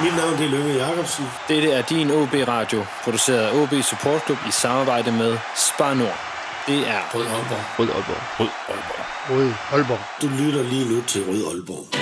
Mit 0.00 0.16
navn 0.16 0.34
er 0.34 0.48
Lønge 0.48 0.74
Jacobsen. 0.74 1.24
Dette 1.48 1.70
er 1.70 1.82
din 1.82 2.10
OB 2.10 2.34
Radio, 2.48 2.84
produceret 3.04 3.38
af 3.38 3.54
OB 3.62 3.72
Support 3.82 4.24
Club 4.24 4.38
i 4.48 4.50
samarbejde 4.50 5.12
med 5.12 5.38
Spar 5.56 5.94
Nord. 5.94 6.18
Det 6.66 6.78
er 6.88 7.00
Rød 7.14 7.26
Aalborg. 7.26 7.64
Rød 7.78 7.88
Aalborg. 7.88 8.22
Rød 8.40 8.48
Aalborg. 8.68 9.06
Rød 9.30 9.52
Aalborg. 9.72 10.00
Du 10.22 10.28
lytter 10.28 10.62
lige 10.62 10.94
nu 10.94 11.02
til 11.02 11.24
Rød 11.28 11.46
Aalborg. 11.54 12.01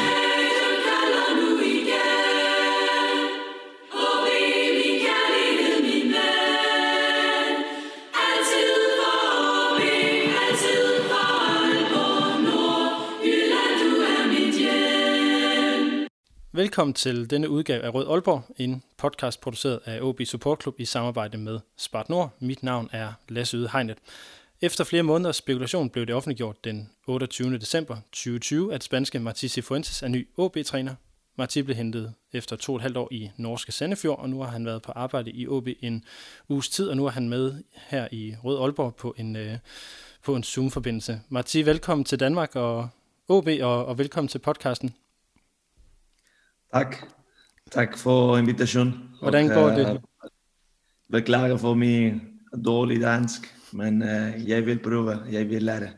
Velkommen 16.60 16.94
til 16.94 17.30
denne 17.30 17.48
udgave 17.48 17.82
af 17.82 17.94
Rød 17.94 18.08
Aalborg, 18.08 18.42
en 18.56 18.82
podcast 18.96 19.40
produceret 19.40 19.80
af 19.84 20.00
OB 20.02 20.20
Support 20.24 20.62
Club 20.62 20.80
i 20.80 20.84
samarbejde 20.84 21.38
med 21.38 21.60
Spart 21.76 22.08
Nord. 22.08 22.30
Mit 22.40 22.62
navn 22.62 22.88
er 22.92 23.12
Lasse 23.28 23.56
Yde 23.56 23.68
Hegnet. 23.72 23.98
Efter 24.60 24.84
flere 24.84 25.02
måneders 25.02 25.36
spekulation 25.36 25.90
blev 25.90 26.06
det 26.06 26.14
offentliggjort 26.14 26.64
den 26.64 26.90
28. 27.06 27.58
december 27.58 27.96
2020, 28.12 28.74
at 28.74 28.84
spanske 28.84 29.18
Martí 29.18 29.46
Cifuentes 29.48 30.02
er 30.02 30.08
ny 30.08 30.28
OB-træner. 30.36 30.94
Martí 31.40 31.62
blev 31.62 31.76
hentet 31.76 32.14
efter 32.32 32.56
to 32.56 32.72
og 32.72 32.76
et 32.76 32.82
halvt 32.82 32.96
år 32.96 33.08
i 33.10 33.30
norske 33.36 33.72
Sandefjord, 33.72 34.18
og 34.18 34.30
nu 34.30 34.40
har 34.40 34.50
han 34.50 34.66
været 34.66 34.82
på 34.82 34.92
arbejde 34.92 35.30
i 35.30 35.48
OB 35.48 35.68
en 35.80 36.04
uges 36.48 36.68
tid, 36.68 36.88
og 36.88 36.96
nu 36.96 37.06
er 37.06 37.10
han 37.10 37.28
med 37.28 37.62
her 37.72 38.08
i 38.12 38.34
Rød 38.44 38.62
Aalborg 38.62 38.94
på 38.94 39.14
en, 39.18 39.36
øh, 39.36 39.58
på 40.24 40.36
en 40.36 40.42
Zoom-forbindelse. 40.42 41.20
Martí, 41.32 41.58
velkommen 41.58 42.04
til 42.04 42.20
Danmark 42.20 42.56
og 42.56 42.88
OB, 43.28 43.48
og, 43.62 43.86
og 43.86 43.98
velkommen 43.98 44.28
til 44.28 44.38
podcasten. 44.38 44.94
Tak. 46.72 46.96
Tak 47.70 47.98
for 47.98 48.38
invitationen. 48.38 48.94
Hvordan 49.20 49.48
går 49.48 49.70
det? 49.70 49.90
Uh, 49.90 49.98
beklager 51.12 51.56
for 51.56 51.74
min 51.74 52.20
dårlige 52.64 53.02
dansk, 53.02 53.54
men 53.72 54.02
uh, 54.02 54.48
jeg 54.48 54.66
vil 54.66 54.78
prøve. 54.82 55.18
Jeg 55.30 55.48
vil 55.48 55.62
lære. 55.62 55.90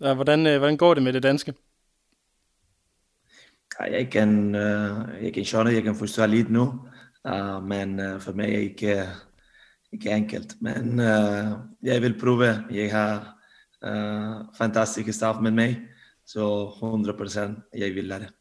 Ja, 0.00 0.14
hvordan, 0.14 0.46
øh, 0.46 0.58
hvordan 0.58 0.76
går 0.76 0.94
det 0.94 1.02
med 1.02 1.12
det 1.12 1.22
danske? 1.22 1.54
Ja, 3.80 3.92
jeg 3.92 4.10
kan, 4.10 4.54
uh, 4.54 5.24
jeg 5.24 5.32
kan 5.34 5.44
skjønne, 5.44 5.74
jeg 5.74 5.82
kan 5.82 5.94
forstå 5.94 6.26
lidt 6.26 6.50
nu, 6.50 6.62
uh, 7.24 7.62
men 7.62 8.00
uh, 8.00 8.20
for 8.20 8.32
mig 8.32 8.54
er 8.54 8.58
ikke, 8.58 9.08
ikke 9.92 10.10
enkelt. 10.10 10.54
Men 10.60 11.00
uh, 11.00 11.58
jeg 11.82 12.02
vil 12.02 12.18
prøve. 12.20 12.64
Jeg 12.70 12.92
har 12.92 13.38
uh, 13.86 14.54
fantastiske 14.58 15.12
staff 15.12 15.38
med 15.40 15.50
mig, 15.50 15.80
så 16.26 16.70
100% 17.74 17.78
jeg 17.78 17.94
vil 17.94 18.04
lære. 18.04 18.37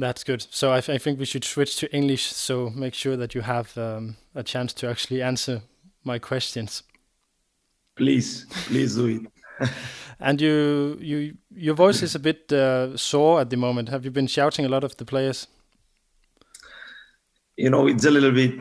That's 0.00 0.24
good. 0.24 0.46
So 0.50 0.72
I, 0.72 0.78
I 0.78 0.98
think 0.98 1.18
we 1.18 1.26
should 1.26 1.44
switch 1.44 1.76
to 1.76 1.94
English. 1.94 2.26
So 2.32 2.70
make 2.70 2.94
sure 2.94 3.16
that 3.16 3.34
you 3.34 3.42
have 3.42 3.76
um, 3.76 4.16
a 4.34 4.42
chance 4.42 4.72
to 4.74 4.88
actually 4.88 5.22
answer 5.22 5.62
my 6.04 6.18
questions. 6.18 6.82
Please, 7.96 8.46
please 8.66 8.94
do 8.96 9.06
it. 9.06 9.68
And 10.22 10.38
you, 10.38 10.98
you, 11.00 11.38
your 11.50 11.74
voice 11.74 12.02
is 12.02 12.14
a 12.14 12.18
bit 12.18 12.52
uh, 12.52 12.94
sore 12.94 13.40
at 13.40 13.48
the 13.48 13.56
moment. 13.56 13.88
Have 13.88 14.04
you 14.04 14.10
been 14.10 14.26
shouting 14.26 14.66
a 14.66 14.68
lot 14.68 14.84
of 14.84 14.94
the 14.98 15.06
players? 15.06 15.46
you 17.60 17.68
know, 17.68 17.86
it's 17.86 18.06
a 18.06 18.10
little 18.10 18.32
bit, 18.32 18.54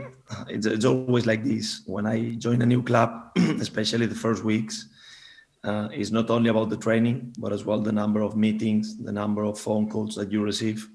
it's, 0.49 0.65
it's 0.65 0.83
always 0.83 1.25
like 1.25 1.41
this. 1.45 1.81
When 1.85 2.05
I 2.05 2.31
join 2.31 2.61
a 2.61 2.65
new 2.65 2.83
club, 2.83 3.31
especially 3.37 4.07
the 4.07 4.15
first 4.15 4.43
weeks, 4.43 4.89
uh, 5.63 5.87
it's 5.93 6.11
not 6.11 6.29
only 6.29 6.49
about 6.49 6.69
the 6.69 6.75
training, 6.75 7.33
but 7.39 7.53
as 7.53 7.63
well 7.63 7.79
the 7.79 7.93
number 7.93 8.21
of 8.21 8.35
meetings, 8.35 8.97
the 8.97 9.11
number 9.13 9.43
of 9.43 9.57
phone 9.57 9.89
calls 9.89 10.15
that 10.15 10.33
you 10.33 10.43
receive. 10.43 10.85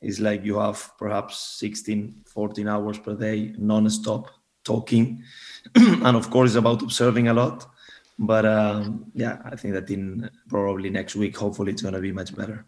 It's 0.00 0.18
like 0.18 0.44
you 0.44 0.58
have 0.58 0.92
perhaps 0.98 1.38
16, 1.58 2.22
14 2.26 2.68
hours 2.68 2.98
per 2.98 3.14
day, 3.14 3.54
non-stop 3.58 4.30
talking. 4.64 5.22
and 5.74 6.16
of 6.16 6.30
course, 6.30 6.50
it's 6.50 6.56
about 6.56 6.82
observing 6.82 7.28
a 7.28 7.34
lot. 7.34 7.66
But 8.18 8.44
um, 8.44 9.10
yeah, 9.14 9.38
I 9.44 9.56
think 9.56 9.74
that 9.74 9.90
in 9.90 10.30
probably 10.48 10.90
next 10.90 11.16
week, 11.16 11.36
hopefully 11.36 11.72
it's 11.72 11.82
going 11.82 11.94
to 11.94 12.00
be 12.00 12.12
much 12.12 12.34
better. 12.34 12.66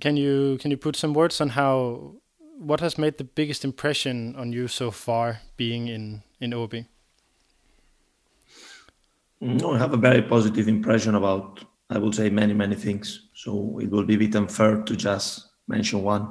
Can 0.00 0.16
you 0.16 0.58
can 0.60 0.70
you 0.70 0.76
put 0.76 0.96
some 0.96 1.12
words 1.12 1.40
on 1.40 1.50
how 1.50 2.14
what 2.58 2.80
has 2.80 2.96
made 2.96 3.18
the 3.18 3.24
biggest 3.24 3.64
impression 3.64 4.34
on 4.36 4.52
you 4.52 4.68
so 4.68 4.90
far 4.90 5.40
being 5.56 5.88
in 5.88 6.22
in 6.40 6.54
OB? 6.54 6.74
No, 9.40 9.74
I 9.74 9.78
have 9.78 9.92
a 9.92 9.96
very 9.96 10.22
positive 10.22 10.68
impression 10.68 11.16
about 11.16 11.64
I 11.90 11.98
would 11.98 12.14
say 12.14 12.30
many 12.30 12.54
many 12.54 12.76
things. 12.76 13.28
So 13.34 13.78
it 13.82 13.90
will 13.90 14.04
be 14.04 14.14
a 14.14 14.18
bit 14.18 14.36
unfair 14.36 14.82
to 14.82 14.96
just 14.96 15.51
mention 15.76 16.02
one. 16.02 16.24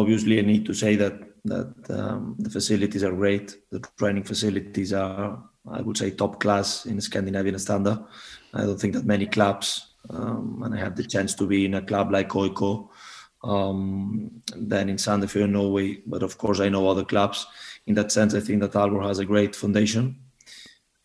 Obviously, 0.00 0.38
I 0.38 0.42
need 0.42 0.64
to 0.66 0.74
say 0.74 0.96
that 0.96 1.16
that 1.44 1.72
um, 1.90 2.36
the 2.38 2.50
facilities 2.50 3.02
are 3.02 3.12
great. 3.12 3.56
The 3.70 3.80
training 3.98 4.24
facilities 4.24 4.92
are, 4.92 5.42
I 5.78 5.80
would 5.80 5.96
say, 5.96 6.10
top 6.10 6.38
class 6.40 6.86
in 6.86 7.00
Scandinavian 7.00 7.58
standard. 7.58 7.98
I 8.52 8.62
don't 8.66 8.80
think 8.80 8.94
that 8.94 9.06
many 9.06 9.26
clubs, 9.26 9.94
um, 10.10 10.62
and 10.64 10.74
I 10.74 10.78
had 10.78 10.96
the 10.96 11.04
chance 11.04 11.34
to 11.36 11.46
be 11.46 11.64
in 11.64 11.74
a 11.74 11.82
club 11.82 12.12
like 12.12 12.28
Oiko, 12.28 12.88
um, 13.42 14.42
then 14.54 14.88
in 14.88 14.96
Sandefjord, 14.96 15.50
Norway. 15.50 16.02
But 16.06 16.22
of 16.22 16.36
course, 16.36 16.60
I 16.60 16.68
know 16.68 16.88
other 16.88 17.04
clubs. 17.04 17.46
In 17.86 17.94
that 17.94 18.12
sense, 18.12 18.34
I 18.34 18.40
think 18.40 18.60
that 18.60 18.72
Aalborg 18.72 19.06
has 19.06 19.18
a 19.18 19.24
great 19.24 19.56
foundation. 19.56 20.04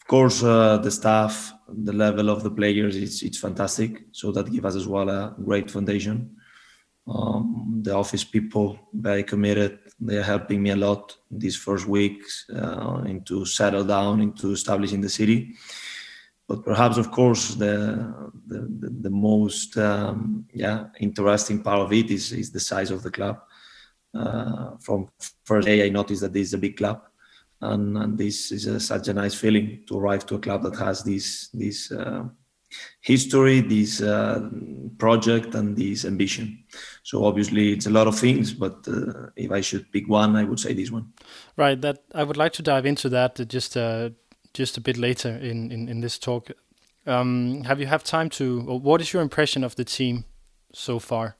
Of 0.02 0.08
course, 0.08 0.44
uh, 0.44 0.78
the 0.78 0.92
staff, 0.92 1.54
the 1.68 1.94
level 1.94 2.30
of 2.30 2.44
the 2.44 2.52
players, 2.52 2.96
it's, 2.96 3.24
it's 3.24 3.40
fantastic. 3.40 4.04
So 4.12 4.32
that 4.34 4.52
gives 4.52 4.66
us 4.66 4.76
as 4.76 4.88
well 4.88 5.10
a 5.10 5.34
great 5.44 5.72
foundation. 5.72 6.35
Um, 7.08 7.82
the 7.84 7.94
office 7.94 8.24
people 8.24 8.80
very 8.94 9.24
committed. 9.24 9.80
They 10.00 10.18
are 10.18 10.24
helping 10.24 10.62
me 10.62 10.72
a 10.72 10.76
lot 10.76 11.16
these 11.30 11.56
first 11.56 11.88
weeks 11.88 12.46
uh, 12.50 13.04
into 13.06 13.46
settle 13.46 13.84
down, 13.84 14.22
into 14.22 14.52
establishing 14.52 15.02
the 15.02 15.10
city. 15.10 15.56
But 16.48 16.64
perhaps, 16.64 16.98
of 16.98 17.12
course, 17.12 17.56
the 17.56 18.14
the, 18.48 18.60
the, 18.80 18.90
the 19.02 19.10
most 19.10 19.78
um, 19.78 20.46
yeah 20.54 20.86
interesting 21.00 21.62
part 21.62 21.80
of 21.80 21.94
it 21.94 22.12
is 22.12 22.32
is 22.32 22.52
the 22.52 22.60
size 22.60 22.92
of 22.92 23.04
the 23.04 23.12
club. 23.12 23.40
Uh, 24.14 24.78
from 24.80 25.10
first 25.44 25.68
day, 25.68 25.86
I 25.86 25.90
noticed 25.90 26.22
that 26.22 26.34
this 26.34 26.48
is 26.48 26.54
a 26.54 26.58
big 26.58 26.78
club, 26.78 27.02
and, 27.62 27.98
and 27.98 28.18
this 28.18 28.52
is 28.52 28.66
a, 28.68 28.80
such 28.80 29.08
a 29.10 29.14
nice 29.14 29.36
feeling 29.36 29.84
to 29.88 30.00
arrive 30.00 30.26
to 30.28 30.36
a 30.36 30.40
club 30.40 30.64
that 30.64 30.78
has 30.78 31.04
this 31.04 31.50
this. 31.50 31.92
Uh, 31.92 32.26
history, 33.02 33.62
this 33.62 34.02
uh, 34.02 34.50
project, 34.98 35.56
and 35.56 35.78
this 35.78 36.06
ambition. 36.06 36.64
So 37.04 37.26
obviously, 37.26 37.72
it's 37.74 37.86
a 37.86 37.92
lot 37.92 38.08
of 38.08 38.18
things, 38.18 38.54
but 38.54 38.88
uh, 38.88 39.28
if 39.36 39.52
I 39.52 39.62
should 39.62 39.92
pick 39.92 40.10
one, 40.10 40.36
I 40.36 40.44
would 40.44 40.60
say 40.60 40.74
this 40.74 40.92
one. 40.92 41.14
Right. 41.56 41.80
That 41.80 42.04
I 42.14 42.24
would 42.24 42.38
like 42.38 42.54
to 42.54 42.64
dive 42.64 42.86
into 42.86 43.10
that 43.10 43.48
just 43.48 43.78
uh, 43.78 44.10
just 44.54 44.78
a 44.78 44.82
bit 44.82 44.98
later 44.98 45.30
in 45.30 45.72
in, 45.72 45.90
in 45.90 46.02
this 46.02 46.18
talk. 46.18 46.52
Um, 47.06 47.64
have 47.66 47.80
you 47.80 47.88
have 47.88 48.04
time 48.04 48.30
to? 48.32 48.66
Or 48.68 48.80
what 48.80 49.02
is 49.02 49.14
your 49.14 49.22
impression 49.22 49.64
of 49.64 49.76
the 49.76 49.86
team 49.86 50.26
so 50.74 51.00
far? 51.00 51.38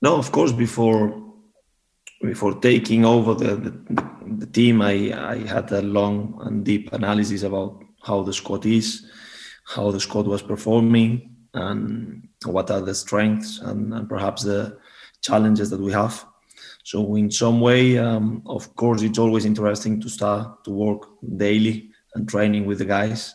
No, 0.00 0.16
of 0.16 0.32
course. 0.32 0.52
Before 0.52 1.22
before 2.22 2.54
taking 2.60 3.04
over 3.04 3.34
the, 3.34 3.56
the, 3.56 3.72
the 4.38 4.46
team, 4.46 4.82
I, 4.82 5.12
I 5.12 5.46
had 5.46 5.70
a 5.72 5.82
long 5.82 6.38
and 6.42 6.64
deep 6.64 6.92
analysis 6.92 7.42
about 7.42 7.83
how 8.04 8.22
the 8.22 8.32
squad 8.32 8.66
is, 8.66 9.06
how 9.64 9.90
the 9.90 10.00
squad 10.00 10.26
was 10.26 10.42
performing, 10.42 11.34
and 11.54 12.28
what 12.44 12.70
are 12.70 12.80
the 12.80 12.94
strengths 12.94 13.60
and, 13.60 13.94
and 13.94 14.08
perhaps 14.08 14.42
the 14.42 14.76
challenges 15.22 15.70
that 15.70 15.80
we 15.80 15.92
have. 15.92 16.24
So, 16.82 17.16
in 17.16 17.30
some 17.30 17.60
way, 17.60 17.96
um, 17.98 18.42
of 18.46 18.74
course, 18.76 19.02
it's 19.02 19.18
always 19.18 19.46
interesting 19.46 20.00
to 20.02 20.08
start 20.08 20.64
to 20.64 20.70
work 20.70 21.08
daily 21.36 21.90
and 22.14 22.28
training 22.28 22.66
with 22.66 22.78
the 22.78 22.84
guys 22.84 23.34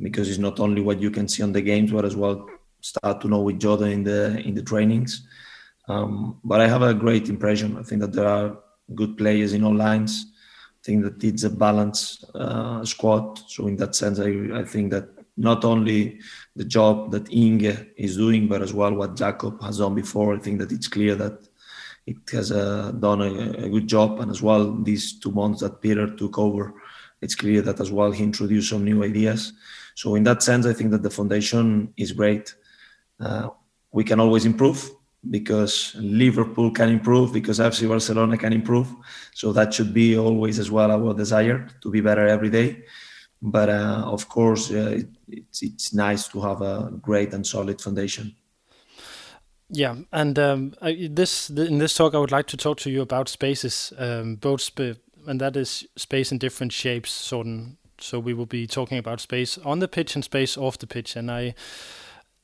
because 0.00 0.30
it's 0.30 0.38
not 0.38 0.60
only 0.60 0.80
what 0.80 1.00
you 1.00 1.10
can 1.10 1.28
see 1.28 1.42
on 1.42 1.52
the 1.52 1.60
games, 1.60 1.92
but 1.92 2.04
as 2.04 2.16
well 2.16 2.46
start 2.80 3.20
to 3.20 3.28
know 3.28 3.50
each 3.50 3.64
other 3.64 3.86
in 3.86 4.04
the 4.04 4.38
in 4.40 4.54
the 4.54 4.62
trainings. 4.62 5.26
Um, 5.88 6.38
but 6.44 6.60
I 6.60 6.68
have 6.68 6.82
a 6.82 6.94
great 6.94 7.28
impression. 7.28 7.76
I 7.76 7.82
think 7.82 8.00
that 8.00 8.12
there 8.12 8.28
are 8.28 8.58
good 8.94 9.16
players 9.16 9.52
in 9.52 9.64
all 9.64 9.74
lines. 9.74 10.24
Think 10.84 11.04
that 11.04 11.22
it's 11.22 11.44
a 11.44 11.50
balanced 11.50 12.24
uh, 12.34 12.84
squad. 12.84 13.38
So 13.48 13.66
in 13.66 13.76
that 13.76 13.94
sense, 13.94 14.20
I, 14.20 14.60
I 14.60 14.64
think 14.64 14.90
that 14.92 15.08
not 15.36 15.64
only 15.64 16.20
the 16.56 16.64
job 16.64 17.12
that 17.12 17.32
Inge 17.32 17.78
is 17.96 18.16
doing, 18.16 18.48
but 18.48 18.62
as 18.62 18.72
well 18.72 18.92
what 18.94 19.16
Jacob 19.16 19.62
has 19.62 19.78
done 19.78 19.94
before. 19.94 20.34
I 20.34 20.38
think 20.38 20.58
that 20.58 20.72
it's 20.72 20.88
clear 20.88 21.14
that 21.14 21.48
it 22.06 22.16
has 22.32 22.50
uh, 22.50 22.92
done 22.92 23.22
a, 23.22 23.66
a, 23.66 23.68
good 23.68 23.86
job, 23.86 24.18
and 24.20 24.30
as 24.30 24.42
well 24.42 24.72
these 24.82 25.20
two 25.20 25.30
months 25.30 25.60
that 25.60 25.80
Peter 25.80 26.06
took 26.16 26.38
over, 26.38 26.74
it's 27.20 27.34
clear 27.34 27.60
that 27.62 27.80
as 27.80 27.92
well 27.92 28.10
he 28.10 28.24
introduced 28.24 28.70
some 28.70 28.84
new 28.84 29.04
ideas. 29.04 29.52
So 29.94 30.14
in 30.14 30.24
that 30.24 30.42
sense, 30.42 30.64
I 30.66 30.72
think 30.72 30.90
that 30.92 31.02
the 31.02 31.10
foundation 31.10 31.92
is 31.96 32.12
great. 32.12 32.54
Uh, 33.20 33.50
we 33.92 34.04
can 34.04 34.20
always 34.20 34.46
improve 34.46 34.90
because 35.30 35.94
Liverpool 35.98 36.70
can 36.70 36.88
improve, 36.88 37.32
because 37.32 37.58
FC 37.58 37.88
Barcelona 37.88 38.36
can 38.36 38.52
improve. 38.52 38.88
So 39.34 39.52
that 39.52 39.74
should 39.74 39.92
be 39.92 40.16
always 40.16 40.58
as 40.58 40.70
well 40.70 40.90
our 40.90 41.14
desire 41.14 41.68
to 41.82 41.90
be 41.90 42.00
better 42.00 42.26
every 42.26 42.50
day. 42.50 42.84
But 43.42 43.68
uh, 43.68 44.02
of 44.06 44.28
course, 44.28 44.70
uh, 44.70 44.96
it, 44.98 45.08
it's, 45.28 45.62
it's 45.62 45.94
nice 45.94 46.28
to 46.28 46.40
have 46.40 46.62
a 46.62 46.90
great 47.00 47.32
and 47.34 47.46
solid 47.46 47.80
foundation. 47.80 48.34
Yeah, 49.70 49.96
and 50.12 50.38
um, 50.38 50.74
I, 50.80 51.08
this 51.10 51.50
in 51.50 51.78
this 51.78 51.94
talk, 51.94 52.14
I 52.14 52.18
would 52.18 52.32
like 52.32 52.46
to 52.46 52.56
talk 52.56 52.78
to 52.80 52.90
you 52.90 53.02
about 53.02 53.28
spaces, 53.28 53.92
um, 53.98 54.36
both 54.36 54.62
sp- 54.64 54.96
and 55.26 55.40
that 55.40 55.56
is 55.56 55.86
space 55.94 56.32
in 56.32 56.38
different 56.38 56.72
shapes. 56.72 57.32
Of, 57.32 57.46
so 58.00 58.18
we 58.18 58.32
will 58.32 58.46
be 58.46 58.66
talking 58.66 58.96
about 58.96 59.20
space 59.20 59.58
on 59.58 59.80
the 59.80 59.88
pitch 59.88 60.14
and 60.14 60.24
space 60.24 60.56
off 60.56 60.78
the 60.78 60.86
pitch. 60.86 61.16
And 61.16 61.30
I, 61.30 61.54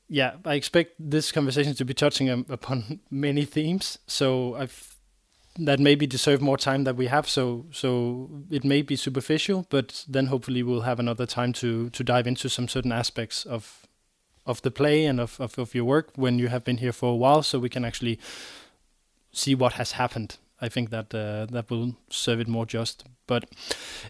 yeah, 0.09 0.35
I 0.45 0.55
expect 0.55 0.95
this 0.99 1.33
conversation 1.33 1.75
to 1.75 1.85
be 1.85 1.95
touching 1.95 2.31
um, 2.31 2.47
upon 2.49 3.01
many 3.11 3.45
themes. 3.45 3.99
So 4.07 4.55
I've 4.55 4.91
that 5.57 5.79
maybe 5.79 6.05
deserve 6.05 6.41
more 6.41 6.57
time 6.59 6.83
that 6.85 6.97
we 6.97 7.07
have. 7.07 7.29
So 7.29 7.67
so 7.71 8.29
it 8.51 8.65
may 8.65 8.83
be 8.83 8.97
superficial, 8.97 9.67
but 9.71 10.05
then 10.09 10.27
hopefully 10.27 10.63
we'll 10.63 10.83
have 10.83 11.01
another 11.01 11.27
time 11.27 11.53
to 11.55 11.91
to 11.91 12.05
dive 12.05 12.27
into 12.27 12.49
some 12.49 12.69
certain 12.69 12.93
aspects 12.93 13.45
of 13.45 13.87
of 14.47 14.61
the 14.63 14.71
play 14.71 15.07
and 15.07 15.21
of, 15.21 15.41
of, 15.41 15.59
of 15.59 15.75
your 15.75 15.85
work 15.85 16.11
when 16.17 16.39
you 16.39 16.49
have 16.49 16.65
been 16.65 16.77
here 16.77 16.93
for 16.93 17.13
a 17.13 17.17
while, 17.17 17.43
so 17.43 17.59
we 17.59 17.71
can 17.71 17.85
actually 17.85 18.19
see 19.33 19.55
what 19.55 19.75
has 19.75 19.93
happened. 19.93 20.37
I 20.61 20.69
think 20.69 20.91
that 20.91 21.15
uh, 21.15 21.47
that 21.47 21.71
will 21.71 21.97
serve 22.11 22.41
it 22.41 22.49
more 22.49 22.67
just. 22.67 23.05
But 23.27 23.45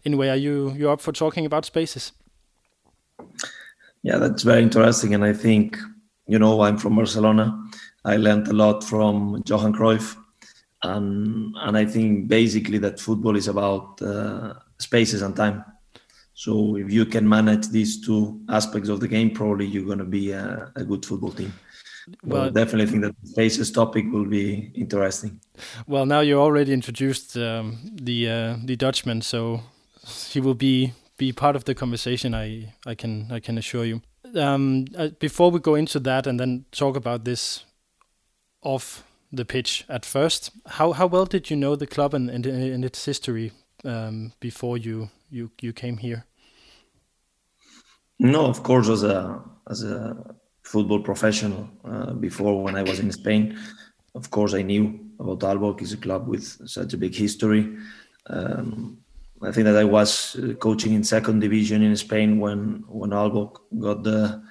anyway, 0.04 0.28
are 0.28 0.36
you 0.36 0.72
you 0.76 0.90
up 0.90 1.00
for 1.00 1.12
talking 1.12 1.46
about 1.46 1.64
spaces? 1.64 2.12
Yeah, 4.04 4.18
that's 4.18 4.42
very 4.42 4.62
interesting, 4.62 5.14
and 5.14 5.24
I 5.24 5.32
think 5.32 5.78
you 6.26 6.38
know 6.38 6.60
I'm 6.60 6.76
from 6.76 6.96
Barcelona. 6.96 7.58
I 8.04 8.16
learned 8.18 8.48
a 8.48 8.52
lot 8.52 8.84
from 8.84 9.42
Johan 9.46 9.72
Cruyff, 9.72 10.14
and 10.82 11.54
and 11.56 11.76
I 11.76 11.86
think 11.86 12.28
basically 12.28 12.76
that 12.78 13.00
football 13.00 13.34
is 13.34 13.48
about 13.48 14.02
uh, 14.02 14.52
spaces 14.78 15.22
and 15.22 15.34
time. 15.34 15.64
So 16.34 16.76
if 16.76 16.92
you 16.92 17.06
can 17.06 17.26
manage 17.26 17.68
these 17.68 18.04
two 18.04 18.40
aspects 18.50 18.90
of 18.90 19.00
the 19.00 19.08
game, 19.08 19.30
probably 19.30 19.66
you're 19.66 19.86
going 19.86 20.04
to 20.04 20.04
be 20.04 20.32
a, 20.32 20.70
a 20.76 20.84
good 20.84 21.06
football 21.06 21.30
team. 21.30 21.54
Well, 22.22 22.50
definitely 22.50 22.86
think 22.86 23.04
that 23.04 23.14
the 23.22 23.28
spaces 23.28 23.72
topic 23.72 24.04
will 24.12 24.26
be 24.26 24.70
interesting. 24.74 25.40
Well, 25.86 26.04
now 26.04 26.20
you 26.20 26.38
already 26.38 26.74
introduced 26.74 27.38
um, 27.38 27.78
the 27.94 28.28
uh, 28.28 28.56
the 28.66 28.76
Dutchman, 28.76 29.22
so 29.22 29.60
he 30.28 30.40
will 30.40 30.54
be 30.54 30.92
be 31.16 31.32
part 31.32 31.56
of 31.56 31.64
the 31.64 31.74
conversation. 31.74 32.34
I 32.34 32.74
I 32.86 32.94
can 32.94 33.30
I 33.30 33.40
can 33.40 33.58
assure 33.58 33.84
you. 33.84 34.00
Um, 34.34 34.86
uh, 34.96 35.08
before 35.20 35.50
we 35.50 35.60
go 35.60 35.74
into 35.74 36.00
that 36.00 36.26
and 36.26 36.40
then 36.40 36.64
talk 36.70 36.96
about 36.96 37.24
this 37.24 37.64
off 38.62 39.04
the 39.32 39.44
pitch 39.44 39.84
at 39.88 40.04
first, 40.04 40.50
how 40.66 40.92
how 40.92 41.06
well 41.06 41.26
did 41.26 41.50
you 41.50 41.56
know 41.56 41.76
the 41.76 41.86
club 41.86 42.14
and, 42.14 42.30
and, 42.30 42.46
and 42.46 42.84
its 42.84 43.04
history 43.04 43.52
um, 43.84 44.32
before 44.40 44.78
you 44.78 45.10
you 45.30 45.50
you 45.60 45.72
came 45.72 45.98
here? 45.98 46.24
No, 48.18 48.46
of 48.46 48.62
course, 48.62 48.88
as 48.88 49.02
a 49.02 49.42
as 49.70 49.82
a 49.82 50.16
football 50.62 51.00
professional 51.00 51.68
uh, 51.84 52.12
before 52.14 52.62
when 52.62 52.76
I 52.76 52.82
was 52.82 52.98
in 52.98 53.12
Spain, 53.12 53.58
of 54.14 54.30
course 54.30 54.54
I 54.54 54.62
knew 54.62 54.98
about 55.20 55.40
Aalborg. 55.40 55.82
It's 55.82 55.92
a 55.92 55.96
club 55.96 56.28
with 56.28 56.44
such 56.68 56.94
a 56.94 56.96
big 56.96 57.14
history. 57.14 57.76
Um, 58.26 59.03
I 59.42 59.52
think 59.52 59.64
that 59.64 59.76
I 59.76 59.84
was 59.84 60.36
uh, 60.36 60.54
coaching 60.54 60.94
in 60.94 61.04
second 61.04 61.40
division 61.40 61.82
in 61.82 61.96
Spain 61.96 62.38
when 62.38 62.84
when 62.88 63.10
Aalborg 63.10 63.56
got 63.78 64.02
the 64.02 64.42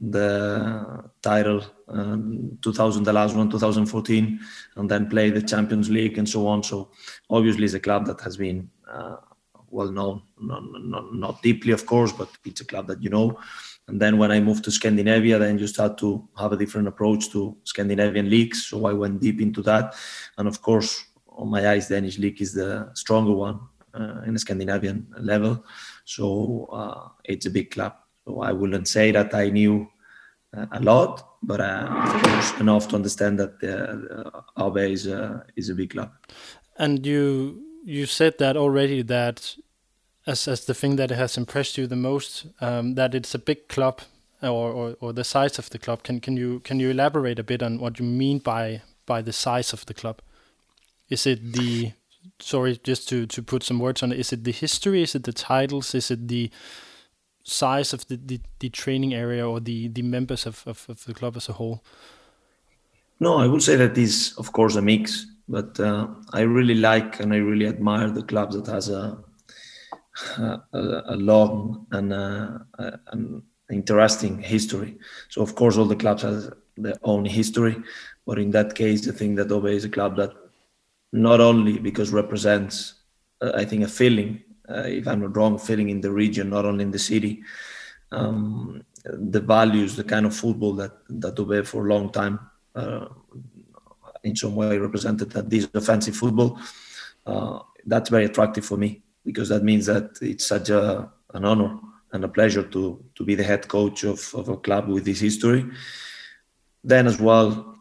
the 0.00 1.02
title 1.22 1.60
um, 1.88 2.56
2000 2.62 3.02
the 3.02 3.12
last 3.12 3.34
one 3.34 3.50
2014 3.50 4.38
and 4.76 4.88
then 4.88 5.10
played 5.10 5.34
the 5.34 5.42
champions 5.42 5.90
league 5.90 6.18
and 6.18 6.28
so 6.28 6.46
on 6.46 6.62
so 6.62 6.88
obviously 7.30 7.64
it's 7.64 7.74
a 7.74 7.80
club 7.80 8.06
that 8.06 8.20
has 8.20 8.36
been 8.36 8.70
uh, 8.88 9.16
well 9.70 9.90
known, 9.90 10.22
not, 10.40 10.62
not, 10.64 11.14
not 11.14 11.42
deeply, 11.42 11.72
of 11.72 11.86
course, 11.86 12.12
but 12.12 12.28
it's 12.44 12.60
a 12.60 12.64
club 12.64 12.86
that 12.86 13.02
you 13.02 13.10
know. 13.10 13.38
And 13.86 14.00
then 14.00 14.18
when 14.18 14.30
I 14.30 14.40
moved 14.40 14.64
to 14.64 14.70
Scandinavia, 14.70 15.38
then 15.38 15.58
you 15.58 15.66
start 15.66 15.98
to 15.98 16.28
have 16.38 16.52
a 16.52 16.56
different 16.56 16.88
approach 16.88 17.30
to 17.30 17.56
Scandinavian 17.64 18.28
leagues. 18.28 18.66
So 18.66 18.86
I 18.86 18.92
went 18.92 19.20
deep 19.20 19.40
into 19.40 19.62
that. 19.62 19.94
And 20.36 20.46
of 20.46 20.60
course, 20.62 21.04
on 21.28 21.48
my 21.48 21.68
eyes, 21.68 21.88
Danish 21.88 22.18
league 22.18 22.40
is 22.40 22.52
the 22.52 22.90
stronger 22.94 23.32
one 23.32 23.60
in 24.26 24.34
the 24.34 24.38
Scandinavian 24.38 25.06
level. 25.18 25.64
So 26.04 26.68
uh, 26.72 27.08
it's 27.24 27.46
a 27.46 27.50
big 27.50 27.70
club. 27.70 27.94
So 28.24 28.40
I 28.42 28.52
wouldn't 28.52 28.88
say 28.88 29.12
that 29.12 29.34
I 29.34 29.50
knew 29.50 29.88
uh, 30.56 30.66
a 30.72 30.80
lot, 30.80 31.28
but 31.42 31.60
uh, 31.60 32.54
enough 32.60 32.88
to 32.88 32.96
understand 32.96 33.38
that 33.38 33.54
uh, 33.62 34.66
Abe 34.66 34.92
is, 34.92 35.06
is 35.56 35.68
a 35.68 35.74
big 35.74 35.90
club. 35.90 36.10
And 36.78 37.04
you 37.04 37.62
you 37.84 38.06
said 38.06 38.38
that 38.38 38.56
already 38.56 39.02
that 39.02 39.56
as 40.26 40.48
as 40.48 40.64
the 40.64 40.74
thing 40.74 40.96
that 40.96 41.10
has 41.10 41.36
impressed 41.36 41.78
you 41.78 41.86
the 41.86 41.96
most 41.96 42.46
um, 42.60 42.94
that 42.94 43.14
it's 43.14 43.34
a 43.34 43.38
big 43.38 43.68
club 43.68 44.00
or, 44.42 44.72
or, 44.72 44.96
or 45.00 45.12
the 45.12 45.24
size 45.24 45.58
of 45.58 45.70
the 45.70 45.78
club. 45.78 46.02
Can 46.02 46.20
can 46.20 46.36
you 46.36 46.60
can 46.60 46.80
you 46.80 46.90
elaborate 46.90 47.38
a 47.38 47.44
bit 47.44 47.62
on 47.62 47.78
what 47.78 47.98
you 47.98 48.06
mean 48.06 48.38
by 48.38 48.82
by 49.06 49.22
the 49.22 49.32
size 49.32 49.72
of 49.72 49.86
the 49.86 49.94
club? 49.94 50.20
Is 51.08 51.26
it 51.26 51.52
the 51.52 51.92
sorry 52.40 52.80
just 52.82 53.08
to 53.08 53.26
to 53.26 53.42
put 53.42 53.62
some 53.62 53.78
words 53.78 54.02
on 54.02 54.12
it? 54.12 54.18
Is 54.18 54.32
it 54.32 54.44
the 54.44 54.52
history? 54.52 55.02
Is 55.02 55.14
it 55.14 55.24
the 55.24 55.32
titles? 55.32 55.94
Is 55.94 56.10
it 56.10 56.28
the 56.28 56.50
size 57.44 57.94
of 57.94 58.06
the, 58.08 58.16
the, 58.16 58.40
the 58.58 58.68
training 58.68 59.14
area 59.14 59.48
or 59.48 59.60
the 59.60 59.88
the 59.88 60.02
members 60.02 60.46
of, 60.46 60.62
of, 60.66 60.86
of 60.88 61.04
the 61.04 61.14
club 61.14 61.36
as 61.36 61.48
a 61.48 61.54
whole? 61.54 61.82
No, 63.20 63.38
I 63.38 63.46
would 63.46 63.62
say 63.62 63.76
that 63.76 63.98
is 63.98 64.34
of 64.38 64.52
course 64.52 64.76
a 64.76 64.82
mix 64.82 65.26
but 65.48 65.80
uh, 65.80 66.06
I 66.32 66.42
really 66.42 66.74
like 66.74 67.20
and 67.20 67.32
I 67.32 67.38
really 67.38 67.66
admire 67.66 68.10
the 68.10 68.22
club 68.22 68.52
that 68.52 68.66
has 68.66 68.88
a 68.88 69.18
a, 70.38 70.60
a 70.72 71.16
long 71.16 71.86
and 71.92 72.12
uh, 72.12 72.58
an 72.78 73.42
interesting 73.70 74.40
history. 74.40 74.98
So 75.28 75.42
of 75.42 75.54
course, 75.54 75.76
all 75.76 75.84
the 75.84 75.96
clubs 75.96 76.22
have 76.22 76.52
their 76.76 76.98
own 77.02 77.24
history, 77.24 77.76
but 78.26 78.38
in 78.38 78.50
that 78.50 78.74
case, 78.74 79.08
I 79.08 79.12
think 79.12 79.36
that 79.36 79.52
Obe 79.52 79.66
is 79.66 79.84
a 79.84 79.88
club 79.88 80.16
that 80.16 80.32
not 81.12 81.40
only 81.40 81.78
because 81.78 82.10
represents, 82.12 82.94
uh, 83.40 83.52
I 83.54 83.64
think, 83.64 83.84
a 83.84 83.88
feeling, 83.88 84.42
uh, 84.68 84.84
if 84.86 85.08
I'm 85.08 85.20
not 85.20 85.36
wrong, 85.36 85.58
feeling 85.58 85.88
in 85.88 86.00
the 86.00 86.10
region, 86.10 86.50
not 86.50 86.64
only 86.64 86.84
in 86.84 86.90
the 86.90 86.98
city. 86.98 87.42
Um, 88.12 88.84
the 89.04 89.40
values, 89.40 89.96
the 89.96 90.04
kind 90.04 90.26
of 90.26 90.34
football 90.34 90.74
that 90.74 90.92
that 91.08 91.38
Obe 91.38 91.64
for 91.66 91.86
a 91.86 91.88
long 91.88 92.10
time 92.10 92.38
uh, 92.74 93.06
in 94.24 94.36
some 94.36 94.54
way 94.54 94.78
represented 94.78 95.30
that 95.30 95.48
this 95.50 95.68
offensive 95.74 96.16
football. 96.16 96.58
Uh, 97.26 97.60
that's 97.86 98.10
very 98.10 98.24
attractive 98.24 98.64
for 98.64 98.76
me 98.76 99.02
because 99.24 99.48
that 99.48 99.62
means 99.62 99.86
that 99.86 100.18
it's 100.20 100.46
such 100.46 100.70
a, 100.70 101.10
an 101.34 101.44
honor 101.44 101.78
and 102.12 102.24
a 102.24 102.28
pleasure 102.28 102.62
to 102.62 103.02
to 103.14 103.24
be 103.24 103.34
the 103.34 103.44
head 103.44 103.68
coach 103.68 104.04
of, 104.04 104.34
of 104.34 104.48
a 104.48 104.56
club 104.56 104.88
with 104.88 105.04
this 105.04 105.20
history. 105.20 105.64
Then 106.84 107.06
as 107.06 107.20
well, 107.20 107.77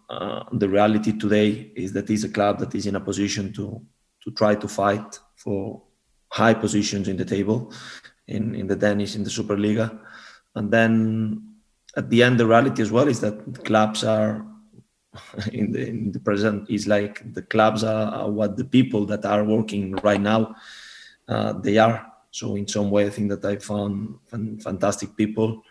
the 0.54 0.70
reality 0.70 1.18
today 1.18 1.72
is 1.76 1.94
that 1.94 2.10
it's 2.10 2.24
a 2.24 2.30
club 2.30 2.60
that 2.60 2.74
is 2.76 2.86
in 2.86 2.96
a 2.96 3.00
position 3.02 3.52
to 3.54 3.82
to 4.24 4.32
try 4.32 4.56
to 4.56 4.68
fight 4.68 5.20
for 5.36 5.82
high 6.30 6.54
positions 6.54 7.08
in 7.08 7.18
the 7.18 7.26
table 7.26 7.72
in, 8.28 8.56
in 8.56 8.68
the 8.68 8.76
Danish 8.76 9.16
in 9.16 9.24
the 9.24 9.30
Superliga. 9.30 10.00
And 10.56 10.72
then 10.72 11.56
at 11.96 12.10
the 12.10 12.24
end, 12.24 12.40
the 12.40 12.48
reality 12.48 12.82
as 12.82 12.92
well 12.92 13.08
is 13.08 13.22
that 13.22 13.64
clubs 13.64 14.04
are 14.04 14.46
in 15.54 15.72
the, 15.72 15.88
in 15.88 16.12
the 16.12 16.20
present 16.20 16.70
is 16.70 16.88
like 16.88 17.34
the 17.34 17.42
clubs 17.42 17.84
are, 17.84 18.12
are, 18.14 18.30
what 18.30 18.58
the 18.58 18.66
people 18.66 19.06
that 19.06 19.26
are 19.26 19.44
working 19.44 19.96
right 20.04 20.22
now 20.22 20.56
uh, 21.28 21.54
they 21.54 21.78
are 21.78 22.06
so 22.30 22.56
in 22.56 22.68
some 22.68 22.92
way 22.92 23.08
i 23.08 23.10
think 23.10 23.30
that 23.30 23.44
i 23.46 23.56
found 23.56 24.16
fantastic 24.62 25.16
people 25.16 25.64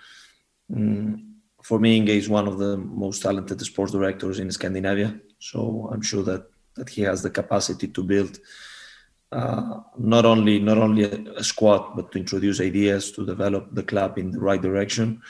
mm, 0.72 1.22
for 1.66 1.78
me 1.78 1.96
Inge 1.96 2.10
is 2.22 2.28
one 2.28 2.46
of 2.48 2.58
the 2.58 2.76
most 2.76 3.22
talented 3.22 3.60
sports 3.60 3.92
directors 3.92 4.38
in 4.38 4.50
scandinavia 4.50 5.10
so 5.38 5.88
i'm 5.92 6.02
sure 6.10 6.22
that 6.30 6.44
that 6.76 6.88
he 6.88 7.02
has 7.02 7.22
the 7.22 7.30
capacity 7.40 7.88
to 7.88 8.02
build 8.12 8.38
uh, 9.32 9.80
not 9.98 10.24
only 10.24 10.58
not 10.70 10.78
only 10.78 11.02
a, 11.42 11.42
squad 11.42 11.82
but 11.96 12.12
to 12.12 12.18
introduce 12.18 12.60
ideas 12.60 13.10
to 13.10 13.26
develop 13.26 13.64
the 13.72 13.82
club 13.82 14.18
in 14.18 14.30
the 14.30 14.38
right 14.48 14.62
direction 14.62 15.20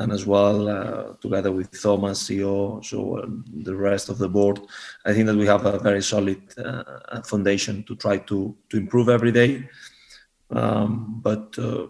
and 0.00 0.12
as 0.12 0.24
well 0.24 0.68
uh, 0.68 1.12
together 1.20 1.52
with 1.52 1.70
Thomas, 1.82 2.22
CEO, 2.22 2.82
so 2.82 3.18
uh, 3.18 3.26
the 3.68 3.76
rest 3.76 4.08
of 4.08 4.16
the 4.16 4.30
board, 4.30 4.58
I 5.04 5.12
think 5.12 5.26
that 5.26 5.36
we 5.36 5.44
have 5.44 5.66
a 5.66 5.78
very 5.78 6.02
solid 6.02 6.40
uh, 6.58 7.20
foundation 7.22 7.84
to 7.84 7.94
try 7.96 8.16
to 8.30 8.56
to 8.70 8.76
improve 8.78 9.10
every 9.10 9.30
day. 9.30 9.68
Um, 10.50 11.20
but 11.22 11.58
uh, 11.58 11.88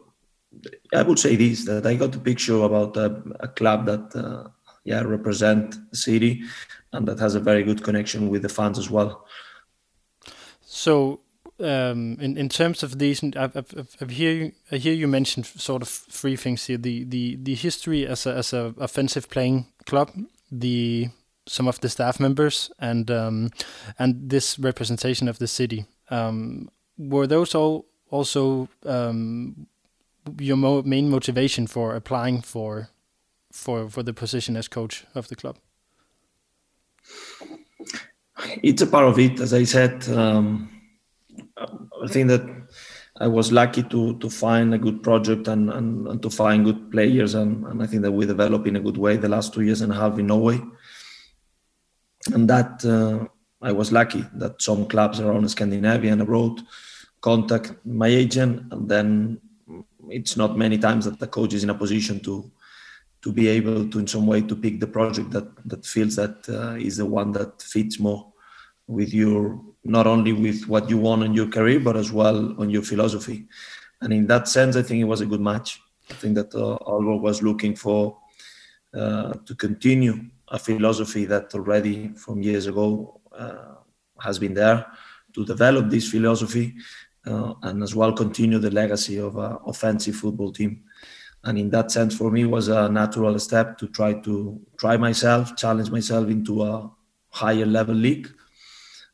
I 0.94 1.02
would 1.02 1.18
say 1.18 1.36
this: 1.36 1.64
that 1.64 1.86
I 1.86 1.94
got 1.94 2.14
a 2.14 2.18
picture 2.18 2.62
about 2.62 2.96
a, 2.96 3.22
a 3.40 3.48
club 3.48 3.86
that, 3.86 4.14
uh, 4.16 4.48
yeah, 4.84 5.02
represent 5.02 5.76
the 5.90 5.96
city, 5.96 6.42
and 6.92 7.06
that 7.08 7.18
has 7.18 7.34
a 7.34 7.40
very 7.40 7.62
good 7.62 7.82
connection 7.82 8.28
with 8.28 8.42
the 8.42 8.48
fans 8.48 8.78
as 8.78 8.90
well. 8.90 9.26
So 10.62 11.20
um, 11.60 12.16
in 12.20 12.36
in 12.36 12.48
terms 12.48 12.82
of 12.82 12.98
these, 12.98 13.22
I've, 13.36 13.56
I've, 13.56 13.96
I 14.00 14.04
hear 14.12 14.32
you, 14.32 14.52
I 14.72 14.76
hear 14.76 14.94
you 14.94 15.08
mentioned 15.08 15.46
sort 15.46 15.82
of 15.82 15.88
three 15.88 16.36
things 16.36 16.66
here: 16.66 16.78
the 16.78 17.04
the 17.04 17.36
the 17.36 17.54
history 17.54 18.06
as 18.06 18.26
a 18.26 18.34
as 18.34 18.52
a 18.52 18.74
offensive 18.78 19.28
playing 19.28 19.66
club, 19.86 20.10
the 20.50 21.08
some 21.46 21.68
of 21.68 21.80
the 21.80 21.88
staff 21.88 22.18
members, 22.20 22.70
and 22.78 23.10
um, 23.10 23.50
and 23.98 24.30
this 24.30 24.58
representation 24.58 25.28
of 25.28 25.38
the 25.38 25.46
city. 25.46 25.86
Um, 26.10 26.70
were 26.98 27.26
those 27.26 27.54
all 27.54 27.86
also 28.10 28.68
um, 28.84 29.66
your 30.38 30.56
mo 30.56 30.82
main 30.82 31.08
motivation 31.08 31.66
for 31.66 31.94
applying 31.94 32.42
for 32.42 32.90
for 33.52 33.88
for 33.88 34.02
the 34.02 34.12
position 34.12 34.56
as 34.56 34.68
coach 34.68 35.04
of 35.14 35.28
the 35.28 35.36
club? 35.36 35.56
it's 38.62 38.82
a 38.82 38.86
part 38.86 39.06
of 39.06 39.18
it. 39.18 39.40
As 39.40 39.52
I 39.52 39.64
said, 39.64 40.08
um, 40.08 40.70
I 41.56 42.06
think 42.08 42.28
that 42.28 42.42
I 43.18 43.26
was 43.26 43.52
lucky 43.52 43.82
to 43.84 44.18
to 44.18 44.30
find 44.30 44.74
a 44.74 44.78
good 44.78 45.02
project 45.02 45.48
and, 45.48 45.70
and, 45.70 46.06
and 46.08 46.22
to 46.22 46.30
find 46.30 46.64
good 46.64 46.90
players, 46.90 47.34
and, 47.34 47.66
and 47.66 47.82
I 47.82 47.86
think 47.86 48.02
that 48.02 48.12
we 48.12 48.26
developed 48.26 48.66
in 48.66 48.76
a 48.76 48.80
good 48.80 48.96
way 48.96 49.16
the 49.16 49.28
last 49.28 49.52
two 49.52 49.62
years 49.62 49.80
and 49.80 49.92
a 49.92 49.96
half 49.96 50.18
in 50.18 50.26
Norway. 50.26 50.60
And 52.32 52.48
that 52.48 52.84
uh, 52.84 53.26
I 53.62 53.72
was 53.72 53.92
lucky 53.92 54.24
that 54.34 54.62
some 54.62 54.86
clubs 54.86 55.20
around 55.20 55.50
Scandinavia 55.50 56.12
and 56.12 56.22
abroad 56.22 56.60
contact 57.20 57.74
my 57.84 58.08
agent, 58.08 58.72
and 58.72 58.88
then 58.88 59.40
it's 60.08 60.36
not 60.36 60.56
many 60.56 60.78
times 60.78 61.04
that 61.04 61.18
the 61.18 61.26
coach 61.26 61.54
is 61.54 61.64
in 61.64 61.70
a 61.70 61.74
position 61.74 62.20
to 62.20 62.50
to 63.22 63.32
be 63.32 63.48
able 63.48 63.86
to 63.88 63.98
in 63.98 64.06
some 64.06 64.26
way 64.26 64.40
to 64.40 64.56
pick 64.56 64.80
the 64.80 64.86
project 64.86 65.30
that 65.30 65.48
that 65.66 65.84
feels 65.84 66.16
that 66.16 66.36
uh, 66.48 66.74
is 66.88 66.96
the 66.96 67.06
one 67.06 67.32
that 67.32 67.60
fits 67.62 67.98
more 67.98 68.32
with 68.86 69.12
your 69.12 69.60
not 69.84 70.06
only 70.06 70.32
with 70.32 70.66
what 70.66 70.88
you 70.90 70.98
want 70.98 71.22
in 71.22 71.34
your 71.34 71.48
career 71.48 71.80
but 71.80 71.96
as 71.96 72.10
well 72.12 72.54
on 72.60 72.70
your 72.70 72.82
philosophy. 72.82 73.46
And 74.02 74.12
in 74.12 74.26
that 74.26 74.48
sense 74.48 74.76
i 74.76 74.82
think 74.82 75.00
it 75.00 75.10
was 75.12 75.20
a 75.20 75.26
good 75.26 75.40
match. 75.40 75.80
I 76.10 76.14
think 76.14 76.34
that 76.34 76.54
uh, 76.54 76.78
Aalborg 76.90 77.20
was 77.20 77.42
looking 77.42 77.76
for 77.76 78.18
uh, 78.94 79.34
to 79.46 79.54
continue 79.54 80.16
a 80.48 80.58
philosophy 80.58 81.24
that 81.26 81.54
already 81.54 82.08
from 82.08 82.42
years 82.42 82.66
ago 82.66 83.20
uh, 83.38 83.74
has 84.18 84.38
been 84.38 84.54
there 84.54 84.86
to 85.34 85.44
develop 85.44 85.88
this 85.88 86.10
philosophy 86.10 86.74
and 87.24 87.82
as 87.82 87.94
well 87.94 88.12
continue 88.12 88.58
the 88.58 88.70
legacy 88.70 89.18
of 89.18 89.36
an 89.36 89.58
offensive 89.66 90.16
football 90.16 90.52
team. 90.52 90.82
And 91.44 91.58
in 91.58 91.70
that 91.70 91.90
sense 91.90 92.16
for 92.16 92.30
me 92.30 92.44
was 92.44 92.68
a 92.68 92.88
natural 92.88 93.38
step 93.38 93.78
to 93.78 93.88
try 93.88 94.12
to 94.12 94.60
try 94.78 94.96
myself 94.96 95.56
challenge 95.56 95.90
myself 95.90 96.28
into 96.28 96.62
a 96.62 96.90
higher 97.30 97.66
level 97.66 97.94
league. 97.94 98.30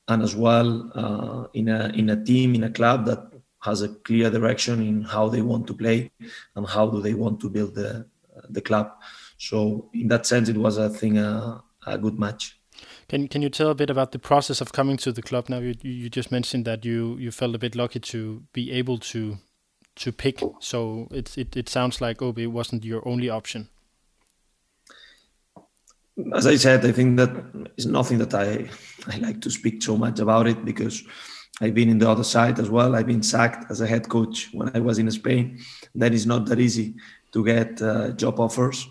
And 0.08 0.22
as 0.22 0.34
well 0.36 0.90
uh, 0.94 1.48
in 1.54 1.68
a 1.68 1.88
in 1.94 2.10
a 2.10 2.24
team 2.24 2.54
in 2.54 2.64
a 2.64 2.70
club 2.70 3.06
that 3.06 3.32
has 3.62 3.82
a 3.82 3.88
clear 3.88 4.30
direction 4.30 4.82
in 4.82 5.02
how 5.02 5.28
they 5.28 5.42
want 5.42 5.66
to 5.66 5.74
play 5.74 6.10
and 6.54 6.66
how 6.66 6.88
do 6.88 7.00
they 7.00 7.14
want 7.14 7.40
to 7.40 7.50
build 7.50 7.74
the 7.74 8.06
the 8.50 8.60
club. 8.60 8.92
So 9.38 9.90
in 9.92 10.08
that 10.08 10.26
sense 10.26 10.48
it 10.48 10.56
was 10.56 10.78
i 10.78 10.88
think 10.88 11.16
a, 11.16 11.62
a 11.86 11.98
good 11.98 12.18
match 12.18 12.55
can 13.08 13.28
can 13.28 13.42
you 13.42 13.48
tell 13.48 13.70
a 13.70 13.74
bit 13.74 13.90
about 13.90 14.12
the 14.12 14.18
process 14.18 14.60
of 14.60 14.72
coming 14.72 14.96
to 14.96 15.12
the 15.12 15.22
club 15.22 15.48
now 15.48 15.58
you 15.58 15.74
you 15.82 16.08
just 16.08 16.32
mentioned 16.32 16.64
that 16.64 16.84
you 16.84 17.16
you 17.18 17.30
felt 17.30 17.54
a 17.54 17.58
bit 17.58 17.74
lucky 17.76 18.00
to 18.00 18.42
be 18.52 18.72
able 18.72 18.98
to 18.98 19.38
to 19.96 20.12
pick. 20.12 20.40
So 20.60 21.08
it 21.10 21.36
it, 21.36 21.56
it 21.56 21.68
sounds 21.68 22.00
like 22.00 22.22
OB 22.22 22.38
wasn't 22.46 22.84
your 22.84 23.06
only 23.08 23.28
option. 23.28 23.68
As 26.34 26.46
I 26.46 26.56
said, 26.56 26.84
I 26.84 26.92
think 26.92 27.18
that 27.18 27.30
is 27.76 27.86
nothing 27.86 28.18
that 28.18 28.34
I 28.34 28.68
I 29.12 29.16
like 29.18 29.40
to 29.42 29.50
speak 29.50 29.82
so 29.82 29.96
much 29.96 30.20
about 30.20 30.46
it 30.46 30.64
because 30.64 31.02
I've 31.60 31.74
been 31.74 31.88
in 31.88 31.98
the 31.98 32.08
other 32.08 32.24
side 32.24 32.58
as 32.58 32.70
well. 32.70 32.94
I've 32.94 33.06
been 33.06 33.22
sacked 33.22 33.70
as 33.70 33.80
a 33.80 33.86
head 33.86 34.08
coach 34.08 34.50
when 34.52 34.70
I 34.76 34.80
was 34.80 34.98
in 34.98 35.10
Spain. 35.10 35.58
That 35.94 36.12
is 36.12 36.26
not 36.26 36.46
that 36.46 36.60
easy 36.60 36.94
to 37.32 37.44
get 37.44 37.80
uh, 37.80 38.10
job 38.10 38.38
offers, 38.40 38.86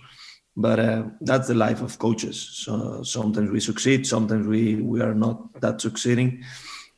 but 0.55 0.79
uh, 0.79 1.03
that's 1.21 1.47
the 1.47 1.55
life 1.55 1.81
of 1.81 1.99
coaches. 1.99 2.37
So 2.63 3.03
sometimes 3.03 3.49
we 3.51 3.59
succeed, 3.59 4.07
sometimes 4.07 4.47
we 4.47 4.75
we 4.75 5.01
are 5.01 5.15
not 5.15 5.61
that 5.61 5.81
succeeding, 5.81 6.43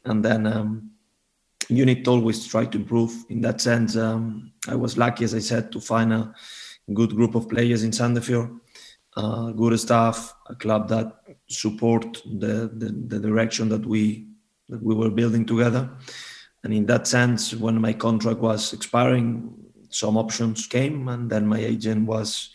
and 0.05 0.23
then. 0.23 0.47
Um, 0.47 0.91
you 1.69 1.85
need 1.85 2.05
to 2.05 2.11
always 2.11 2.47
try 2.47 2.65
to 2.65 2.77
improve. 2.77 3.25
In 3.29 3.41
that 3.41 3.61
sense, 3.61 3.97
um, 3.97 4.51
I 4.67 4.75
was 4.75 4.97
lucky, 4.97 5.23
as 5.25 5.35
I 5.35 5.39
said, 5.39 5.71
to 5.73 5.81
find 5.81 6.13
a 6.13 6.33
good 6.93 7.15
group 7.15 7.35
of 7.35 7.49
players 7.49 7.83
in 7.83 7.91
Sandefjord, 7.91 8.57
uh, 9.15 9.51
good 9.51 9.77
staff, 9.79 10.33
a 10.47 10.55
club 10.55 10.87
that 10.89 11.17
support 11.49 12.21
the, 12.25 12.71
the, 12.73 12.93
the 13.07 13.19
direction 13.19 13.69
that 13.69 13.85
we 13.85 14.27
that 14.69 14.83
we 14.83 14.95
were 14.95 15.09
building 15.09 15.45
together. 15.45 15.89
And 16.63 16.73
in 16.73 16.85
that 16.87 17.07
sense, 17.07 17.53
when 17.53 17.79
my 17.79 17.93
contract 17.93 18.39
was 18.39 18.73
expiring, 18.73 19.53
some 19.89 20.17
options 20.17 20.67
came, 20.67 21.07
and 21.07 21.29
then 21.29 21.47
my 21.47 21.59
agent 21.59 22.05
was 22.05 22.49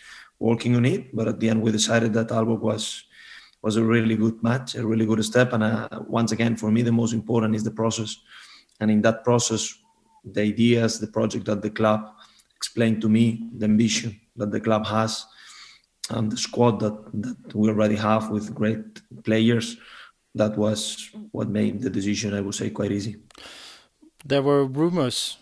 working 0.51 0.73
on 0.77 0.85
it. 0.85 1.15
But 1.17 1.29
at 1.29 1.39
the 1.41 1.49
end, 1.51 1.63
we 1.63 1.71
decided 1.73 2.13
that 2.15 2.29
Aalborg 2.37 2.61
was 2.61 2.85
was 3.65 3.77
a 3.77 3.85
really 3.95 4.17
good 4.17 4.39
match, 4.43 4.75
a 4.75 4.85
really 4.93 5.07
good 5.07 5.25
step. 5.25 5.53
And 5.53 5.63
uh, 5.63 5.89
once 6.21 6.33
again, 6.33 6.57
for 6.57 6.71
me, 6.75 6.83
the 6.83 6.99
most 7.03 7.13
important 7.21 7.55
is 7.55 7.63
the 7.63 7.77
process 7.83 8.11
and 8.83 8.91
in 8.91 9.01
that 9.03 9.23
process, 9.23 9.75
the 10.25 10.43
ideas, 10.43 10.99
the 10.99 11.07
project 11.07 11.45
that 11.47 11.63
the 11.63 11.71
club 11.71 12.01
explained 12.57 13.01
to 13.03 13.09
me, 13.09 13.49
the 13.57 13.67
ambition 13.67 14.21
that 14.35 14.51
the 14.51 14.61
club 14.61 14.85
has, 14.87 15.25
and 16.11 16.33
the 16.33 16.37
squad 16.37 16.81
that, 16.81 16.97
that 17.23 17.55
we 17.55 17.69
already 17.69 17.95
have 17.95 18.31
with 18.31 18.53
great 18.53 19.01
players, 19.23 19.77
that 20.35 20.57
was 20.59 21.11
what 21.31 21.49
made 21.49 21.81
the 21.81 21.91
decision, 21.91 22.35
I 22.35 22.41
would 22.41 22.57
say, 22.57 22.71
quite 22.71 22.91
easy. 22.91 23.17
There 24.25 24.43
were 24.43 24.65
rumors 24.65 25.39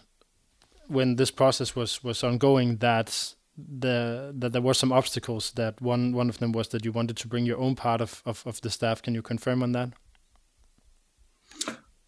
when 0.86 1.16
this 1.16 1.30
process 1.30 1.74
was, 1.74 2.04
was 2.04 2.22
ongoing 2.22 2.76
that 2.78 3.34
the 3.56 4.32
that 4.38 4.52
there 4.52 4.62
were 4.62 4.74
some 4.74 4.92
obstacles 4.92 5.52
that 5.52 5.80
one 5.80 6.12
one 6.12 6.28
of 6.28 6.38
them 6.38 6.52
was 6.52 6.68
that 6.68 6.84
you 6.84 6.92
wanted 6.92 7.16
to 7.16 7.28
bring 7.28 7.44
your 7.44 7.58
own 7.58 7.74
part 7.74 8.00
of, 8.00 8.22
of, 8.24 8.42
of 8.46 8.60
the 8.60 8.70
staff. 8.70 9.02
Can 9.02 9.14
you 9.14 9.22
confirm 9.22 9.62
on 9.62 9.72
that? 9.72 9.90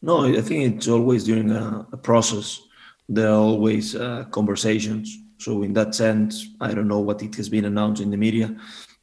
No, 0.00 0.24
I 0.24 0.40
think 0.40 0.76
it's 0.76 0.88
always 0.88 1.24
during 1.24 1.50
a, 1.50 1.86
a 1.92 1.96
process. 1.96 2.60
There 3.08 3.28
are 3.28 3.36
always 3.36 3.94
uh, 3.94 4.24
conversations. 4.30 5.16
So 5.38 5.62
in 5.62 5.72
that 5.74 5.94
sense, 5.94 6.48
I 6.60 6.72
don't 6.72 6.88
know 6.88 7.00
what 7.00 7.22
it 7.22 7.34
has 7.36 7.48
been 7.48 7.64
announced 7.64 8.02
in 8.02 8.10
the 8.10 8.16
media, 8.16 8.56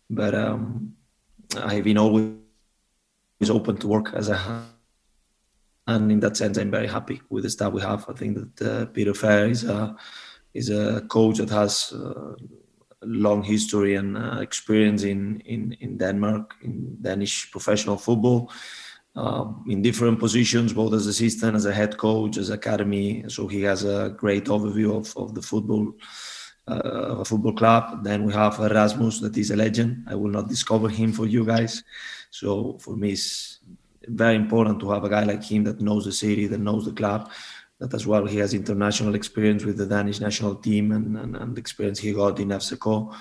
but 0.09 0.33
um, 0.33 0.93
I've 1.57 1.83
been 1.83 1.97
always 1.97 2.33
open 3.49 3.77
to 3.77 3.87
work 3.87 4.13
as 4.13 4.29
a 4.29 4.65
and 5.89 6.11
in 6.11 6.19
that 6.19 6.37
sense, 6.37 6.59
I'm 6.59 6.69
very 6.69 6.85
happy 6.85 7.19
with 7.29 7.43
the 7.43 7.49
staff 7.49 7.73
we 7.73 7.81
have. 7.81 8.05
I 8.07 8.13
think 8.13 8.37
that 8.37 8.71
uh, 8.71 8.85
Peter 8.85 9.13
Fair 9.15 9.47
is 9.49 9.63
a 9.63 9.95
is 10.53 10.69
a 10.69 11.01
coach 11.07 11.37
that 11.37 11.49
has 11.49 11.93
uh, 11.93 12.35
long 13.03 13.43
history 13.43 13.95
and 13.95 14.17
uh, 14.17 14.39
experience 14.41 15.03
in, 15.03 15.39
in 15.45 15.73
in 15.79 15.97
Denmark 15.97 16.55
in 16.63 16.97
Danish 17.01 17.51
professional 17.51 17.97
football 17.97 18.49
um, 19.15 19.65
in 19.67 19.81
different 19.81 20.19
positions, 20.19 20.73
both 20.73 20.93
as 20.93 21.07
assistant, 21.07 21.55
as 21.55 21.65
a 21.65 21.73
head 21.73 21.97
coach, 21.97 22.37
as 22.37 22.49
academy. 22.49 23.25
So 23.27 23.47
he 23.47 23.61
has 23.63 23.83
a 23.83 24.13
great 24.15 24.45
overview 24.45 24.95
of, 24.95 25.15
of 25.17 25.35
the 25.35 25.41
football, 25.41 25.93
uh, 26.67 27.17
a 27.19 27.25
football 27.25 27.53
club. 27.53 28.03
Then 28.03 28.23
we 28.23 28.33
have 28.33 28.59
Erasmus, 28.59 29.19
that 29.19 29.37
is 29.37 29.51
a 29.51 29.55
legend. 29.55 30.05
I 30.07 30.15
will 30.15 30.29
not 30.29 30.47
discover 30.47 30.89
him 30.89 31.11
for 31.11 31.25
you 31.25 31.45
guys. 31.45 31.83
So 32.29 32.77
for 32.79 32.95
me, 32.95 33.11
it's 33.11 33.59
very 34.07 34.35
important 34.35 34.79
to 34.79 34.91
have 34.91 35.03
a 35.03 35.09
guy 35.09 35.23
like 35.23 35.43
him 35.43 35.63
that 35.65 35.81
knows 35.81 36.05
the 36.05 36.11
city, 36.11 36.47
that 36.47 36.59
knows 36.59 36.85
the 36.85 36.93
club, 36.93 37.29
that 37.79 37.93
as 37.93 38.05
well 38.05 38.25
he 38.25 38.37
has 38.37 38.53
international 38.53 39.15
experience 39.15 39.63
with 39.63 39.77
the 39.77 39.85
Danish 39.85 40.19
national 40.19 40.55
team 40.55 40.91
and, 40.91 41.17
and, 41.17 41.35
and 41.35 41.57
experience 41.57 41.99
he 41.99 42.13
got 42.13 42.39
in 42.39 42.49
FCK. 42.49 43.15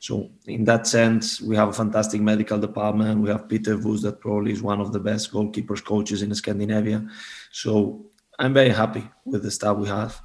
So 0.00 0.30
in 0.46 0.64
that 0.64 0.86
sense, 0.86 1.40
we 1.42 1.56
have 1.56 1.68
a 1.68 1.72
fantastic 1.72 2.20
medical 2.22 2.58
department. 2.58 3.20
We 3.20 3.28
have 3.28 3.48
Peter 3.48 3.76
Voos, 3.76 4.02
that 4.02 4.20
probably 4.20 4.52
is 4.52 4.62
one 4.62 4.80
of 4.80 4.92
the 4.92 4.98
best 4.98 5.30
goalkeepers 5.30 5.84
coaches 5.84 6.22
in 6.22 6.34
Scandinavia. 6.34 7.06
So 7.52 8.06
I'm 8.38 8.54
very 8.54 8.70
happy 8.70 9.06
with 9.26 9.42
the 9.42 9.50
staff 9.50 9.76
we 9.76 9.86
have, 9.88 10.18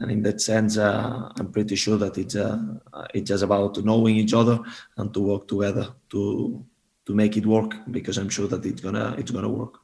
and 0.00 0.10
in 0.10 0.22
that 0.22 0.40
sense, 0.40 0.78
uh, 0.78 1.30
I'm 1.36 1.52
pretty 1.52 1.76
sure 1.76 1.98
that 1.98 2.16
it's 2.16 2.34
uh, 2.34 2.58
it's 3.12 3.28
just 3.28 3.44
about 3.44 3.84
knowing 3.84 4.16
each 4.16 4.32
other 4.32 4.58
and 4.96 5.12
to 5.12 5.20
work 5.20 5.46
together 5.46 5.88
to 6.10 6.64
to 7.04 7.14
make 7.14 7.36
it 7.36 7.44
work 7.44 7.74
because 7.90 8.16
I'm 8.16 8.30
sure 8.30 8.48
that 8.48 8.64
it's 8.64 8.80
gonna 8.80 9.14
it's 9.18 9.30
gonna 9.30 9.50
work. 9.50 9.80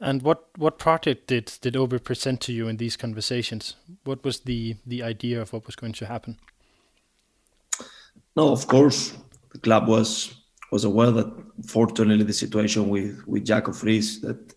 And 0.00 0.22
what 0.22 0.48
what 0.58 0.78
project 0.78 1.26
did 1.28 1.52
did 1.60 1.76
OB 1.76 2.02
present 2.04 2.40
to 2.42 2.52
you 2.52 2.68
in 2.68 2.76
these 2.76 2.96
conversations? 2.96 3.76
What 4.04 4.24
was 4.24 4.40
the 4.40 4.76
the 4.86 5.02
idea 5.02 5.40
of 5.40 5.52
what 5.52 5.66
was 5.66 5.76
going 5.76 5.94
to 5.94 6.06
happen? 6.06 6.38
No, 8.36 8.52
of 8.52 8.66
course, 8.66 9.14
the 9.52 9.58
club 9.58 9.88
was 9.88 10.34
was 10.70 10.84
aware 10.84 11.10
that 11.12 11.32
fortunately 11.66 12.24
the 12.24 12.32
situation 12.32 12.90
with 12.90 13.26
with 13.26 13.46
Jacob 13.46 13.74
Friis 13.74 14.20
that 14.20 14.54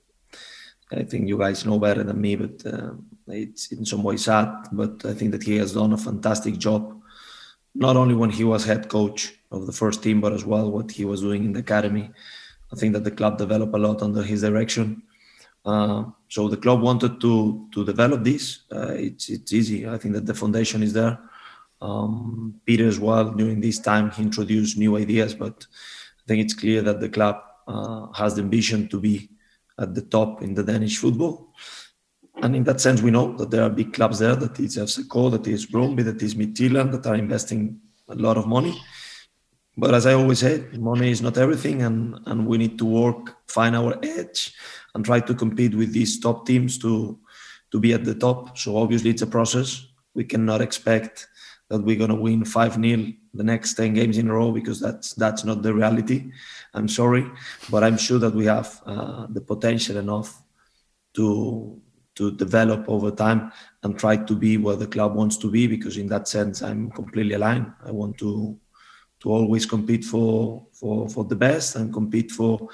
I 0.91 1.03
think 1.03 1.29
you 1.29 1.37
guys 1.37 1.65
know 1.65 1.79
better 1.79 2.03
than 2.03 2.19
me, 2.19 2.35
but 2.35 2.65
uh, 2.65 2.91
it's 3.27 3.71
in 3.71 3.85
some 3.85 4.03
way 4.03 4.17
sad. 4.17 4.49
But 4.71 5.05
I 5.05 5.13
think 5.13 5.31
that 5.31 5.43
he 5.43 5.57
has 5.57 5.73
done 5.73 5.93
a 5.93 5.97
fantastic 5.97 6.57
job, 6.57 6.99
not 7.75 7.95
only 7.95 8.15
when 8.15 8.31
he 8.31 8.43
was 8.43 8.65
head 8.65 8.89
coach 8.89 9.33
of 9.51 9.67
the 9.67 9.71
first 9.71 10.01
team, 10.03 10.19
but 10.19 10.33
as 10.33 10.45
well 10.45 10.71
what 10.71 10.91
he 10.91 11.05
was 11.05 11.21
doing 11.21 11.45
in 11.45 11.53
the 11.53 11.59
academy. 11.59 12.09
I 12.73 12.75
think 12.75 12.93
that 12.93 13.03
the 13.03 13.11
club 13.11 13.37
developed 13.37 13.73
a 13.73 13.77
lot 13.77 14.01
under 14.01 14.23
his 14.23 14.41
direction. 14.41 15.03
Uh, 15.69 16.03
so 16.35 16.47
the 16.47 16.61
club 16.63 16.81
wanted 16.81 17.13
to 17.21 17.33
to 17.73 17.79
develop 17.91 18.19
this. 18.23 18.43
Uh, 18.77 18.93
it's 19.07 19.25
it's 19.35 19.51
easy. 19.59 19.79
I 19.87 19.97
think 19.99 20.13
that 20.15 20.25
the 20.25 20.39
foundation 20.41 20.81
is 20.87 20.93
there. 20.93 21.15
Um, 21.87 22.55
Peter 22.65 22.87
as 22.93 22.99
well 22.99 23.25
during 23.39 23.59
this 23.61 23.79
time 23.89 24.05
he 24.11 24.23
introduced 24.23 24.77
new 24.77 24.97
ideas, 24.97 25.33
but 25.43 25.55
I 26.21 26.23
think 26.27 26.39
it's 26.43 26.57
clear 26.63 26.81
that 26.81 26.99
the 26.99 27.11
club 27.17 27.37
uh, 27.67 28.11
has 28.21 28.31
the 28.35 28.41
ambition 28.41 28.87
to 28.89 28.97
be 28.99 29.15
at 29.83 29.95
the 29.95 30.05
top 30.15 30.41
in 30.41 30.53
the 30.53 30.63
Danish 30.63 30.97
football. 30.97 31.35
And 32.41 32.55
in 32.55 32.63
that 32.63 32.81
sense, 32.81 33.01
we 33.01 33.11
know 33.11 33.27
that 33.37 33.51
there 33.51 33.63
are 33.63 33.69
big 33.81 33.93
clubs 33.93 34.19
there, 34.19 34.35
that 34.35 34.59
is 34.59 34.77
FCK, 34.77 35.31
that 35.31 35.47
is 35.47 35.65
Brøndby, 35.65 36.03
that 36.05 36.21
is 36.21 36.35
Midtjylland, 36.35 36.91
that 36.91 37.05
are 37.05 37.15
investing 37.15 37.79
a 38.07 38.15
lot 38.15 38.37
of 38.37 38.45
money. 38.47 38.75
But 39.77 39.93
as 39.93 40.05
I 40.05 40.13
always 40.13 40.39
say, 40.39 40.65
money 40.77 41.11
is 41.11 41.21
not 41.21 41.37
everything, 41.37 41.83
and, 41.83 42.19
and 42.25 42.47
we 42.47 42.57
need 42.57 42.77
to 42.79 42.85
work 42.85 43.37
find 43.47 43.75
our 43.75 43.97
edge 44.03 44.53
and 44.93 45.05
try 45.05 45.19
to 45.19 45.33
compete 45.33 45.75
with 45.75 45.93
these 45.93 46.19
top 46.19 46.45
teams 46.45 46.77
to 46.79 47.19
to 47.71 47.79
be 47.79 47.93
at 47.93 48.03
the 48.03 48.15
top. 48.15 48.57
So 48.57 48.77
obviously 48.77 49.11
it's 49.11 49.21
a 49.21 49.27
process. 49.27 49.85
We 50.15 50.23
cannot 50.23 50.61
expect 50.61 51.27
that 51.69 51.83
we're 51.83 51.97
going 51.97 52.09
to 52.09 52.15
win 52.15 52.43
5 52.43 52.73
0 52.73 53.13
the 53.33 53.43
next 53.43 53.75
10 53.75 53.93
games 53.93 54.17
in 54.17 54.27
a 54.27 54.33
row 54.33 54.51
because 54.51 54.79
that's 54.79 55.13
that's 55.13 55.43
not 55.45 55.61
the 55.61 55.73
reality. 55.73 56.31
I'm 56.73 56.87
sorry, 56.87 57.25
but 57.69 57.83
I'm 57.83 57.97
sure 57.97 58.19
that 58.19 58.33
we 58.33 58.45
have 58.45 58.81
uh, 58.85 59.27
the 59.29 59.41
potential 59.41 59.97
enough 59.97 60.41
to 61.15 61.79
to 62.15 62.31
develop 62.31 62.89
over 62.89 63.11
time 63.11 63.51
and 63.83 63.97
try 63.97 64.17
to 64.17 64.35
be 64.35 64.57
where 64.57 64.75
the 64.75 64.87
club 64.87 65.15
wants 65.15 65.37
to 65.37 65.49
be 65.49 65.67
because 65.67 65.97
in 65.97 66.07
that 66.07 66.27
sense 66.27 66.61
I'm 66.61 66.91
completely 66.91 67.35
aligned. 67.35 67.71
I 67.85 67.91
want 67.91 68.17
to 68.17 68.59
to 69.21 69.31
always 69.31 69.65
compete 69.65 70.03
for 70.03 70.65
for 70.73 71.07
for 71.09 71.23
the 71.25 71.35
best 71.35 71.75
and 71.75 71.93
compete 71.93 72.31
for 72.31 72.69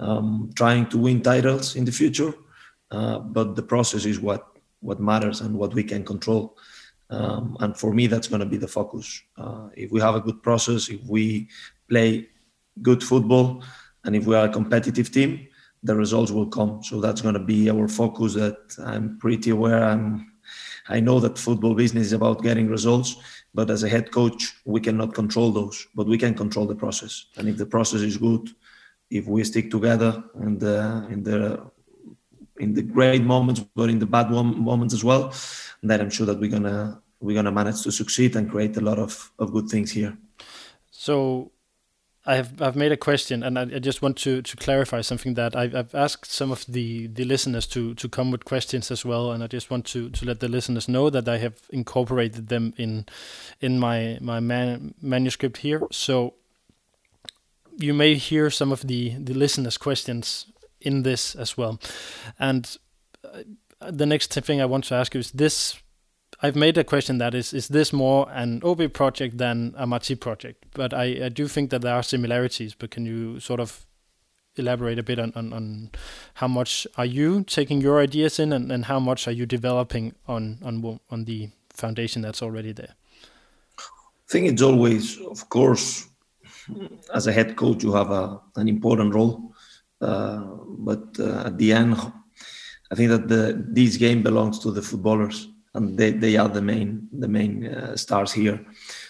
um, 0.00 0.50
trying 0.56 0.86
to 0.86 0.98
win 0.98 1.22
titles 1.22 1.76
in 1.76 1.84
the 1.84 1.92
future. 1.92 2.34
Uh, 2.90 3.20
but 3.20 3.54
the 3.54 3.62
process 3.62 4.04
is 4.04 4.18
what 4.18 4.46
what 4.80 4.98
matters 4.98 5.42
and 5.42 5.54
what 5.54 5.74
we 5.74 5.84
can 5.84 6.02
control. 6.04 6.56
Um, 7.10 7.56
and 7.60 7.76
for 7.76 7.92
me, 7.92 8.06
that's 8.06 8.28
going 8.28 8.40
to 8.40 8.46
be 8.46 8.56
the 8.56 8.66
focus. 8.68 9.22
Uh, 9.36 9.68
if 9.76 9.90
we 9.92 10.00
have 10.00 10.14
a 10.14 10.20
good 10.20 10.42
process, 10.42 10.88
if 10.88 11.02
we 11.04 11.48
play 11.88 12.28
good 12.80 13.02
football, 13.02 13.62
and 14.04 14.16
if 14.16 14.24
we 14.24 14.34
are 14.34 14.46
a 14.46 14.52
competitive 14.52 15.12
team, 15.12 15.46
the 15.82 15.94
results 15.94 16.30
will 16.30 16.46
come. 16.46 16.82
So 16.82 17.00
that's 17.00 17.20
going 17.20 17.34
to 17.34 17.44
be 17.44 17.68
our 17.70 17.88
focus. 17.88 18.34
That 18.34 18.58
I'm 18.84 19.18
pretty 19.18 19.50
aware. 19.50 19.84
I'm. 19.84 20.32
I 20.88 20.98
know 20.98 21.20
that 21.20 21.38
football 21.38 21.74
business 21.74 22.06
is 22.06 22.12
about 22.12 22.42
getting 22.42 22.68
results, 22.68 23.16
but 23.54 23.70
as 23.70 23.84
a 23.84 23.88
head 23.88 24.10
coach, 24.10 24.52
we 24.64 24.80
cannot 24.80 25.14
control 25.14 25.52
those, 25.52 25.86
but 25.94 26.08
we 26.08 26.18
can 26.18 26.34
control 26.34 26.66
the 26.66 26.74
process. 26.74 27.26
And 27.36 27.48
if 27.48 27.58
the 27.58 27.66
process 27.66 28.00
is 28.00 28.16
good, 28.16 28.50
if 29.10 29.26
we 29.26 29.44
stick 29.44 29.70
together 29.70 30.22
and 30.34 30.62
in 31.12 31.22
the 31.22 31.70
in 32.60 32.74
the 32.74 32.82
great 32.82 33.22
moments, 33.22 33.60
but 33.74 33.88
in 33.88 33.98
the 33.98 34.06
bad 34.06 34.30
moments 34.30 34.94
as 34.94 35.02
well, 35.02 35.32
then 35.82 36.00
I'm 36.00 36.10
sure 36.10 36.26
that 36.26 36.38
we're 36.38 36.50
gonna 36.50 37.00
we're 37.20 37.34
gonna 37.34 37.52
manage 37.52 37.82
to 37.82 37.92
succeed 37.92 38.36
and 38.36 38.50
create 38.50 38.76
a 38.76 38.80
lot 38.80 38.98
of, 38.98 39.32
of 39.38 39.52
good 39.52 39.68
things 39.68 39.90
here. 39.90 40.16
So 40.90 41.52
I 42.26 42.36
have 42.36 42.60
I've 42.60 42.76
made 42.76 42.92
a 42.92 42.96
question, 42.98 43.42
and 43.42 43.58
I, 43.58 43.62
I 43.62 43.78
just 43.78 44.02
want 44.02 44.18
to, 44.18 44.42
to 44.42 44.56
clarify 44.56 45.00
something 45.00 45.34
that 45.34 45.56
I've, 45.56 45.74
I've 45.74 45.94
asked 45.94 46.30
some 46.30 46.52
of 46.52 46.66
the, 46.66 47.06
the 47.06 47.24
listeners 47.24 47.66
to, 47.68 47.94
to 47.94 48.08
come 48.08 48.30
with 48.30 48.44
questions 48.44 48.90
as 48.90 49.06
well, 49.06 49.32
and 49.32 49.42
I 49.42 49.46
just 49.46 49.70
want 49.70 49.86
to, 49.86 50.10
to 50.10 50.26
let 50.26 50.40
the 50.40 50.48
listeners 50.48 50.86
know 50.86 51.08
that 51.08 51.26
I 51.28 51.38
have 51.38 51.62
incorporated 51.70 52.48
them 52.48 52.74
in 52.76 53.06
in 53.60 53.78
my 53.78 54.18
my 54.20 54.38
man, 54.40 54.94
manuscript 55.00 55.58
here. 55.58 55.82
So 55.90 56.34
you 57.78 57.94
may 57.94 58.14
hear 58.14 58.50
some 58.50 58.72
of 58.72 58.86
the 58.86 59.14
the 59.18 59.34
listeners' 59.34 59.78
questions 59.78 60.46
in 60.80 61.02
this 61.02 61.34
as 61.34 61.56
well. 61.56 61.78
And 62.38 62.78
uh, 63.24 63.42
the 63.90 64.06
next 64.06 64.32
thing 64.32 64.60
I 64.60 64.66
want 64.66 64.84
to 64.84 64.94
ask 64.94 65.14
you 65.14 65.20
is 65.20 65.30
this 65.32 65.80
I've 66.42 66.56
made 66.56 66.78
a 66.78 66.84
question 66.84 67.18
that 67.18 67.34
is 67.34 67.52
is 67.52 67.68
this 67.68 67.92
more 67.92 68.28
an 68.30 68.60
OB 68.62 68.92
project 68.92 69.38
than 69.38 69.74
a 69.76 69.86
Marti 69.86 70.14
project? 70.14 70.64
But 70.74 70.94
I, 70.94 71.26
I 71.26 71.28
do 71.28 71.48
think 71.48 71.70
that 71.70 71.82
there 71.82 71.94
are 71.94 72.02
similarities. 72.02 72.74
But 72.74 72.90
can 72.90 73.04
you 73.06 73.40
sort 73.40 73.60
of 73.60 73.86
elaborate 74.56 74.98
a 74.98 75.02
bit 75.02 75.18
on, 75.18 75.32
on, 75.36 75.52
on 75.52 75.90
how 76.34 76.48
much 76.48 76.86
are 76.96 77.06
you 77.06 77.44
taking 77.44 77.80
your 77.80 78.00
ideas 78.00 78.38
in 78.38 78.52
and, 78.52 78.72
and 78.72 78.86
how 78.86 78.98
much 78.98 79.28
are 79.28 79.32
you 79.32 79.46
developing 79.46 80.14
on 80.26 80.58
on 80.62 81.00
on 81.10 81.24
the 81.24 81.50
foundation 81.70 82.22
that's 82.22 82.42
already 82.42 82.72
there? 82.72 82.94
I 83.78 84.32
think 84.32 84.46
it's 84.46 84.62
always, 84.62 85.18
of 85.20 85.48
course, 85.48 86.06
as 87.14 87.26
a 87.26 87.32
head 87.32 87.56
coach, 87.56 87.82
you 87.82 87.92
have 87.92 88.10
a, 88.10 88.40
an 88.56 88.68
important 88.68 89.14
role. 89.14 89.52
Uh, 90.00 90.40
but 90.78 91.04
uh, 91.18 91.44
at 91.46 91.58
the 91.58 91.72
end, 91.72 91.94
I 92.90 92.94
think 92.94 93.10
that 93.10 93.28
the, 93.28 93.64
this 93.68 93.96
game 93.96 94.22
belongs 94.22 94.58
to 94.60 94.70
the 94.70 94.82
footballers, 94.82 95.48
and 95.74 95.96
they, 95.96 96.10
they 96.10 96.36
are 96.36 96.48
the 96.48 96.62
main 96.62 97.08
the 97.12 97.28
main 97.28 97.66
uh, 97.66 97.96
stars 97.96 98.32
here. 98.32 98.64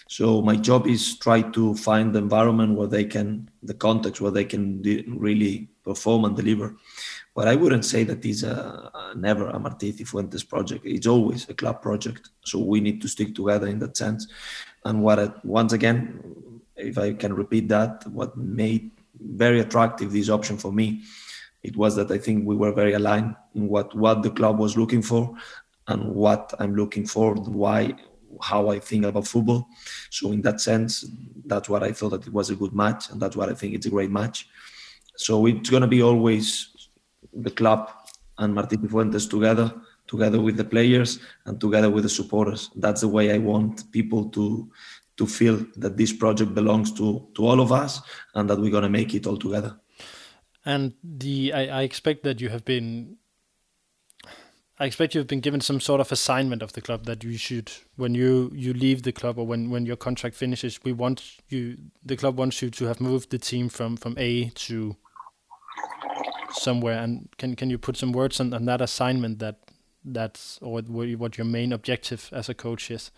So 0.07 0.41
my 0.41 0.55
job 0.57 0.87
is 0.87 1.17
try 1.17 1.41
to 1.41 1.73
find 1.75 2.13
the 2.13 2.19
environment 2.19 2.77
where 2.77 2.87
they 2.87 3.05
can, 3.05 3.49
the 3.63 3.73
context 3.73 4.21
where 4.21 4.31
they 4.31 4.43
can 4.45 4.81
de- 4.81 5.05
really 5.07 5.69
perform 5.83 6.25
and 6.25 6.35
deliver. 6.35 6.75
But 7.33 7.47
I 7.47 7.55
wouldn't 7.55 7.85
say 7.85 8.03
that 8.03 8.25
is 8.25 8.43
a, 8.43 8.91
a 8.93 9.13
never 9.15 9.49
a 9.49 9.57
Martí 9.57 10.05
Fuentes 10.05 10.43
project. 10.43 10.85
It's 10.85 11.07
always 11.07 11.49
a 11.49 11.53
club 11.53 11.81
project. 11.81 12.29
So 12.43 12.59
we 12.59 12.81
need 12.81 13.01
to 13.01 13.07
stick 13.07 13.33
together 13.33 13.67
in 13.67 13.79
that 13.79 13.95
sense. 13.97 14.27
And 14.83 15.01
what 15.01 15.17
I, 15.17 15.31
once 15.43 15.73
again, 15.73 16.19
if 16.81 16.97
I 16.97 17.13
can 17.13 17.33
repeat 17.33 17.67
that, 17.69 18.05
what 18.07 18.35
made 18.37 18.91
very 19.19 19.59
attractive 19.59 20.11
this 20.11 20.29
option 20.29 20.57
for 20.57 20.71
me, 20.71 21.03
it 21.63 21.75
was 21.77 21.95
that 21.95 22.11
I 22.11 22.17
think 22.17 22.45
we 22.45 22.55
were 22.55 22.71
very 22.71 22.93
aligned 22.93 23.35
in 23.55 23.67
what 23.67 23.95
what 23.95 24.23
the 24.23 24.31
club 24.31 24.59
was 24.59 24.77
looking 24.77 25.01
for 25.01 25.33
and 25.87 26.13
what 26.13 26.53
I'm 26.59 26.75
looking 26.75 27.05
for, 27.05 27.35
why 27.35 27.93
how 28.41 28.69
I 28.69 28.79
think 28.79 29.05
about 29.05 29.27
football. 29.27 29.67
So 30.09 30.31
in 30.31 30.41
that 30.41 30.61
sense, 30.61 31.05
that's 31.45 31.69
what 31.69 31.83
I 31.83 31.91
thought 31.91 32.11
that 32.11 32.27
it 32.27 32.33
was 32.33 32.49
a 32.49 32.55
good 32.55 32.73
match, 32.73 33.09
and 33.09 33.21
that's 33.21 33.35
what 33.35 33.49
I 33.49 33.53
think 33.53 33.75
it's 33.75 33.85
a 33.85 33.89
great 33.89 34.11
match. 34.11 34.47
So 35.17 35.45
it's 35.45 35.69
gonna 35.69 35.87
be 35.87 36.01
always 36.01 36.89
the 37.33 37.51
club 37.51 37.91
and 38.37 38.55
Martí 38.55 38.77
Cifuentes 38.77 39.29
together, 39.29 39.71
together 40.07 40.41
with 40.41 40.57
the 40.57 40.63
players 40.63 41.19
and 41.45 41.59
together 41.59 41.89
with 41.89 42.03
the 42.03 42.09
supporters. 42.09 42.69
That's 42.75 43.01
the 43.01 43.07
way 43.07 43.33
I 43.33 43.37
want 43.37 43.91
people 43.91 44.29
to 44.29 44.69
to 45.21 45.27
feel 45.27 45.63
that 45.77 45.97
this 45.97 46.11
project 46.11 46.55
belongs 46.55 46.91
to 46.91 47.27
to 47.35 47.45
all 47.45 47.59
of 47.61 47.71
us 47.71 48.01
and 48.33 48.49
that 48.49 48.59
we're 48.59 48.71
going 48.71 48.89
to 48.91 48.97
make 48.99 49.13
it 49.13 49.27
all 49.27 49.37
together. 49.37 49.79
And 50.65 50.93
the 51.03 51.53
I, 51.53 51.79
I 51.79 51.81
expect 51.83 52.23
that 52.23 52.41
you 52.41 52.49
have 52.49 52.65
been 52.65 53.17
I 54.79 54.85
expect 54.85 55.13
you've 55.13 55.27
been 55.27 55.41
given 55.41 55.61
some 55.61 55.79
sort 55.79 56.01
of 56.01 56.11
assignment 56.11 56.63
of 56.63 56.73
the 56.73 56.81
club 56.81 57.05
that 57.05 57.23
you 57.23 57.37
should 57.37 57.71
when 57.97 58.15
you 58.15 58.51
you 58.55 58.73
leave 58.73 59.03
the 59.03 59.11
club 59.11 59.37
or 59.37 59.45
when 59.45 59.69
when 59.69 59.85
your 59.85 59.97
contract 59.97 60.35
finishes 60.35 60.79
we 60.83 60.91
want 60.91 61.37
you 61.49 61.77
the 62.03 62.17
club 62.17 62.39
wants 62.39 62.61
you 62.63 62.71
to 62.71 62.85
have 62.85 62.99
moved 62.99 63.29
the 63.29 63.37
team 63.37 63.69
from 63.69 63.97
from 63.97 64.15
A 64.17 64.49
to 64.67 64.95
somewhere. 66.53 66.99
And 67.03 67.29
can 67.37 67.55
can 67.55 67.69
you 67.69 67.77
put 67.77 67.97
some 67.97 68.11
words 68.11 68.39
on, 68.39 68.53
on 68.53 68.65
that 68.65 68.81
assignment 68.81 69.37
that 69.39 69.57
that's 70.03 70.57
or 70.63 70.81
what 70.81 71.37
your 71.37 71.45
main 71.45 71.71
objective 71.71 72.29
as 72.31 72.49
a 72.49 72.55
coach 72.55 72.89
is 72.89 73.11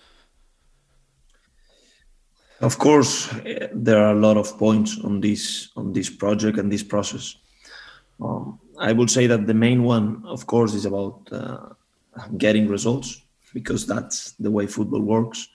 of 2.63 2.77
course, 2.77 3.29
there 3.73 4.03
are 4.03 4.13
a 4.13 4.19
lot 4.19 4.37
of 4.37 4.57
points 4.57 4.97
on 5.03 5.19
this 5.19 5.69
on 5.75 5.93
this 5.93 6.09
project 6.09 6.57
and 6.57 6.71
this 6.71 6.83
process. 6.83 7.35
Um, 8.21 8.59
I 8.79 8.91
would 8.91 9.09
say 9.09 9.27
that 9.27 9.47
the 9.47 9.53
main 9.53 9.83
one, 9.83 10.23
of 10.25 10.47
course, 10.47 10.73
is 10.73 10.85
about 10.85 11.27
uh, 11.31 11.69
getting 12.37 12.67
results 12.67 13.21
because 13.53 13.85
that's 13.85 14.31
the 14.39 14.49
way 14.49 14.65
football 14.65 15.01
works. 15.01 15.47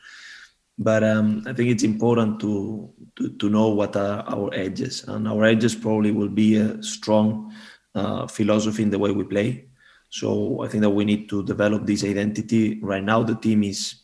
But 0.78 1.02
um, 1.02 1.42
I 1.46 1.52
think 1.54 1.70
it's 1.70 1.82
important 1.82 2.38
to, 2.40 2.88
to, 3.16 3.30
to 3.30 3.50
know 3.50 3.68
what 3.68 3.96
are 3.96 4.22
our 4.28 4.50
edges, 4.54 5.04
and 5.08 5.26
our 5.26 5.44
edges 5.44 5.74
probably 5.74 6.12
will 6.12 6.28
be 6.28 6.56
a 6.56 6.80
strong 6.82 7.52
uh, 7.94 8.28
philosophy 8.28 8.84
in 8.84 8.90
the 8.90 8.98
way 8.98 9.10
we 9.10 9.24
play. 9.24 9.64
So 10.10 10.62
I 10.62 10.68
think 10.68 10.82
that 10.82 10.90
we 10.90 11.04
need 11.04 11.28
to 11.30 11.42
develop 11.42 11.84
this 11.84 12.04
identity. 12.04 12.78
Right 12.80 13.02
now, 13.02 13.24
the 13.24 13.34
team 13.34 13.64
is 13.64 13.96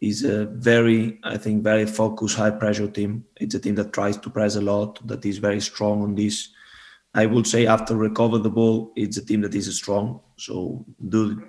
is 0.00 0.24
a 0.24 0.46
very, 0.46 1.18
I 1.24 1.36
think, 1.38 1.62
very 1.62 1.86
focused, 1.86 2.36
high 2.36 2.50
pressure 2.50 2.88
team. 2.88 3.24
It's 3.36 3.54
a 3.54 3.58
team 3.58 3.74
that 3.76 3.92
tries 3.92 4.16
to 4.18 4.30
press 4.30 4.56
a 4.56 4.60
lot, 4.60 5.06
that 5.06 5.24
is 5.24 5.38
very 5.38 5.60
strong 5.60 6.02
on 6.02 6.14
this. 6.14 6.48
I 7.14 7.24
would 7.24 7.46
say 7.46 7.66
after 7.66 7.96
recover 7.96 8.38
the 8.38 8.50
ball, 8.50 8.92
it's 8.94 9.16
a 9.16 9.24
team 9.24 9.40
that 9.40 9.54
is 9.54 9.74
strong. 9.74 10.20
So 10.36 10.84
do 11.08 11.42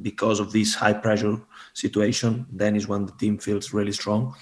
because 0.00 0.40
of 0.40 0.50
this 0.50 0.74
high 0.74 0.94
pressure 0.94 1.36
situation, 1.74 2.46
then 2.50 2.74
is 2.74 2.88
when 2.88 3.04
the 3.04 3.12
team 3.12 3.38
feels 3.38 3.74
really 3.74 3.92
strong. 3.92 4.34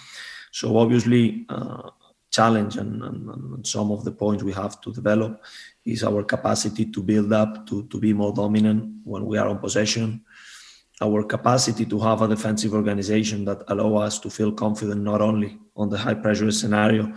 So 0.53 0.79
obviously, 0.79 1.47
uh, 1.49 1.91
challenge 2.31 2.77
and, 2.77 3.03
and, 3.03 3.29
and, 3.29 3.67
some 3.67 3.91
of 3.91 4.05
the 4.05 4.13
points 4.13 4.43
we 4.43 4.53
have 4.53 4.81
to 4.83 4.93
develop 4.93 5.43
is 5.85 6.05
our 6.05 6.23
capacity 6.23 6.85
to 6.85 7.03
build 7.03 7.33
up, 7.33 7.67
to, 7.67 7.87
to 7.89 7.99
be 7.99 8.13
more 8.13 8.33
dominant 8.33 8.95
when 9.05 9.25
we 9.25 9.39
are 9.39 9.49
on 9.49 9.59
possession, 9.59 10.23
our 11.01 11.23
capacity 11.23 11.85
to 11.87 11.99
have 12.01 12.23
a 12.23 12.29
defensive 12.29 12.75
organization 12.75 13.45
that 13.45 13.63
allow 13.69 13.97
us 13.97 14.19
to 14.19 14.31
feel 14.31 14.51
confident 14.53 15.03
not 15.03 15.21
only 15.21 15.59
on 15.77 15.89
the 15.89 15.99
high 15.99 16.15
pressure 16.15 16.51
scenario, 16.51 17.13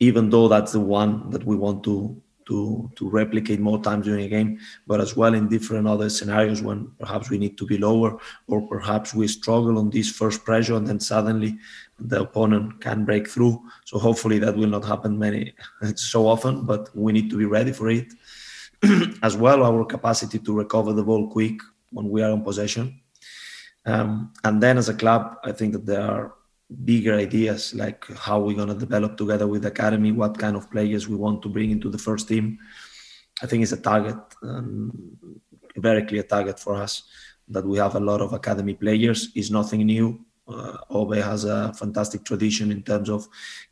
even 0.00 0.30
though 0.30 0.48
that's 0.48 0.72
the 0.72 0.80
one 0.80 1.28
that 1.30 1.44
we 1.44 1.56
want 1.56 1.84
to 1.84 2.20
to 2.46 2.90
to 2.96 3.10
replicate 3.10 3.60
more 3.60 3.78
times 3.82 4.06
during 4.06 4.24
a 4.24 4.28
game, 4.28 4.58
but 4.86 5.02
as 5.02 5.14
well 5.14 5.34
in 5.34 5.48
different 5.48 5.86
other 5.86 6.08
scenarios 6.08 6.62
when 6.62 6.90
perhaps 6.98 7.28
we 7.28 7.36
need 7.36 7.58
to 7.58 7.66
be 7.66 7.76
lower 7.76 8.18
or 8.46 8.66
perhaps 8.66 9.12
we 9.12 9.28
struggle 9.28 9.76
on 9.78 9.90
this 9.90 10.10
first 10.10 10.44
pressure 10.46 10.74
and 10.74 10.86
then 10.86 10.98
suddenly 10.98 11.58
the 11.98 12.22
opponent 12.22 12.80
can 12.80 13.04
break 13.04 13.28
through. 13.28 13.62
So 13.84 13.98
hopefully 13.98 14.38
that 14.38 14.56
will 14.56 14.70
not 14.70 14.84
happen 14.86 15.18
many 15.18 15.52
so 15.94 16.26
often, 16.26 16.64
but 16.64 16.88
we 16.96 17.12
need 17.12 17.28
to 17.28 17.36
be 17.36 17.44
ready 17.44 17.72
for 17.72 17.90
it. 17.90 18.14
as 19.22 19.36
well, 19.36 19.62
our 19.64 19.84
capacity 19.84 20.38
to 20.38 20.56
recover 20.56 20.92
the 20.94 21.02
ball 21.02 21.28
quick 21.28 21.58
when 21.90 22.08
we 22.08 22.22
are 22.22 22.30
in 22.30 22.42
possession. 22.42 23.00
Um, 23.86 24.32
and 24.44 24.62
then 24.62 24.78
as 24.78 24.88
a 24.88 24.94
club, 24.94 25.36
I 25.44 25.52
think 25.52 25.72
that 25.72 25.86
there 25.86 26.02
are 26.02 26.34
bigger 26.84 27.14
ideas 27.14 27.74
like 27.74 28.04
how 28.16 28.38
we're 28.38 28.56
going 28.56 28.68
to 28.68 28.74
develop 28.74 29.16
together 29.16 29.46
with 29.46 29.62
the 29.62 29.68
academy, 29.68 30.12
what 30.12 30.38
kind 30.38 30.56
of 30.56 30.70
players 30.70 31.08
we 31.08 31.16
want 31.16 31.42
to 31.42 31.48
bring 31.48 31.70
into 31.70 31.88
the 31.88 31.98
first 31.98 32.28
team. 32.28 32.58
I 33.42 33.46
think 33.46 33.62
it's 33.62 33.72
a 33.72 33.80
target, 33.80 34.18
um, 34.42 34.92
a 35.76 35.80
very 35.80 36.04
clear 36.04 36.22
target 36.22 36.58
for 36.58 36.74
us 36.74 37.04
that 37.48 37.64
we 37.64 37.78
have 37.78 37.94
a 37.94 38.00
lot 38.00 38.20
of 38.20 38.32
academy 38.32 38.74
players. 38.74 39.30
Is 39.34 39.50
nothing 39.50 39.86
new. 39.86 40.20
Uh, 40.46 40.76
Obe 40.90 41.16
has 41.16 41.44
a 41.44 41.72
fantastic 41.74 42.24
tradition 42.24 42.70
in 42.72 42.82
terms 42.82 43.08
of 43.08 43.26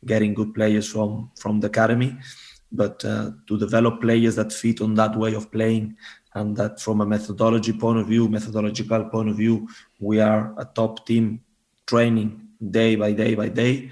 getting 0.05 0.33
good 0.33 0.53
players 0.53 0.89
from 0.89 1.31
from 1.39 1.59
the 1.59 1.67
academy, 1.67 2.17
but 2.71 3.03
uh, 3.05 3.31
to 3.47 3.57
develop 3.57 4.01
players 4.01 4.35
that 4.35 4.53
fit 4.53 4.81
on 4.81 4.95
that 4.95 5.15
way 5.15 5.35
of 5.35 5.51
playing 5.51 5.95
and 6.37 6.55
that 6.55 6.79
from 6.79 7.01
a 7.01 7.05
methodology 7.05 7.73
point 7.73 7.99
of 7.99 8.07
view, 8.07 8.27
methodological 8.29 9.05
point 9.05 9.29
of 9.29 9.35
view, 9.35 9.67
we 9.99 10.19
are 10.19 10.53
a 10.57 10.65
top 10.65 11.05
team 11.07 11.41
training 11.85 12.29
day 12.79 12.95
by 12.95 13.11
day 13.11 13.33
by 13.35 13.49
day. 13.49 13.91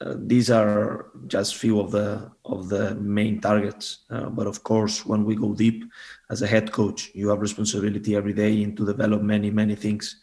Uh, 0.00 0.14
these 0.18 0.50
are 0.50 1.06
just 1.26 1.56
few 1.56 1.80
of 1.80 1.90
the 1.90 2.30
of 2.44 2.68
the 2.68 2.94
main 2.96 3.40
targets. 3.40 4.04
Uh, 4.10 4.28
but 4.28 4.46
of 4.46 4.62
course, 4.62 5.06
when 5.06 5.24
we 5.24 5.34
go 5.34 5.54
deep 5.54 5.84
as 6.30 6.42
a 6.42 6.46
head 6.46 6.70
coach, 6.70 7.10
you 7.14 7.28
have 7.30 7.40
responsibility 7.40 8.14
every 8.14 8.34
day 8.34 8.62
in 8.62 8.76
to 8.76 8.84
develop 8.84 9.22
many 9.22 9.50
many 9.50 9.74
things. 9.74 10.20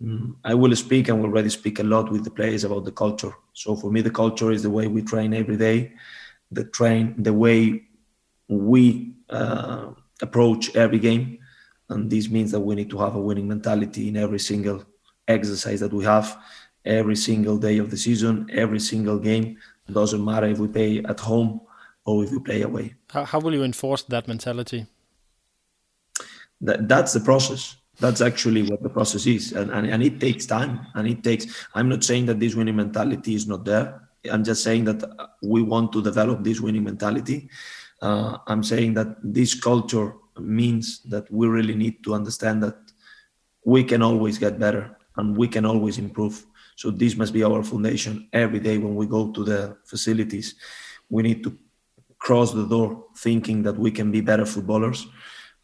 Mm, 0.00 0.36
I 0.44 0.54
will 0.54 0.74
speak 0.76 1.08
and 1.08 1.20
already 1.24 1.50
speak 1.50 1.80
a 1.80 1.88
lot 1.94 2.12
with 2.12 2.22
the 2.24 2.30
players 2.30 2.64
about 2.64 2.84
the 2.84 2.92
culture. 2.92 3.34
So 3.52 3.74
for 3.74 3.90
me, 3.90 4.00
the 4.02 4.16
culture 4.22 4.52
is 4.52 4.62
the 4.62 4.70
way 4.70 4.86
we 4.86 5.02
train 5.02 5.34
every 5.34 5.56
day, 5.56 5.92
the 6.50 6.64
train 6.64 7.14
the 7.18 7.32
way 7.32 7.82
we 8.48 9.14
uh, 9.30 9.90
approach 10.22 10.74
every 10.74 10.98
game, 10.98 11.38
and 11.90 12.10
this 12.10 12.30
means 12.30 12.50
that 12.52 12.60
we 12.60 12.74
need 12.74 12.90
to 12.90 12.98
have 12.98 13.16
a 13.16 13.20
winning 13.20 13.48
mentality 13.48 14.08
in 14.08 14.16
every 14.16 14.38
single 14.38 14.84
exercise 15.28 15.80
that 15.80 15.92
we 15.92 16.04
have 16.04 16.38
every 16.84 17.16
single 17.16 17.58
day 17.58 17.78
of 17.78 17.90
the 17.90 17.96
season, 17.96 18.48
every 18.52 18.80
single 18.80 19.18
game. 19.18 19.56
It 19.88 19.92
doesn't 19.92 20.24
matter 20.24 20.46
if 20.46 20.58
we 20.58 20.68
play 20.68 21.02
at 21.04 21.20
home 21.20 21.60
or 22.04 22.24
if 22.24 22.30
we 22.30 22.40
play 22.40 22.62
away. 22.62 22.94
How, 23.10 23.24
how 23.24 23.38
will 23.38 23.54
you 23.54 23.62
enforce 23.62 24.02
that 24.04 24.26
mentality? 24.26 24.86
That, 26.60 26.88
that's 26.88 27.12
the 27.12 27.20
process. 27.20 27.76
That's 28.00 28.20
actually 28.20 28.62
what 28.62 28.82
the 28.82 28.88
process 28.88 29.26
is. 29.26 29.52
And, 29.52 29.70
and, 29.70 29.86
and 29.86 30.02
it 30.02 30.18
takes 30.18 30.46
time. 30.46 30.86
And 30.94 31.06
it 31.06 31.22
takes, 31.22 31.46
I'm 31.74 31.88
not 31.88 32.02
saying 32.04 32.26
that 32.26 32.40
this 32.40 32.54
winning 32.54 32.76
mentality 32.76 33.34
is 33.34 33.46
not 33.46 33.64
there. 33.64 34.08
I'm 34.30 34.44
just 34.44 34.62
saying 34.62 34.84
that 34.84 35.28
we 35.42 35.62
want 35.62 35.92
to 35.92 36.02
develop 36.02 36.42
this 36.42 36.60
winning 36.60 36.84
mentality. 36.84 37.48
Uh, 38.02 38.38
I'm 38.46 38.62
saying 38.62 38.94
that 38.94 39.16
this 39.22 39.54
culture 39.54 40.14
means 40.38 41.02
that 41.04 41.30
we 41.30 41.46
really 41.46 41.74
need 41.74 42.04
to 42.04 42.14
understand 42.14 42.62
that 42.64 42.76
we 43.64 43.84
can 43.84 44.02
always 44.02 44.36
get 44.38 44.58
better 44.58 44.98
and 45.16 45.36
we 45.36 45.46
can 45.48 45.64
always 45.64 45.98
improve 45.98 46.44
so 46.76 46.90
this 46.90 47.16
must 47.16 47.32
be 47.32 47.44
our 47.44 47.62
foundation 47.62 48.28
every 48.32 48.60
day 48.60 48.78
when 48.78 48.94
we 48.94 49.06
go 49.06 49.30
to 49.30 49.44
the 49.44 49.76
facilities. 49.84 50.54
We 51.10 51.22
need 51.22 51.42
to 51.44 51.56
cross 52.18 52.52
the 52.52 52.66
door 52.66 53.04
thinking 53.16 53.62
that 53.64 53.78
we 53.78 53.90
can 53.90 54.10
be 54.10 54.20
better 54.20 54.46
footballers. 54.46 55.06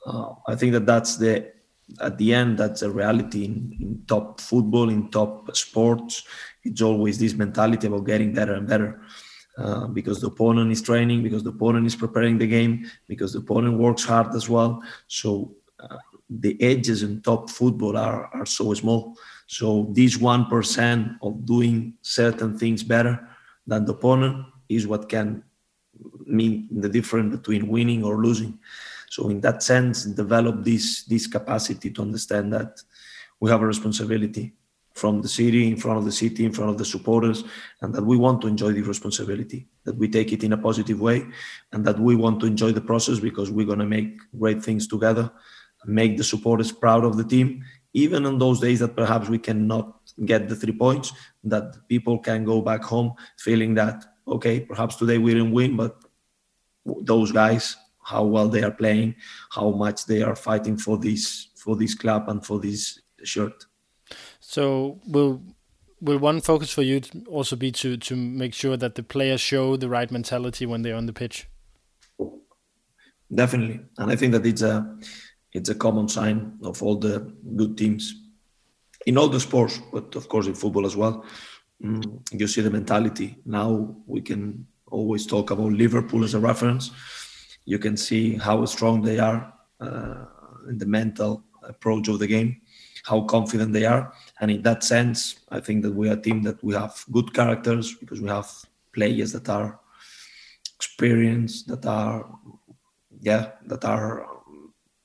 Uh, 0.06 0.34
I 0.46 0.54
think 0.54 0.72
that 0.72 0.86
that's 0.86 1.16
the 1.16 1.52
at 2.00 2.18
the 2.18 2.34
end 2.34 2.58
that's 2.58 2.82
a 2.82 2.90
reality 2.90 3.46
in, 3.46 3.74
in, 3.80 4.02
top 4.06 4.40
football 4.40 4.90
in 4.90 5.10
top 5.10 5.56
sports. 5.56 6.24
It's 6.62 6.82
always 6.82 7.18
this 7.18 7.34
mentality 7.34 7.86
about 7.86 8.04
getting 8.04 8.34
better 8.34 8.54
and 8.54 8.68
better. 8.68 9.00
Uh, 9.58 9.88
because 9.88 10.20
the 10.20 10.28
opponent 10.28 10.70
is 10.70 10.80
training, 10.80 11.20
because 11.20 11.42
the 11.42 11.50
opponent 11.50 11.84
is 11.84 11.96
preparing 11.96 12.38
the 12.38 12.46
game, 12.46 12.88
because 13.08 13.32
the 13.32 13.40
opponent 13.40 13.76
works 13.76 14.04
hard 14.04 14.32
as 14.36 14.48
well. 14.48 14.80
So 15.08 15.52
uh, 15.80 15.96
the 16.30 16.56
edges 16.62 17.02
in 17.02 17.22
top 17.22 17.50
football 17.50 17.96
are, 17.96 18.26
are 18.32 18.46
so 18.46 18.72
small. 18.74 19.16
So 19.48 19.88
this 19.90 20.16
1% 20.16 21.18
of 21.22 21.44
doing 21.44 21.94
certain 22.02 22.56
things 22.56 22.84
better 22.84 23.28
than 23.66 23.84
the 23.84 23.94
opponent 23.94 24.46
is 24.68 24.86
what 24.86 25.08
can 25.08 25.42
mean 26.24 26.68
the 26.70 26.88
difference 26.88 27.34
between 27.34 27.66
winning 27.66 28.04
or 28.04 28.22
losing. 28.22 28.60
So 29.10 29.28
in 29.28 29.40
that 29.40 29.64
sense, 29.64 30.04
develop 30.04 30.62
this 30.62 31.02
this 31.04 31.26
capacity 31.26 31.90
to 31.90 32.02
understand 32.02 32.52
that 32.52 32.80
we 33.40 33.50
have 33.50 33.62
a 33.62 33.66
responsibility 33.66 34.54
from 34.98 35.22
the 35.22 35.28
city, 35.28 35.68
in 35.68 35.76
front 35.76 35.98
of 35.98 36.04
the 36.04 36.12
city, 36.12 36.44
in 36.44 36.52
front 36.52 36.70
of 36.70 36.78
the 36.78 36.84
supporters, 36.84 37.44
and 37.80 37.94
that 37.94 38.04
we 38.04 38.16
want 38.16 38.40
to 38.42 38.48
enjoy 38.48 38.72
the 38.72 38.82
responsibility, 38.82 39.66
that 39.84 39.96
we 39.96 40.08
take 40.08 40.32
it 40.32 40.44
in 40.44 40.52
a 40.52 40.58
positive 40.58 41.00
way, 41.00 41.24
and 41.72 41.84
that 41.84 41.98
we 41.98 42.16
want 42.16 42.40
to 42.40 42.46
enjoy 42.46 42.72
the 42.72 42.80
process 42.80 43.18
because 43.20 43.50
we're 43.50 43.66
going 43.72 43.78
to 43.78 43.86
make 43.86 44.18
great 44.38 44.62
things 44.62 44.86
together, 44.86 45.30
make 45.86 46.16
the 46.16 46.24
supporters 46.24 46.72
proud 46.72 47.04
of 47.04 47.16
the 47.16 47.24
team, 47.24 47.64
even 47.94 48.26
on 48.26 48.38
those 48.38 48.60
days 48.60 48.80
that 48.80 48.96
perhaps 48.96 49.28
we 49.28 49.38
cannot 49.38 49.86
get 50.24 50.48
the 50.48 50.56
three 50.56 50.76
points, 50.76 51.12
that 51.44 51.76
people 51.88 52.18
can 52.18 52.44
go 52.44 52.60
back 52.60 52.82
home 52.82 53.12
feeling 53.38 53.74
that, 53.74 54.04
okay, 54.26 54.60
perhaps 54.60 54.96
today 54.96 55.18
we 55.18 55.32
didn't 55.32 55.52
win, 55.52 55.76
but 55.76 55.96
those 56.84 57.32
guys, 57.32 57.76
how 58.02 58.24
well 58.24 58.48
they 58.48 58.62
are 58.62 58.70
playing, 58.70 59.14
how 59.50 59.70
much 59.70 60.06
they 60.06 60.22
are 60.22 60.36
fighting 60.36 60.76
for 60.76 60.96
this 60.96 61.48
for 61.56 61.76
this 61.76 61.94
club 61.94 62.28
and 62.28 62.44
for 62.44 62.58
this 62.58 63.00
shirt. 63.22 63.66
So 64.48 64.98
will 65.06 65.42
will 66.00 66.16
one 66.16 66.40
focus 66.40 66.72
for 66.72 66.80
you 66.80 67.02
also 67.28 67.54
be 67.54 67.70
to 67.72 67.98
to 67.98 68.16
make 68.16 68.54
sure 68.54 68.78
that 68.78 68.94
the 68.94 69.02
players 69.02 69.42
show 69.42 69.76
the 69.76 69.90
right 69.90 70.10
mentality 70.10 70.64
when 70.64 70.80
they're 70.80 70.96
on 70.96 71.04
the 71.04 71.12
pitch? 71.12 71.46
Definitely, 73.34 73.80
and 73.98 74.10
I 74.10 74.16
think 74.16 74.32
that 74.32 74.46
it's 74.46 74.62
a 74.62 74.96
it's 75.52 75.68
a 75.68 75.74
common 75.74 76.08
sign 76.08 76.58
of 76.62 76.82
all 76.82 76.96
the 76.96 77.30
good 77.56 77.76
teams 77.76 78.14
in 79.04 79.18
all 79.18 79.28
the 79.28 79.38
sports, 79.38 79.82
but 79.92 80.16
of 80.16 80.30
course 80.30 80.46
in 80.46 80.54
football 80.54 80.86
as 80.86 80.96
well. 80.96 81.26
Mm, 81.84 82.02
you 82.32 82.46
see 82.46 82.62
the 82.62 82.70
mentality. 82.70 83.36
Now 83.44 83.96
we 84.06 84.22
can 84.22 84.66
always 84.86 85.26
talk 85.26 85.50
about 85.50 85.72
Liverpool 85.72 86.24
as 86.24 86.32
a 86.32 86.40
reference. 86.40 86.90
You 87.66 87.78
can 87.78 87.98
see 87.98 88.38
how 88.38 88.64
strong 88.64 89.02
they 89.02 89.18
are 89.18 89.52
uh, 89.78 90.24
in 90.70 90.78
the 90.78 90.86
mental 90.86 91.44
approach 91.62 92.08
of 92.08 92.18
the 92.18 92.26
game, 92.26 92.62
how 93.08 93.22
confident 93.22 93.72
they 93.72 93.86
are, 93.86 94.12
and 94.40 94.50
in 94.50 94.62
that 94.62 94.84
sense, 94.84 95.40
I 95.50 95.60
think 95.60 95.82
that 95.82 95.94
we 95.94 96.08
are 96.08 96.18
a 96.18 96.20
team 96.26 96.42
that 96.42 96.62
we 96.62 96.74
have 96.74 96.94
good 97.10 97.32
characters 97.32 97.94
because 97.94 98.20
we 98.20 98.28
have 98.28 98.48
players 98.92 99.32
that 99.32 99.48
are 99.48 99.80
experienced, 100.76 101.68
that 101.68 101.86
are 101.86 102.28
yeah, 103.20 103.52
that 103.66 103.84
are 103.84 104.26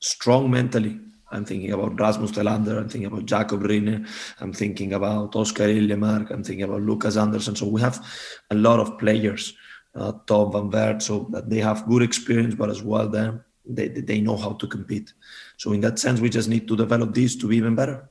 strong 0.00 0.50
mentally. 0.50 1.00
I'm 1.30 1.44
thinking 1.44 1.72
about 1.72 1.98
Rasmus 1.98 2.32
Thelander, 2.32 2.78
I'm 2.78 2.88
thinking 2.88 3.10
about 3.12 3.26
Jacob 3.26 3.62
Rinne, 3.62 4.06
I'm 4.40 4.52
thinking 4.52 4.92
about 4.92 5.34
Oscar 5.34 5.64
Illemark, 5.64 6.30
I'm 6.30 6.44
thinking 6.44 6.62
about 6.64 6.82
Lucas 6.82 7.16
Andersen. 7.16 7.56
So 7.56 7.66
we 7.66 7.80
have 7.80 7.98
a 8.50 8.54
lot 8.54 8.78
of 8.78 8.98
players, 8.98 9.54
uh, 9.96 10.12
Tom 10.26 10.52
van 10.52 10.70
Weert, 10.70 11.02
so 11.02 11.26
that 11.32 11.50
they 11.50 11.58
have 11.58 11.88
good 11.88 12.02
experience, 12.02 12.54
but 12.54 12.70
as 12.70 12.82
well 12.82 13.08
then 13.08 13.42
they, 13.66 13.88
they 13.88 14.20
know 14.20 14.36
how 14.36 14.52
to 14.52 14.66
compete. 14.66 15.12
So 15.56 15.72
in 15.72 15.80
that 15.80 15.98
sense, 15.98 16.20
we 16.20 16.30
just 16.30 16.48
need 16.48 16.68
to 16.68 16.76
develop 16.76 17.14
these 17.14 17.36
to 17.36 17.48
be 17.48 17.56
even 17.56 17.74
better 17.74 18.08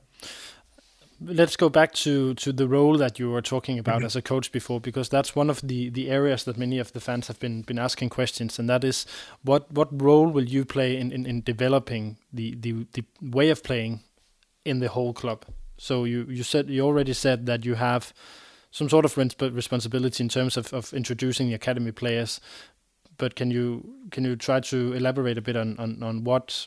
let's 1.20 1.56
go 1.56 1.68
back 1.68 1.92
to 1.92 2.34
to 2.34 2.52
the 2.52 2.68
role 2.68 2.96
that 2.98 3.18
you 3.18 3.30
were 3.30 3.42
talking 3.42 3.78
about 3.78 3.98
mm-hmm. 3.98 4.06
as 4.06 4.16
a 4.16 4.22
coach 4.22 4.50
before 4.52 4.80
because 4.80 5.08
that's 5.08 5.36
one 5.36 5.50
of 5.50 5.60
the 5.62 5.88
the 5.90 6.10
areas 6.10 6.44
that 6.44 6.58
many 6.58 6.78
of 6.78 6.92
the 6.92 7.00
fans 7.00 7.28
have 7.28 7.38
been 7.38 7.62
been 7.62 7.78
asking 7.78 8.08
questions 8.08 8.58
and 8.58 8.68
that 8.68 8.84
is 8.84 9.06
what 9.42 9.70
what 9.72 9.88
role 10.02 10.26
will 10.26 10.44
you 10.44 10.64
play 10.64 10.96
in 10.96 11.12
in, 11.12 11.26
in 11.26 11.40
developing 11.42 12.16
the, 12.32 12.54
the 12.56 12.86
the 12.92 13.04
way 13.20 13.50
of 13.50 13.62
playing 13.62 14.00
in 14.64 14.80
the 14.80 14.88
whole 14.88 15.12
club 15.12 15.44
so 15.76 16.04
you 16.04 16.26
you 16.28 16.42
said 16.42 16.68
you 16.68 16.82
already 16.82 17.12
said 17.12 17.46
that 17.46 17.64
you 17.64 17.74
have 17.74 18.12
some 18.70 18.88
sort 18.88 19.04
of 19.04 19.16
responsibility 19.16 20.20
in 20.20 20.28
terms 20.28 20.56
of, 20.56 20.74
of 20.74 20.92
introducing 20.92 21.46
the 21.46 21.54
academy 21.54 21.92
players 21.92 22.40
but 23.18 23.34
can 23.34 23.50
you 23.50 23.84
can 24.10 24.24
you 24.24 24.36
try 24.36 24.60
to 24.60 24.92
elaborate 24.92 25.38
a 25.38 25.42
bit 25.42 25.56
on 25.56 25.76
on, 25.78 26.02
on 26.02 26.24
what 26.24 26.66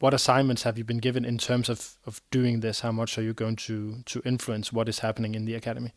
what 0.00 0.14
assignments 0.14 0.62
have 0.62 0.78
you 0.78 0.84
been 0.84 0.98
given 0.98 1.24
in 1.24 1.38
terms 1.38 1.68
of, 1.68 1.98
of 2.06 2.20
doing 2.30 2.60
this? 2.60 2.80
How 2.80 2.92
much 2.92 3.18
are 3.18 3.22
you 3.22 3.34
going 3.34 3.56
to 3.56 4.02
to 4.06 4.22
influence 4.24 4.72
what 4.72 4.88
is 4.88 5.00
happening 5.00 5.34
in 5.34 5.44
the 5.44 5.54
academy? 5.54 5.92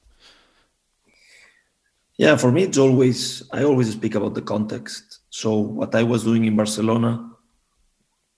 Yeah, 2.18 2.36
for 2.36 2.52
me, 2.52 2.64
it's 2.64 2.78
always 2.78 3.44
I 3.52 3.64
always 3.64 3.92
speak 3.92 4.16
about 4.16 4.34
the 4.34 4.42
context. 4.42 5.20
So 5.30 5.58
what 5.58 5.96
I 5.96 6.04
was 6.04 6.24
doing 6.24 6.46
in 6.46 6.56
Barcelona, 6.56 7.32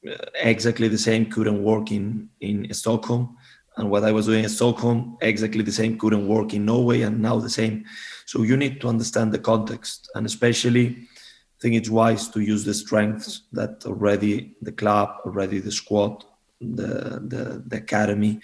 uh, 0.08 0.16
exactly 0.36 0.88
the 0.88 0.98
same 0.98 1.30
couldn't 1.30 1.64
work 1.64 1.92
in 1.92 2.30
in 2.40 2.74
Stockholm, 2.74 3.38
and 3.78 3.90
what 3.90 4.04
I 4.04 4.12
was 4.12 4.26
doing 4.26 4.44
in 4.44 4.50
Stockholm, 4.50 5.18
exactly 5.22 5.64
the 5.64 5.72
same 5.72 5.98
couldn't 5.98 6.28
work 6.28 6.54
in 6.54 6.66
Norway, 6.66 7.02
and 7.02 7.22
now 7.22 7.40
the 7.40 7.50
same. 7.50 7.86
So 8.26 8.44
you 8.44 8.58
need 8.58 8.82
to 8.82 8.88
understand 8.88 9.32
the 9.32 9.40
context, 9.40 10.10
and 10.16 10.26
especially 10.26 10.88
I 10.88 11.60
think 11.62 11.76
it's 11.76 11.90
wise 11.90 12.28
to 12.30 12.42
use 12.42 12.66
the 12.66 12.74
strengths 12.74 13.44
that 13.52 13.86
already 13.86 14.56
the 14.62 14.72
club, 14.72 15.18
already 15.26 15.60
the 15.60 15.72
squad, 15.72 16.24
the, 16.60 17.22
the, 17.28 17.64
the 17.66 17.78
academy. 17.78 18.40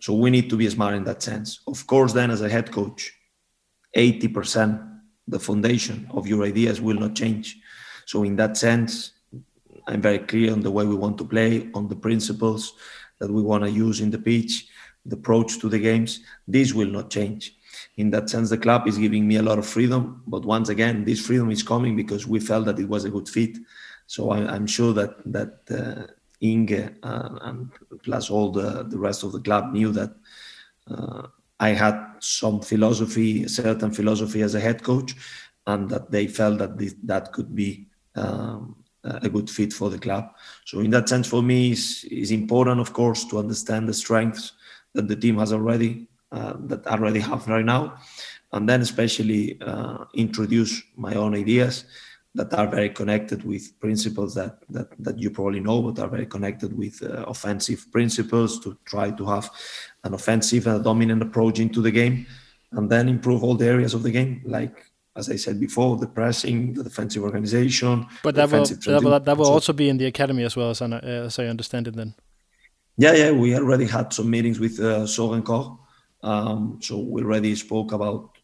So 0.00 0.14
we 0.14 0.30
need 0.30 0.48
to 0.50 0.56
be 0.56 0.68
smart 0.68 0.94
in 0.94 1.04
that 1.04 1.22
sense. 1.22 1.60
Of 1.66 1.86
course, 1.86 2.12
then 2.12 2.30
as 2.30 2.42
a 2.42 2.48
head 2.48 2.70
coach, 2.70 3.12
80% 3.96 4.88
the 5.28 5.38
foundation 5.38 6.08
of 6.10 6.26
your 6.26 6.44
ideas 6.44 6.80
will 6.80 6.98
not 6.98 7.14
change. 7.14 7.58
So 8.06 8.24
in 8.24 8.36
that 8.36 8.56
sense, 8.56 9.12
I'm 9.86 10.00
very 10.00 10.18
clear 10.20 10.52
on 10.52 10.60
the 10.60 10.70
way 10.70 10.84
we 10.86 10.94
want 10.94 11.18
to 11.18 11.24
play, 11.24 11.68
on 11.74 11.88
the 11.88 11.96
principles 11.96 12.72
that 13.18 13.30
we 13.30 13.42
want 13.42 13.64
to 13.64 13.70
use 13.70 14.00
in 14.00 14.10
the 14.10 14.18
pitch, 14.18 14.66
the 15.04 15.16
approach 15.16 15.58
to 15.60 15.68
the 15.68 15.78
games. 15.78 16.20
This 16.46 16.72
will 16.72 16.88
not 16.88 17.10
change. 17.10 17.54
In 17.98 18.10
that 18.10 18.30
sense, 18.30 18.48
the 18.48 18.56
club 18.56 18.86
is 18.86 18.96
giving 18.96 19.26
me 19.26 19.36
a 19.36 19.42
lot 19.42 19.58
of 19.58 19.66
freedom. 19.66 20.22
But 20.28 20.44
once 20.44 20.68
again, 20.68 21.04
this 21.04 21.20
freedom 21.26 21.50
is 21.50 21.64
coming 21.64 21.96
because 21.96 22.28
we 22.28 22.38
felt 22.38 22.66
that 22.66 22.78
it 22.78 22.88
was 22.88 23.04
a 23.04 23.10
good 23.10 23.28
fit. 23.28 23.58
So 24.06 24.30
I, 24.30 24.54
am 24.54 24.68
sure 24.68 24.92
that 24.92 25.16
that 25.26 25.54
uh, 25.68 26.12
Inge 26.40 26.92
uh, 27.02 27.28
and 27.42 27.70
plus 28.04 28.30
all 28.30 28.52
the, 28.52 28.84
the 28.84 28.98
rest 28.98 29.24
of 29.24 29.32
the 29.32 29.40
club 29.40 29.72
knew 29.72 29.90
that 29.90 30.12
uh, 30.88 31.26
I 31.58 31.70
had 31.70 31.98
some 32.20 32.60
philosophy, 32.60 33.48
certain 33.48 33.90
philosophy 33.90 34.42
as 34.42 34.54
a 34.54 34.60
head 34.60 34.84
coach, 34.84 35.16
and 35.66 35.90
that 35.90 36.12
they 36.12 36.28
felt 36.28 36.58
that 36.58 36.78
this, 36.78 36.94
that 37.02 37.32
could 37.32 37.52
be 37.52 37.88
um, 38.14 38.76
a 39.02 39.28
good 39.28 39.50
fit 39.50 39.72
for 39.72 39.90
the 39.90 39.98
club. 39.98 40.30
So 40.66 40.78
in 40.78 40.90
that 40.92 41.08
sense, 41.08 41.26
for 41.26 41.42
me, 41.42 41.72
it's, 41.72 42.04
it's 42.04 42.30
important, 42.30 42.78
of 42.78 42.92
course, 42.92 43.24
to 43.26 43.40
understand 43.40 43.88
the 43.88 43.94
strengths 43.94 44.52
that 44.94 45.08
the 45.08 45.16
team 45.16 45.38
has 45.38 45.52
already 45.52 46.06
uh, 46.32 46.54
that 46.66 46.86
I 46.86 46.92
already 46.92 47.20
have 47.20 47.46
right 47.48 47.64
now, 47.64 47.98
and 48.52 48.68
then 48.68 48.80
especially 48.80 49.60
uh, 49.60 50.04
introduce 50.14 50.82
my 50.96 51.14
own 51.14 51.34
ideas 51.34 51.84
that 52.34 52.52
are 52.54 52.66
very 52.66 52.90
connected 52.90 53.42
with 53.44 53.78
principles 53.80 54.34
that 54.34 54.58
that, 54.68 54.88
that 54.98 55.18
you 55.18 55.30
probably 55.30 55.60
know, 55.60 55.82
but 55.82 55.98
are 55.98 56.08
very 56.08 56.26
connected 56.26 56.76
with 56.76 57.02
uh, 57.02 57.24
offensive 57.26 57.86
principles 57.90 58.60
to 58.60 58.76
try 58.84 59.10
to 59.10 59.24
have 59.26 59.50
an 60.04 60.14
offensive 60.14 60.66
and 60.66 60.80
a 60.80 60.82
dominant 60.82 61.22
approach 61.22 61.58
into 61.58 61.80
the 61.80 61.90
game, 61.90 62.26
and 62.72 62.90
then 62.90 63.08
improve 63.08 63.42
all 63.42 63.54
the 63.54 63.66
areas 63.66 63.94
of 63.94 64.02
the 64.02 64.10
game, 64.10 64.42
like 64.44 64.84
as 65.16 65.28
I 65.28 65.36
said 65.36 65.58
before, 65.58 65.96
the 65.96 66.06
pressing, 66.06 66.74
the 66.74 66.84
defensive 66.84 67.24
organization. 67.24 68.06
But 68.22 68.36
that 68.36 68.50
will, 68.52 68.64
that 68.64 69.02
will, 69.02 69.20
that 69.20 69.36
will 69.36 69.50
also 69.50 69.72
be 69.72 69.88
in 69.88 69.98
the 69.98 70.06
academy 70.06 70.44
as 70.44 70.54
well, 70.56 70.70
as 70.70 70.80
I, 70.80 70.86
as 70.98 71.38
I 71.40 71.46
understand 71.46 71.88
it. 71.88 71.96
Then. 71.96 72.14
Yeah, 72.96 73.14
yeah, 73.14 73.30
we 73.32 73.56
already 73.56 73.86
had 73.86 74.12
some 74.12 74.30
meetings 74.30 74.60
with 74.60 74.78
uh, 74.78 75.06
Soren 75.06 75.42
Koch. 75.42 75.76
Um, 76.22 76.78
so 76.82 76.98
we 76.98 77.22
already 77.22 77.54
spoke 77.54 77.92
about 77.92 78.38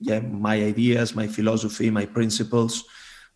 yeah 0.00 0.20
my 0.20 0.54
ideas, 0.54 1.14
my 1.14 1.26
philosophy, 1.26 1.90
my 1.90 2.06
principles, 2.06 2.84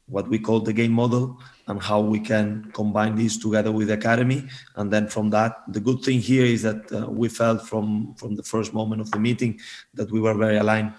what 0.07 0.29
we 0.29 0.38
call 0.38 0.61
the 0.61 0.72
game 0.72 0.92
model, 0.92 1.38
and 1.66 1.83
how 1.83 2.00
we 2.00 2.20
can 2.20 2.70
combine 2.72 3.16
these 3.16 3.38
together 3.38 3.72
with 3.72 3.88
the 3.88 3.94
academy. 3.94 4.44
And 4.76 4.92
then 4.92 5.09
from 5.09 5.31
that, 5.31 5.62
the 5.68 5.81
good 5.81 6.02
thing 6.02 6.20
here 6.20 6.46
is 6.46 6.62
that 6.62 6.90
uh, 6.92 7.11
we 7.11 7.29
felt 7.29 7.66
from 7.66 8.14
from 8.16 8.37
the 8.37 8.42
first 8.42 8.72
moment 8.72 9.00
of 9.00 9.11
the 9.11 9.18
meeting 9.18 9.61
that 9.94 10.11
we 10.11 10.20
were 10.20 10.35
very 10.35 10.59
aligned. 10.59 10.92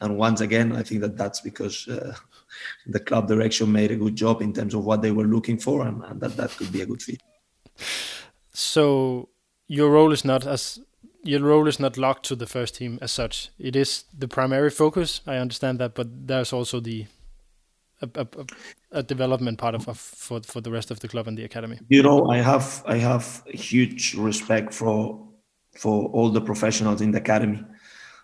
And 0.00 0.16
once 0.16 0.40
again, 0.40 0.74
I 0.74 0.82
think 0.82 1.00
that 1.02 1.16
that's 1.16 1.40
because 1.40 1.86
uh, 1.86 2.14
the 2.86 2.98
club 2.98 3.28
direction 3.28 3.70
made 3.70 3.90
a 3.90 3.96
good 3.96 4.16
job 4.16 4.42
in 4.42 4.52
terms 4.52 4.74
of 4.74 4.84
what 4.84 5.00
they 5.00 5.12
were 5.12 5.26
looking 5.26 5.58
for, 5.58 5.86
and, 5.86 6.02
and 6.04 6.20
that 6.20 6.36
that 6.36 6.50
could 6.56 6.72
be 6.72 6.82
a 6.82 6.86
good 6.86 7.02
fit. 7.02 7.20
So 8.52 9.28
your 9.68 9.90
role 9.90 10.12
is 10.12 10.24
not 10.24 10.46
as 10.46 10.80
your 11.22 11.40
role 11.40 11.68
is 11.68 11.78
not 11.78 11.96
locked 11.96 12.24
to 12.26 12.36
the 12.36 12.46
first 12.46 12.76
team 12.76 12.98
as 13.00 13.12
such. 13.12 13.50
It 13.58 13.76
is 13.76 14.04
the 14.16 14.28
primary 14.28 14.70
focus. 14.70 15.20
I 15.26 15.36
understand 15.36 15.78
that, 15.78 15.94
but 15.94 16.26
there's 16.26 16.52
also 16.52 16.80
the 16.80 17.06
a, 18.02 18.08
a, 18.16 18.26
a 18.90 19.02
development 19.02 19.58
part 19.58 19.74
of, 19.74 19.88
of, 19.88 19.98
for 19.98 20.40
for 20.42 20.60
the 20.60 20.70
rest 20.70 20.90
of 20.90 21.00
the 21.00 21.08
club 21.08 21.28
and 21.28 21.38
the 21.38 21.44
academy. 21.44 21.78
You 21.88 22.02
know, 22.02 22.28
I 22.30 22.38
have 22.38 22.82
I 22.86 22.98
have 22.98 23.42
huge 23.46 24.14
respect 24.14 24.74
for 24.74 25.28
for 25.78 26.08
all 26.08 26.30
the 26.30 26.40
professionals 26.40 27.00
in 27.00 27.12
the 27.12 27.18
academy, 27.18 27.64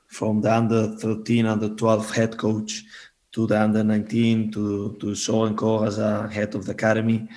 from 0.09 0.41
the 0.41 0.55
under 0.55 0.89
13 0.97 1.47
under 1.47 1.75
12 1.75 2.11
head 2.11 2.37
coach 2.37 2.85
to 3.33 3.47
the 3.47 3.61
under 3.61 3.85
19 3.85 4.51
to 4.53 4.97
to 5.01 5.45
and 5.45 5.57
co 5.57 5.85
as 5.85 5.99
a 5.99 6.29
head 6.29 6.55
of 6.55 6.67
the 6.67 6.73
academy. 6.73 7.29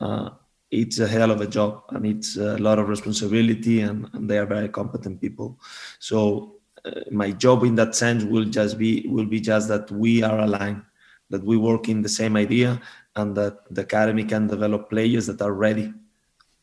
Uh, 0.00 0.30
it's 0.72 0.98
a 0.98 1.06
hell 1.06 1.30
of 1.30 1.42
a 1.42 1.46
job 1.46 1.84
and 1.90 2.06
it's 2.06 2.36
a 2.36 2.56
lot 2.56 2.78
of 2.78 2.88
responsibility 2.88 3.82
and, 3.82 4.08
and 4.14 4.28
they 4.28 4.38
are 4.38 4.46
very 4.46 4.70
competent 4.70 5.20
people. 5.20 5.60
So 5.98 6.56
uh, 6.84 7.02
my 7.10 7.30
job 7.30 7.62
in 7.62 7.74
that 7.76 7.94
sense 7.94 8.24
will 8.24 8.46
just 8.46 8.78
be 8.78 9.06
will 9.06 9.26
be 9.26 9.38
just 9.38 9.68
that 9.68 9.90
we 9.90 10.22
are 10.22 10.40
aligned 10.40 10.82
that 11.30 11.44
we 11.44 11.56
work 11.56 11.88
in 11.88 12.02
the 12.02 12.08
same 12.08 12.36
idea 12.36 12.80
and 13.16 13.36
that 13.36 13.58
the 13.70 13.82
academy 13.82 14.24
can 14.24 14.46
develop 14.46 14.90
players 14.90 15.26
that 15.26 15.42
are 15.42 15.52
ready 15.52 15.92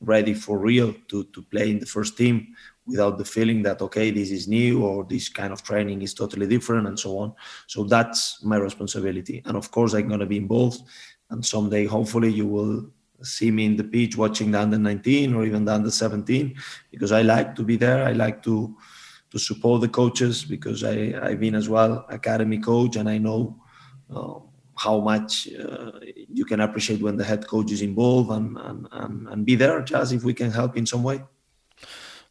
ready 0.02 0.34
for 0.34 0.58
real 0.58 0.94
to, 1.08 1.26
to 1.26 1.42
play 1.44 1.70
in 1.70 1.80
the 1.80 1.86
first 1.86 2.18
team 2.18 2.56
without 2.88 3.18
the 3.18 3.26
feeling 3.26 3.62
that 3.62 3.82
okay 3.82 4.10
this 4.10 4.32
is 4.32 4.48
new 4.48 4.84
or 4.84 5.04
this 5.04 5.30
kind 5.30 5.54
of 5.54 5.62
training 5.62 6.02
is 6.02 6.14
totally 6.14 6.48
different 6.48 6.88
and 6.88 7.00
so 7.00 7.20
on. 7.20 7.34
So 7.68 7.84
that's 7.84 8.44
my 8.44 8.58
responsibility. 8.58 9.44
And 9.46 9.56
of 9.56 9.70
course 9.70 9.94
i'm 9.94 10.08
going 10.08 10.20
to 10.20 10.26
be 10.26 10.38
involved 10.38 10.82
and 11.30 11.46
someday 11.46 11.86
hopefully 11.86 12.32
you 12.32 12.48
will 12.48 12.90
see 13.22 13.52
me 13.52 13.66
in 13.66 13.76
the 13.76 13.84
pitch 13.84 14.18
watching 14.18 14.52
the 14.52 14.60
under 14.60 14.78
19 14.78 15.34
or 15.34 15.46
even 15.46 15.66
the 15.66 15.74
under 15.74 15.92
17 15.92 16.56
because 16.92 17.12
I 17.12 17.22
like 17.22 17.56
to 17.56 17.64
be 17.64 17.76
there. 17.76 18.04
I 18.04 18.14
like 18.14 18.44
to 18.44 18.76
to 19.32 19.38
support 19.38 19.82
the 19.82 19.88
coaches 19.88 20.44
because 20.44 20.84
I 20.84 21.14
I've 21.22 21.40
been 21.40 21.56
as 21.56 21.70
well 21.70 22.06
academy 22.10 22.60
coach 22.60 22.96
and 22.96 23.08
I 23.08 23.18
know 23.20 23.62
uh, 24.14 24.40
how 24.76 25.00
much 25.00 25.48
uh, 25.54 25.92
you 26.04 26.46
can 26.46 26.62
appreciate 26.62 27.02
when 27.02 27.18
the 27.18 27.24
head 27.24 27.46
coach 27.48 27.72
is 27.72 27.82
involved 27.82 28.32
and, 28.32 28.58
and 28.58 28.88
and 28.92 29.28
and 29.28 29.46
be 29.46 29.56
there 29.56 29.82
just 29.82 30.14
if 30.14 30.24
we 30.24 30.34
can 30.34 30.52
help 30.52 30.78
in 30.78 30.86
some 30.86 31.04
way. 31.04 31.22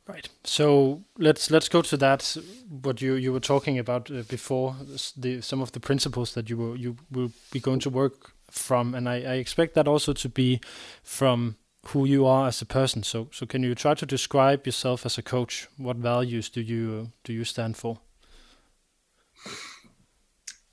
Right. 0.08 0.28
So 0.42 1.02
let's 1.18 1.50
let's 1.50 1.68
go 1.68 1.82
to 1.82 1.96
that. 1.98 2.36
What 2.82 3.02
you 3.02 3.14
you 3.14 3.32
were 3.32 3.40
talking 3.40 3.78
about 3.78 4.10
uh, 4.10 4.22
before, 4.22 4.74
the 5.16 5.42
some 5.42 5.60
of 5.60 5.72
the 5.72 5.80
principles 5.80 6.32
that 6.32 6.48
you 6.48 6.56
will 6.56 6.76
you 6.76 6.96
will 7.10 7.30
be 7.52 7.60
going 7.60 7.80
to 7.80 7.90
work 7.90 8.32
from, 8.50 8.94
and 8.94 9.08
I, 9.08 9.16
I 9.16 9.34
expect 9.34 9.74
that 9.74 9.88
also 9.88 10.12
to 10.12 10.28
be 10.28 10.60
from 11.02 11.56
who 11.88 12.04
you 12.04 12.26
are 12.26 12.48
as 12.48 12.60
a 12.62 12.66
person. 12.66 13.02
So, 13.02 13.28
so 13.32 13.46
can 13.46 13.62
you 13.62 13.74
try 13.74 13.94
to 13.94 14.06
describe 14.06 14.66
yourself 14.66 15.06
as 15.06 15.18
a 15.18 15.22
coach? 15.22 15.68
What 15.76 15.96
values 15.96 16.50
do 16.50 16.60
you 16.60 17.12
do 17.24 17.32
you 17.32 17.44
stand 17.44 17.76
for? 17.76 17.98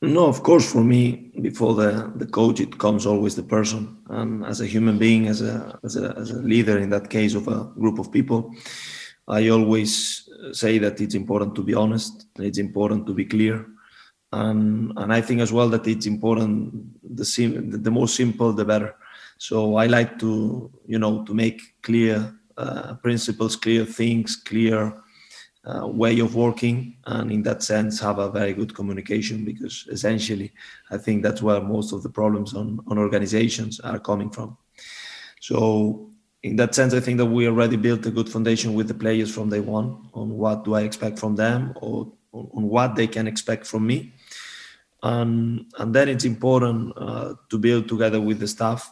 No, 0.01 0.27
of 0.27 0.43
course, 0.43 0.71
for 0.71 0.83
me, 0.83 1.31
before 1.41 1.73
the, 1.73 2.11
the 2.15 2.27
coach, 2.27 2.59
it 2.59 2.77
comes 2.77 3.05
always 3.05 3.35
the 3.35 3.43
person. 3.43 3.97
And 4.09 4.45
as 4.45 4.61
a 4.61 4.65
human 4.65 4.97
being, 4.97 5.27
as 5.27 5.41
a, 5.41 5.79
as 5.83 5.95
a 5.95 6.13
as 6.17 6.31
a 6.31 6.41
leader 6.41 6.77
in 6.77 6.89
that 6.89 7.09
case 7.09 7.33
of 7.33 7.47
a 7.47 7.71
group 7.79 7.99
of 7.99 8.11
people, 8.11 8.53
I 9.27 9.49
always 9.49 10.29
say 10.51 10.77
that 10.79 11.01
it's 11.01 11.15
important 11.15 11.55
to 11.55 11.63
be 11.63 11.73
honest. 11.73 12.27
It's 12.39 12.57
important 12.57 13.07
to 13.07 13.13
be 13.13 13.25
clear 13.25 13.65
and 14.35 14.91
and 14.97 15.13
I 15.13 15.21
think 15.21 15.41
as 15.41 15.51
well 15.51 15.69
that 15.69 15.87
it's 15.87 16.05
important 16.05 16.73
the 17.17 17.25
sim 17.25 17.51
the 17.83 17.91
more 17.91 18.07
simple 18.07 18.53
the 18.53 18.65
better. 18.65 18.95
So 19.37 19.75
I 19.75 19.85
like 19.87 20.19
to 20.19 20.71
you 20.85 20.99
know 20.99 21.23
to 21.25 21.33
make 21.33 21.61
clear 21.81 22.33
uh, 22.57 22.95
principles, 22.95 23.55
clear 23.55 23.85
things, 23.85 24.35
clear 24.35 24.93
uh, 25.65 25.87
way 25.87 26.19
of 26.19 26.35
working, 26.35 26.97
and 27.05 27.31
in 27.31 27.43
that 27.43 27.63
sense 27.63 27.99
have 27.99 28.19
a 28.19 28.29
very 28.29 28.53
good 28.53 28.75
communication 28.75 29.45
because 29.45 29.87
essentially 29.91 30.51
I 30.91 30.97
think 30.97 31.23
that's 31.23 31.41
where 31.41 31.61
most 31.61 31.93
of 31.93 32.03
the 32.03 32.09
problems 32.09 32.53
on 32.53 32.79
on 32.87 32.97
organizations 32.97 33.79
are 33.79 33.99
coming 33.99 34.31
from. 34.31 34.57
So 35.39 36.09
in 36.43 36.55
that 36.57 36.75
sense, 36.75 36.93
I 36.93 36.99
think 36.99 37.17
that 37.17 37.25
we 37.37 37.47
already 37.47 37.77
built 37.77 38.05
a 38.05 38.11
good 38.11 38.29
foundation 38.29 38.73
with 38.73 38.87
the 38.87 38.93
players 38.93 39.33
from 39.33 39.49
day 39.49 39.61
one 39.61 40.09
on 40.13 40.29
what 40.29 40.63
do 40.63 40.75
I 40.75 40.81
expect 40.81 41.19
from 41.19 41.35
them 41.35 41.73
or 41.81 42.11
on 42.33 42.63
what 42.69 42.95
they 42.95 43.07
can 43.07 43.27
expect 43.27 43.65
from 43.65 43.87
me 43.87 44.13
and 45.05 45.65
and 45.79 45.93
then 45.93 46.07
it's 46.09 46.25
important 46.25 46.93
uh, 46.97 47.33
to 47.49 47.57
build 47.57 47.87
together 47.87 48.19
with 48.19 48.39
the 48.39 48.47
staff 48.47 48.91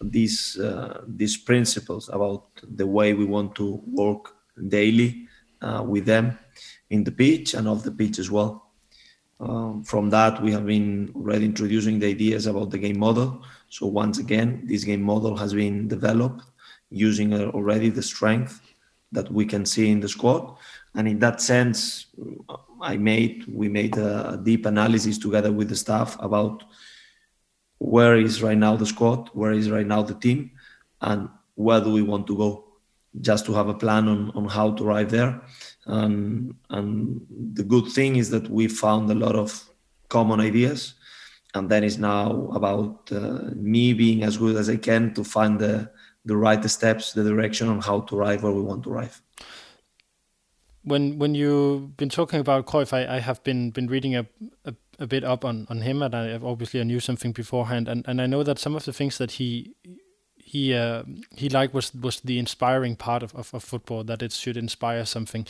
these 0.00 0.58
uh, 0.58 1.02
these 1.06 1.36
principles 1.36 2.08
about 2.08 2.44
the 2.62 2.86
way 2.86 3.14
we 3.14 3.24
want 3.24 3.54
to 3.54 3.82
work 3.86 4.34
daily 4.68 5.26
uh, 5.62 5.82
with 5.86 6.04
them 6.06 6.38
in 6.90 7.04
the 7.04 7.12
pitch 7.12 7.54
and 7.54 7.68
off 7.68 7.82
the 7.82 7.90
pitch 7.90 8.18
as 8.18 8.30
well. 8.30 8.70
Um, 9.40 9.82
from 9.82 10.10
that, 10.10 10.42
we 10.42 10.52
have 10.52 10.66
been 10.66 11.12
already 11.14 11.44
introducing 11.44 11.98
the 11.98 12.06
ideas 12.06 12.46
about 12.46 12.70
the 12.70 12.78
game 12.78 12.98
model. 12.98 13.44
So 13.68 13.86
once 13.86 14.18
again, 14.18 14.62
this 14.64 14.84
game 14.84 15.02
model 15.02 15.36
has 15.36 15.52
been 15.52 15.88
developed 15.88 16.44
using 16.90 17.34
uh, 17.34 17.50
already 17.56 17.90
the 17.90 18.02
strength 18.02 18.60
that 19.12 19.30
we 19.30 19.44
can 19.44 19.64
see 19.66 19.90
in 19.90 20.00
the 20.00 20.08
squad, 20.08 20.56
and 20.94 21.08
in 21.08 21.18
that 21.18 21.40
sense, 21.40 22.06
I 22.80 22.96
made 22.96 23.44
we 23.48 23.68
made 23.68 23.96
a 23.96 24.38
deep 24.42 24.66
analysis 24.66 25.18
together 25.18 25.50
with 25.50 25.68
the 25.68 25.76
staff 25.76 26.16
about 26.20 26.64
where 27.78 28.16
is 28.16 28.42
right 28.42 28.56
now 28.56 28.76
the 28.76 28.86
squad, 28.86 29.30
where 29.32 29.52
is 29.52 29.70
right 29.70 29.86
now 29.86 30.02
the 30.02 30.14
team, 30.14 30.52
and 31.00 31.28
where 31.54 31.80
do 31.80 31.92
we 31.92 32.02
want 32.02 32.26
to 32.28 32.36
go, 32.36 32.64
just 33.20 33.46
to 33.46 33.52
have 33.54 33.68
a 33.68 33.74
plan 33.74 34.08
on, 34.08 34.30
on 34.30 34.46
how 34.46 34.72
to 34.72 34.84
arrive 34.84 35.10
there. 35.10 35.42
And, 35.86 36.54
and 36.70 37.20
the 37.54 37.64
good 37.64 37.88
thing 37.88 38.16
is 38.16 38.30
that 38.30 38.48
we 38.48 38.68
found 38.68 39.10
a 39.10 39.14
lot 39.14 39.34
of 39.34 39.68
common 40.08 40.40
ideas, 40.40 40.94
and 41.54 41.68
then 41.68 41.84
it's 41.84 41.98
now 41.98 42.48
about 42.54 43.10
uh, 43.12 43.50
me 43.54 43.92
being 43.92 44.22
as 44.22 44.36
good 44.36 44.56
as 44.56 44.68
I 44.68 44.76
can 44.76 45.12
to 45.14 45.24
find 45.24 45.58
the 45.58 45.90
the 46.26 46.36
right 46.36 46.64
steps, 46.70 47.12
the 47.12 47.22
direction 47.22 47.68
on 47.68 47.82
how 47.82 48.00
to 48.00 48.16
arrive 48.16 48.42
where 48.42 48.52
we 48.52 48.62
want 48.62 48.82
to 48.84 48.90
arrive 48.90 49.20
when 50.84 51.18
when 51.18 51.34
you've 51.34 51.96
been 51.96 52.10
talking 52.10 52.40
about 52.40 52.66
Cruyff, 52.66 52.92
I, 52.92 53.16
I 53.16 53.20
have 53.20 53.42
been 53.42 53.70
been 53.70 53.88
reading 53.88 54.14
a, 54.14 54.26
a, 54.64 54.74
a 54.98 55.06
bit 55.06 55.24
up 55.24 55.44
on, 55.44 55.66
on 55.68 55.80
him, 55.80 56.02
and 56.02 56.14
I 56.14 56.34
obviously 56.34 56.80
I 56.80 56.84
knew 56.84 57.00
something 57.00 57.32
beforehand, 57.32 57.88
and, 57.88 58.06
and 58.06 58.20
I 58.20 58.26
know 58.26 58.42
that 58.42 58.58
some 58.58 58.76
of 58.76 58.84
the 58.84 58.92
things 58.92 59.18
that 59.18 59.32
he 59.32 59.74
he 60.36 60.74
uh, 60.74 61.02
he 61.36 61.48
liked 61.48 61.74
was 61.74 61.94
was 61.94 62.20
the 62.20 62.38
inspiring 62.38 62.96
part 62.96 63.22
of, 63.22 63.34
of, 63.34 63.52
of 63.54 63.64
football 63.64 64.04
that 64.04 64.22
it 64.22 64.32
should 64.32 64.56
inspire 64.56 65.04
something. 65.04 65.46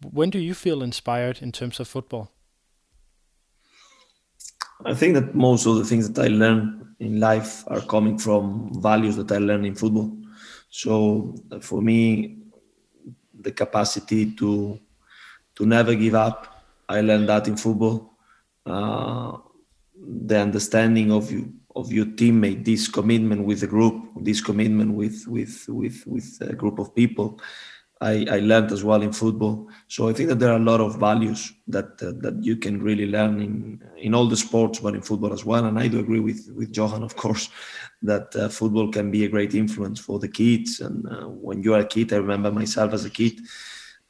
When 0.00 0.30
do 0.30 0.38
you 0.38 0.54
feel 0.54 0.82
inspired 0.82 1.42
in 1.42 1.52
terms 1.52 1.80
of 1.80 1.88
football? 1.88 2.30
I 4.84 4.94
think 4.94 5.14
that 5.14 5.34
most 5.34 5.66
of 5.66 5.76
the 5.76 5.84
things 5.84 6.10
that 6.10 6.22
I 6.22 6.28
learn 6.28 6.94
in 7.00 7.18
life 7.18 7.64
are 7.68 7.80
coming 7.80 8.18
from 8.18 8.70
values 8.82 9.16
that 9.16 9.32
I 9.32 9.38
learned 9.38 9.66
in 9.66 9.74
football. 9.74 10.16
So 10.68 11.34
for 11.60 11.80
me, 11.80 12.36
the 13.46 13.52
capacity 13.52 14.22
to 14.40 14.78
to 15.56 15.64
never 15.64 15.94
give 15.94 16.14
up, 16.14 16.38
I 16.88 17.00
learned 17.00 17.28
that 17.28 17.48
in 17.48 17.56
football. 17.56 17.96
Uh, 18.66 19.38
the 20.28 20.38
understanding 20.46 21.08
of 21.12 21.30
you 21.30 21.42
of 21.80 21.92
your 21.92 22.06
teammate, 22.20 22.64
this 22.64 22.88
commitment 22.88 23.44
with 23.48 23.60
the 23.60 23.70
group, 23.74 23.96
this 24.28 24.40
commitment 24.40 24.90
with 25.00 25.18
with 25.28 25.54
with 25.68 25.96
with 26.06 26.28
a 26.40 26.54
group 26.54 26.78
of 26.78 26.94
people, 26.94 27.40
I, 28.00 28.26
I 28.36 28.38
learned 28.40 28.72
as 28.72 28.82
well 28.82 29.02
in 29.02 29.12
football. 29.12 29.68
So 29.88 30.08
I 30.08 30.12
think 30.12 30.28
that 30.28 30.38
there 30.40 30.52
are 30.52 30.62
a 30.64 30.70
lot 30.72 30.80
of 30.80 30.98
values 30.98 31.52
that 31.68 31.90
uh, 32.02 32.12
that 32.24 32.36
you 32.42 32.56
can 32.56 32.82
really 32.82 33.06
learn 33.16 33.40
in 33.40 33.54
in 33.96 34.14
all 34.14 34.28
the 34.28 34.36
sports, 34.46 34.80
but 34.80 34.94
in 34.94 35.02
football 35.02 35.32
as 35.32 35.44
well. 35.44 35.64
And 35.66 35.78
I 35.78 35.86
do 35.88 36.00
agree 36.00 36.20
with 36.28 36.40
with 36.58 36.76
Johan, 36.76 37.02
of 37.02 37.14
course, 37.14 37.48
that 38.02 38.34
uh, 38.36 38.48
football 38.48 38.90
can 38.90 39.10
be 39.10 39.24
a 39.24 39.28
great 39.28 39.54
influence 39.54 39.98
for 39.98 40.18
the 40.18 40.28
kids. 40.28 40.80
And 40.80 41.06
uh, 41.06 41.28
when 41.28 41.62
you 41.62 41.74
are 41.74 41.80
a 41.80 41.86
kid, 41.86 42.12
I 42.12 42.16
remember 42.16 42.50
myself 42.50 42.92
as 42.92 43.04
a 43.04 43.10
kid, 43.10 43.40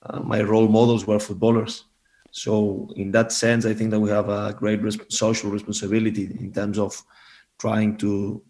uh, 0.03 0.21
my 0.21 0.43
role 0.43 0.69
models 0.69 1.07
were 1.07 1.19
footballers. 1.19 1.85
So 2.31 2.93
in 2.97 3.13
that 3.13 3.33
sense, 3.33 3.65
I 3.65 3.75
think 3.75 3.91
that 3.91 4.01
we 4.01 4.11
have 4.11 4.29
a 4.29 4.53
great 4.53 4.81
social 5.11 5.51
responsibility 5.51 6.25
in 6.39 6.53
terms 6.53 6.79
of 6.79 7.03
trying 7.59 7.97
to 7.99 8.43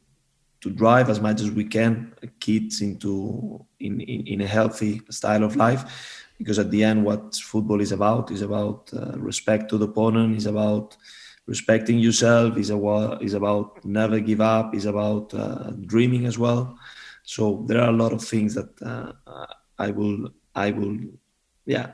to 0.62 0.70
drive 0.70 1.10
as 1.10 1.20
much 1.20 1.40
as 1.40 1.50
we 1.50 1.64
can 1.64 2.12
kids 2.40 2.80
into 2.80 3.64
in, 3.78 4.00
in, 4.00 4.26
in 4.26 4.40
a 4.40 4.46
healthy 4.46 5.00
style 5.10 5.44
of 5.44 5.54
life 5.54 6.26
because 6.38 6.58
at 6.58 6.70
the 6.70 6.82
end 6.82 7.04
what 7.04 7.34
football 7.34 7.80
is 7.80 7.92
about 7.92 8.30
is 8.30 8.42
about 8.42 8.90
uh, 8.92 9.12
respect 9.18 9.68
to 9.68 9.78
the 9.78 9.86
opponent 9.86 10.36
is 10.36 10.46
about 10.46 10.96
respecting 11.46 11.98
yourself 11.98 12.56
is 12.56 12.70
about 12.70 13.22
is 13.22 13.34
about 13.34 13.84
never 13.84 14.20
give 14.20 14.40
up 14.40 14.74
is 14.74 14.86
about 14.86 15.32
uh, 15.34 15.70
dreaming 15.86 16.26
as 16.26 16.38
well 16.38 16.76
so 17.22 17.64
there 17.68 17.80
are 17.80 17.90
a 17.90 17.96
lot 18.02 18.12
of 18.12 18.22
things 18.22 18.54
that 18.54 18.70
uh, 18.82 19.12
i 19.78 19.90
will 19.90 20.28
i 20.54 20.70
will 20.70 20.96
yeah 21.66 21.92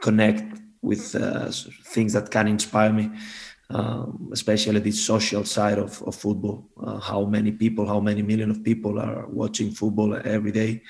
connect 0.00 0.60
with 0.82 1.14
uh, 1.14 1.50
things 1.94 2.12
that 2.12 2.30
can 2.30 2.46
inspire 2.48 2.92
me 2.92 3.10
um, 3.70 4.28
especially 4.32 4.80
the 4.80 4.92
social 4.92 5.44
side 5.44 5.78
of, 5.78 6.02
of 6.02 6.14
football. 6.14 6.68
Uh, 6.80 6.98
how 6.98 7.24
many 7.24 7.50
people, 7.50 7.86
how 7.86 8.00
many 8.00 8.22
million 8.22 8.50
of 8.50 8.62
people 8.62 9.00
are 9.00 9.26
watching 9.26 9.70
football 9.70 10.14
every 10.24 10.52
day 10.52 10.82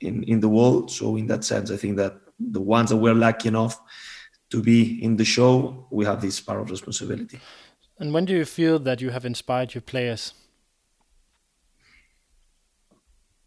in, 0.00 0.22
in 0.24 0.40
the 0.40 0.48
world. 0.48 0.90
So 0.90 1.16
in 1.16 1.26
that 1.28 1.44
sense, 1.44 1.70
I 1.70 1.76
think 1.76 1.96
that 1.96 2.14
the 2.38 2.60
ones 2.60 2.90
that 2.90 2.96
we're 2.96 3.14
lucky 3.14 3.48
enough 3.48 3.80
to 4.52 4.62
be 4.62 5.02
in 5.02 5.16
the 5.16 5.24
show, 5.24 5.86
we 5.90 6.04
have 6.04 6.20
this 6.20 6.40
part 6.40 6.60
of 6.60 6.70
responsibility. 6.70 7.40
And 7.98 8.12
when 8.12 8.24
do 8.26 8.34
you 8.34 8.44
feel 8.44 8.78
that 8.80 9.00
you 9.00 9.10
have 9.10 9.24
inspired 9.24 9.74
your 9.74 9.82
players? 9.82 10.34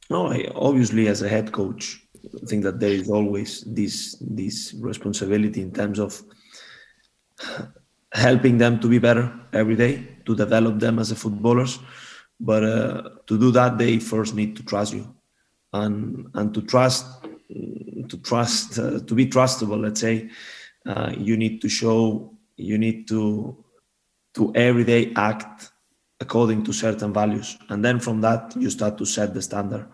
No, 0.09 0.27
I, 0.27 0.47
obviously 0.55 1.07
as 1.07 1.21
a 1.21 1.29
head 1.29 1.51
coach, 1.51 2.01
I 2.41 2.45
think 2.47 2.63
that 2.63 2.79
there 2.79 2.91
is 2.91 3.09
always 3.09 3.61
this 3.61 4.17
this 4.19 4.73
responsibility 4.79 5.61
in 5.61 5.71
terms 5.71 5.99
of 5.99 6.21
helping 8.11 8.57
them 8.57 8.79
to 8.79 8.87
be 8.87 8.99
better 8.99 9.31
every 9.53 9.75
day, 9.75 9.93
to 10.25 10.35
develop 10.35 10.79
them 10.79 10.99
as 10.99 11.11
a 11.11 11.15
footballers. 11.15 11.79
But 12.39 12.63
uh, 12.63 13.01
to 13.27 13.39
do 13.39 13.51
that, 13.51 13.77
they 13.77 13.99
first 13.99 14.35
need 14.35 14.55
to 14.57 14.63
trust 14.63 14.93
you, 14.93 15.05
and 15.71 16.27
and 16.33 16.53
to 16.53 16.61
trust, 16.61 17.05
to 18.09 18.17
trust, 18.23 18.79
uh, 18.79 18.99
to 19.07 19.13
be 19.15 19.25
trustable. 19.27 19.81
Let's 19.81 20.01
say 20.01 20.29
uh, 20.85 21.13
you 21.17 21.37
need 21.37 21.61
to 21.61 21.69
show, 21.69 22.33
you 22.57 22.77
need 22.77 23.07
to 23.07 23.63
to 24.35 24.51
every 24.53 24.83
day 24.83 25.13
act 25.15 25.71
according 26.19 26.63
to 26.63 26.73
certain 26.73 27.13
values, 27.13 27.57
and 27.69 27.83
then 27.83 27.99
from 27.99 28.21
that 28.21 28.55
you 28.57 28.69
start 28.69 28.97
to 28.97 29.05
set 29.05 29.33
the 29.33 29.41
standard. 29.41 29.87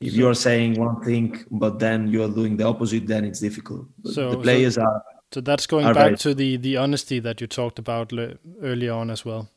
If 0.00 0.14
you 0.14 0.28
are 0.28 0.34
saying 0.34 0.78
one 0.78 1.02
thing, 1.02 1.44
but 1.50 1.78
then 1.78 2.06
you 2.06 2.22
are 2.22 2.28
doing 2.28 2.56
the 2.56 2.64
opposite, 2.64 3.06
then 3.06 3.24
it's 3.24 3.40
difficult. 3.40 3.86
So, 4.04 4.30
the 4.30 4.38
players 4.38 4.74
so- 4.76 4.82
are 4.82 5.02
so 5.30 5.42
that's 5.42 5.66
going 5.66 5.84
back 5.84 5.96
right. 5.96 6.18
to 6.20 6.34
the 6.34 6.56
the 6.56 6.78
honesty 6.78 7.18
that 7.20 7.40
you 7.40 7.46
talked 7.46 7.78
about 7.78 8.12
le- 8.12 8.36
earlier 8.62 8.92
on 8.92 9.10
as 9.10 9.24
well. 9.24 9.48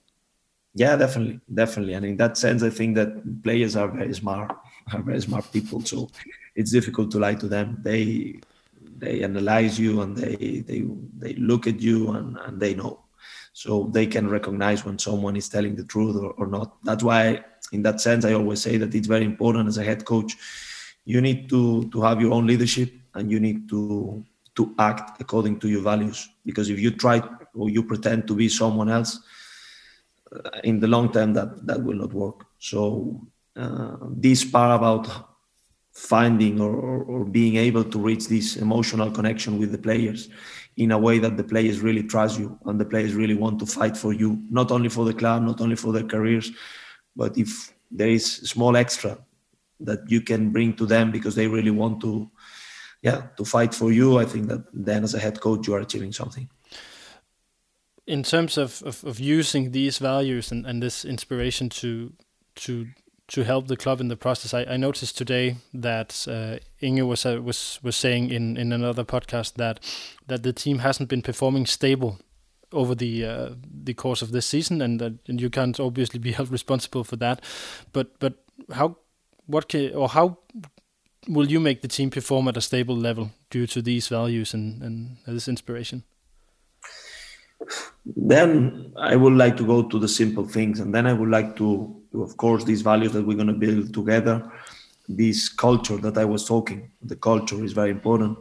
Yeah, 0.74 0.96
definitely, 0.96 1.40
definitely. 1.54 1.94
And 1.94 2.06
in 2.06 2.18
that 2.18 2.38
sense, 2.38 2.64
I 2.64 2.70
think 2.70 2.96
that 2.96 3.44
players 3.44 3.76
are 3.76 3.88
very 3.88 4.14
smart, 4.14 4.56
are 4.94 5.02
very 5.02 5.22
smart 5.22 5.52
people. 5.52 5.82
So 5.82 6.10
it's 6.56 6.72
difficult 6.72 7.12
to 7.12 7.20
lie 7.20 7.36
to 7.36 7.48
them. 7.48 7.78
They 7.82 8.40
they 9.02 9.24
analyze 9.24 9.80
you 9.80 10.02
and 10.02 10.16
they 10.16 10.64
they 10.70 10.86
they 11.18 11.34
look 11.34 11.68
at 11.68 11.82
you 11.82 12.12
and, 12.12 12.38
and 12.46 12.60
they 12.60 12.74
know. 12.74 13.00
So 13.54 13.90
they 13.92 14.06
can 14.06 14.30
recognize 14.30 14.86
when 14.86 14.98
someone 14.98 15.36
is 15.36 15.50
telling 15.50 15.76
the 15.76 15.84
truth 15.84 16.16
or, 16.16 16.32
or 16.38 16.48
not. 16.48 16.78
That's 16.84 17.04
why, 17.04 17.44
in 17.74 17.82
that 17.84 18.00
sense, 18.00 18.24
I 18.24 18.34
always 18.34 18.62
say 18.62 18.78
that 18.78 18.96
it's 18.96 19.08
very 19.08 19.26
important 19.26 19.68
as 19.68 19.78
a 19.78 19.84
head 19.84 20.06
coach. 20.06 20.38
You 21.04 21.20
need 21.20 21.50
to 21.50 21.90
to 21.90 22.02
have 22.02 22.22
your 22.22 22.34
own 22.34 22.48
leadership 22.48 22.90
and 23.16 23.30
you 23.30 23.40
need 23.40 23.68
to 23.70 24.24
to 24.56 24.74
act 24.78 25.20
according 25.20 25.60
to 25.60 25.68
your 25.68 25.82
values. 25.82 26.30
Because 26.46 26.70
if 26.70 26.80
you 26.80 26.92
try 26.92 27.22
or 27.54 27.70
you 27.70 27.84
pretend 27.84 28.28
to 28.28 28.36
be 28.36 28.48
someone 28.48 28.90
else, 28.90 29.20
uh, 30.32 30.60
in 30.64 30.80
the 30.80 30.88
long 30.88 31.12
term, 31.12 31.34
that 31.34 31.66
that 31.68 31.82
will 31.82 31.98
not 31.98 32.14
work. 32.14 32.46
So 32.60 33.20
uh, 33.56 33.98
this 34.12 34.46
part 34.46 34.80
about 34.80 35.31
finding 35.94 36.62
or, 36.62 36.74
or, 36.74 37.04
or, 37.04 37.26
being 37.26 37.58
able 37.58 37.84
to 37.84 38.00
reach 38.00 38.28
this 38.30 38.56
emotional 38.56 39.12
connection 39.12 39.60
with 39.60 39.72
the 39.72 39.78
players 39.78 40.30
in 40.78 40.92
a 40.92 40.98
way 40.98 41.20
that 41.20 41.36
the 41.36 41.44
players 41.44 41.82
really 41.82 42.02
trust 42.02 42.40
you 42.40 42.58
and 42.66 42.80
the 42.80 42.86
players 42.86 43.14
really 43.14 43.34
want 43.34 43.60
to 43.60 43.66
fight 43.66 43.98
for 43.98 44.14
you, 44.14 44.42
not 44.50 44.72
only 44.72 44.88
for 44.88 45.04
the 45.04 45.14
club, 45.14 45.44
not 45.44 45.60
only 45.60 45.76
for 45.76 45.92
their 45.92 46.06
careers, 46.06 46.52
but 47.16 47.38
if 47.38 47.74
there 47.92 48.10
is 48.10 48.26
small 48.26 48.78
extra 48.78 49.18
that 49.82 50.00
you 50.10 50.22
can 50.22 50.50
bring 50.50 50.74
to 50.74 50.86
them 50.86 51.12
because 51.12 51.36
they 51.36 51.48
really 51.48 51.72
want 51.72 52.00
to 52.00 52.32
yeah, 53.02 53.24
to 53.38 53.46
fight 53.46 53.74
for 53.74 53.92
you, 53.92 54.20
I 54.20 54.26
think 54.26 54.48
that 54.48 54.64
then 54.74 55.04
as 55.04 55.14
a 55.16 55.20
head 55.20 55.40
coach, 55.40 55.68
you 55.68 55.74
are 55.74 55.80
achieving 55.80 56.12
something. 56.12 56.50
In 58.06 58.24
terms 58.24 58.58
of, 58.58 58.84
of, 58.84 59.04
of 59.04 59.20
using 59.20 59.72
these 59.72 59.98
values 59.98 60.52
and, 60.52 60.66
and 60.66 60.82
this 60.82 61.06
inspiration 61.06 61.70
to 61.70 62.14
to 62.54 62.88
to 63.32 63.44
help 63.44 63.68
the 63.68 63.78
club 63.78 64.02
in 64.02 64.10
the 64.10 64.18
process, 64.18 64.54
I, 64.54 64.66
I 64.66 64.78
noticed 64.78 65.18
today 65.18 65.56
that 65.74 66.28
uh, 66.28 66.58
Inge 66.82 67.02
was 67.02 67.26
uh, 67.26 67.42
was 67.42 67.80
was 67.82 67.96
saying 67.96 68.30
in, 68.30 68.58
in 68.58 68.74
another 68.74 69.06
podcast 69.06 69.54
that 69.56 69.80
that 70.28 70.44
the 70.44 70.54
team 70.54 70.80
hasn't 70.80 71.10
been 71.10 71.22
performing 71.22 71.66
stable 71.66 72.20
over 72.74 72.94
the 72.94 73.26
uh, 73.26 73.50
the 73.84 73.94
course 73.94 74.22
of 74.22 74.32
this 74.32 74.46
season, 74.46 74.82
and, 74.82 75.00
that 75.00 75.14
and 75.28 75.40
you 75.40 75.50
can't 75.50 75.80
obviously 75.80 76.20
be 76.20 76.32
held 76.38 76.52
responsible 76.52 77.06
for 77.06 77.16
that. 77.18 77.42
But 77.94 78.20
but 78.20 78.34
how 78.74 78.98
what 79.46 79.70
can 79.70 79.94
or 79.94 80.10
how 80.10 80.38
will 81.28 81.50
you 81.50 81.60
make 81.60 81.82
the 81.82 81.88
team 81.88 82.10
perform 82.10 82.48
at 82.48 82.58
a 82.58 82.62
stable 82.62 82.98
level 82.98 83.32
due 83.50 83.68
to 83.68 83.82
these 83.82 84.10
values 84.10 84.54
and, 84.54 84.82
and 84.84 85.18
this 85.26 85.48
inspiration? 85.48 86.04
Then 88.06 88.94
I 88.98 89.16
would 89.16 89.34
like 89.34 89.58
to 89.58 89.66
go 89.66 89.84
to 89.84 90.00
the 90.00 90.08
simple 90.08 90.46
things, 90.46 90.80
and 90.80 90.94
then 90.94 91.06
I 91.06 91.14
would 91.14 91.30
like 91.30 91.56
to, 91.58 91.96
to 92.12 92.24
of 92.24 92.36
course, 92.38 92.64
these 92.64 92.82
values 92.82 93.14
that 93.14 93.26
we're 93.26 93.38
going 93.38 93.48
to 93.48 93.54
build 93.54 93.94
together, 93.94 94.52
this 95.08 95.50
culture 95.50 95.98
that 95.98 96.18
I 96.18 96.26
was 96.26 96.46
talking. 96.46 96.92
The 97.02 97.16
culture 97.16 97.64
is 97.64 97.74
very 97.74 97.92
important, 97.92 98.38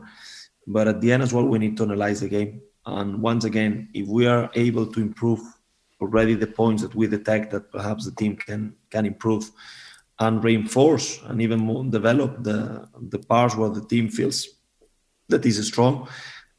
but 0.66 0.88
at 0.88 1.00
the 1.00 1.12
end 1.12 1.22
as 1.22 1.32
well, 1.32 1.44
we 1.44 1.58
need 1.58 1.76
to 1.78 1.82
analyze 1.84 2.20
the 2.20 2.28
game. 2.28 2.62
And 2.86 3.20
once 3.20 3.44
again, 3.44 3.88
if 3.92 4.08
we 4.08 4.26
are 4.26 4.50
able 4.54 4.86
to 4.86 5.00
improve 5.00 5.40
already 6.00 6.34
the 6.34 6.46
points 6.46 6.82
that 6.82 6.94
we 6.94 7.06
detect 7.06 7.50
that 7.50 7.70
perhaps 7.70 8.04
the 8.04 8.12
team 8.12 8.36
can 8.36 8.74
can 8.90 9.04
improve, 9.04 9.50
and 10.18 10.44
reinforce 10.44 11.20
and 11.24 11.40
even 11.40 11.58
more 11.58 11.84
develop 11.84 12.42
the 12.42 12.88
the 13.08 13.18
parts 13.18 13.56
where 13.56 13.70
the 13.70 13.84
team 13.84 14.08
feels 14.08 14.48
that 15.28 15.44
is 15.46 15.64
strong, 15.66 16.08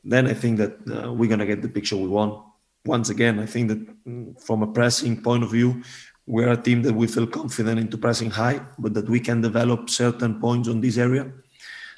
then 0.04 0.28
I 0.28 0.34
think 0.34 0.58
that 0.58 0.74
uh, 0.89 1.14
we're 1.14 1.30
gonna 1.30 1.45
get 1.45 1.62
the 1.62 1.70
picture 1.70 1.97
we 1.97 2.07
want. 2.07 2.43
Once 2.86 3.10
again, 3.10 3.40
I 3.40 3.46
think 3.46 3.70
that 3.70 4.06
mm, 4.06 4.42
from 4.42 4.64
a 4.64 4.68
pressing 4.68 5.22
point 5.22 5.44
of 5.44 5.52
view, 5.52 5.84
we're 6.26 6.52
a 6.52 6.58
team 6.58 6.82
that 6.84 6.94
we 6.94 7.08
feel 7.08 7.28
confident 7.28 7.80
into 7.80 7.98
pressing 7.98 8.32
high, 8.32 8.62
but 8.80 8.94
that 8.94 9.10
we 9.10 9.20
can 9.20 9.42
develop 9.42 9.90
certain 9.90 10.40
points 10.40 10.68
on 10.68 10.82
this 10.82 10.98
area. 10.98 11.32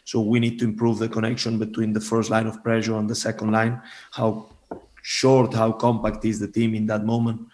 So 0.06 0.22
we 0.22 0.40
need 0.40 0.60
to 0.60 0.66
improve 0.66 1.00
the 1.00 1.08
connection 1.08 1.58
between 1.58 1.94
the 1.94 2.02
first 2.02 2.30
line 2.30 2.48
of 2.48 2.62
pressure 2.64 2.96
and 2.96 3.10
the 3.10 3.16
second 3.16 3.52
line. 3.52 3.82
How 4.12 4.50
short, 5.02 5.54
how 5.54 5.72
compact 5.72 6.26
is 6.26 6.40
the 6.40 6.48
team 6.48 6.76
in 6.76 6.86
that 6.88 7.06
moment? 7.06 7.48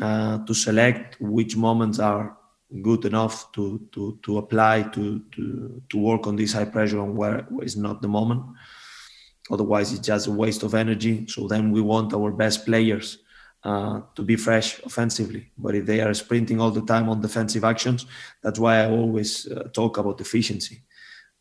Uh, 0.00 0.44
to 0.44 0.54
select 0.54 1.16
which 1.20 1.56
moments 1.56 1.98
are 1.98 2.36
good 2.82 3.04
enough 3.04 3.50
to 3.52 3.80
to 3.92 4.18
to 4.22 4.38
apply 4.38 4.82
to 4.82 5.20
to 5.32 5.82
to 5.88 5.98
work 5.98 6.26
on 6.26 6.36
this 6.36 6.52
high 6.52 6.64
pressure 6.64 7.00
and 7.00 7.16
where, 7.16 7.46
where 7.48 7.64
is 7.64 7.76
not 7.76 8.02
the 8.02 8.08
moment 8.08 8.42
otherwise 9.50 9.92
it's 9.92 10.06
just 10.06 10.26
a 10.26 10.30
waste 10.30 10.62
of 10.62 10.74
energy 10.74 11.26
so 11.26 11.46
then 11.46 11.70
we 11.70 11.80
want 11.80 12.12
our 12.14 12.30
best 12.30 12.64
players 12.64 13.18
uh, 13.64 14.00
to 14.14 14.22
be 14.22 14.36
fresh 14.36 14.80
offensively 14.84 15.50
but 15.58 15.74
if 15.74 15.86
they 15.86 16.00
are 16.00 16.14
sprinting 16.14 16.60
all 16.60 16.70
the 16.70 16.82
time 16.82 17.08
on 17.08 17.20
defensive 17.20 17.64
actions 17.64 18.06
that's 18.42 18.58
why 18.58 18.78
i 18.78 18.90
always 18.90 19.50
uh, 19.52 19.64
talk 19.72 19.98
about 19.98 20.20
efficiency 20.20 20.82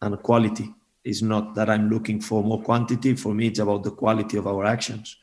and 0.01 0.22
quality 0.24 0.74
is 1.03 1.22
not 1.22 1.53
that 1.56 1.70
i'm 1.70 1.89
looking 1.89 2.20
for 2.20 2.43
more 2.43 2.62
quantity 2.62 3.16
for 3.16 3.34
me 3.34 3.47
it's 3.47 3.60
about 3.60 3.84
the 3.84 3.91
quality 3.91 4.38
of 4.38 4.47
our 4.47 4.66
actions 4.66 5.18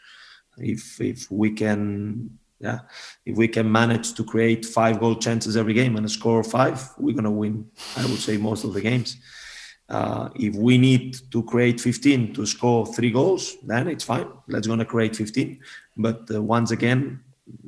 if 0.58 1.00
if 1.00 1.30
we 1.30 1.50
can 1.50 2.38
Yeah, 2.62 2.78
if 3.26 3.36
we 3.36 3.48
can 3.48 3.70
manage 3.70 4.14
to 4.14 4.22
create 4.22 4.64
five 4.64 5.00
goal 5.00 5.16
chances 5.16 5.56
every 5.56 5.74
game 5.74 5.96
and 5.96 6.08
score 6.08 6.44
five, 6.44 6.78
we're 6.96 7.16
gonna 7.16 7.30
win. 7.42 7.66
I 7.96 8.06
would 8.06 8.20
say 8.20 8.36
most 8.36 8.62
of 8.64 8.72
the 8.72 8.80
games. 8.80 9.16
Uh, 9.92 10.30
if 10.36 10.54
we 10.54 10.78
need 10.78 11.18
to 11.30 11.42
create 11.42 11.78
15 11.78 12.32
to 12.32 12.46
score 12.46 12.86
three 12.86 13.10
goals, 13.10 13.58
then 13.62 13.88
it's 13.88 14.04
fine. 14.04 14.26
Let's 14.48 14.66
gonna 14.66 14.86
create 14.86 15.14
15. 15.14 15.60
But 15.98 16.22
uh, 16.34 16.42
once 16.42 16.70
again, 16.70 17.20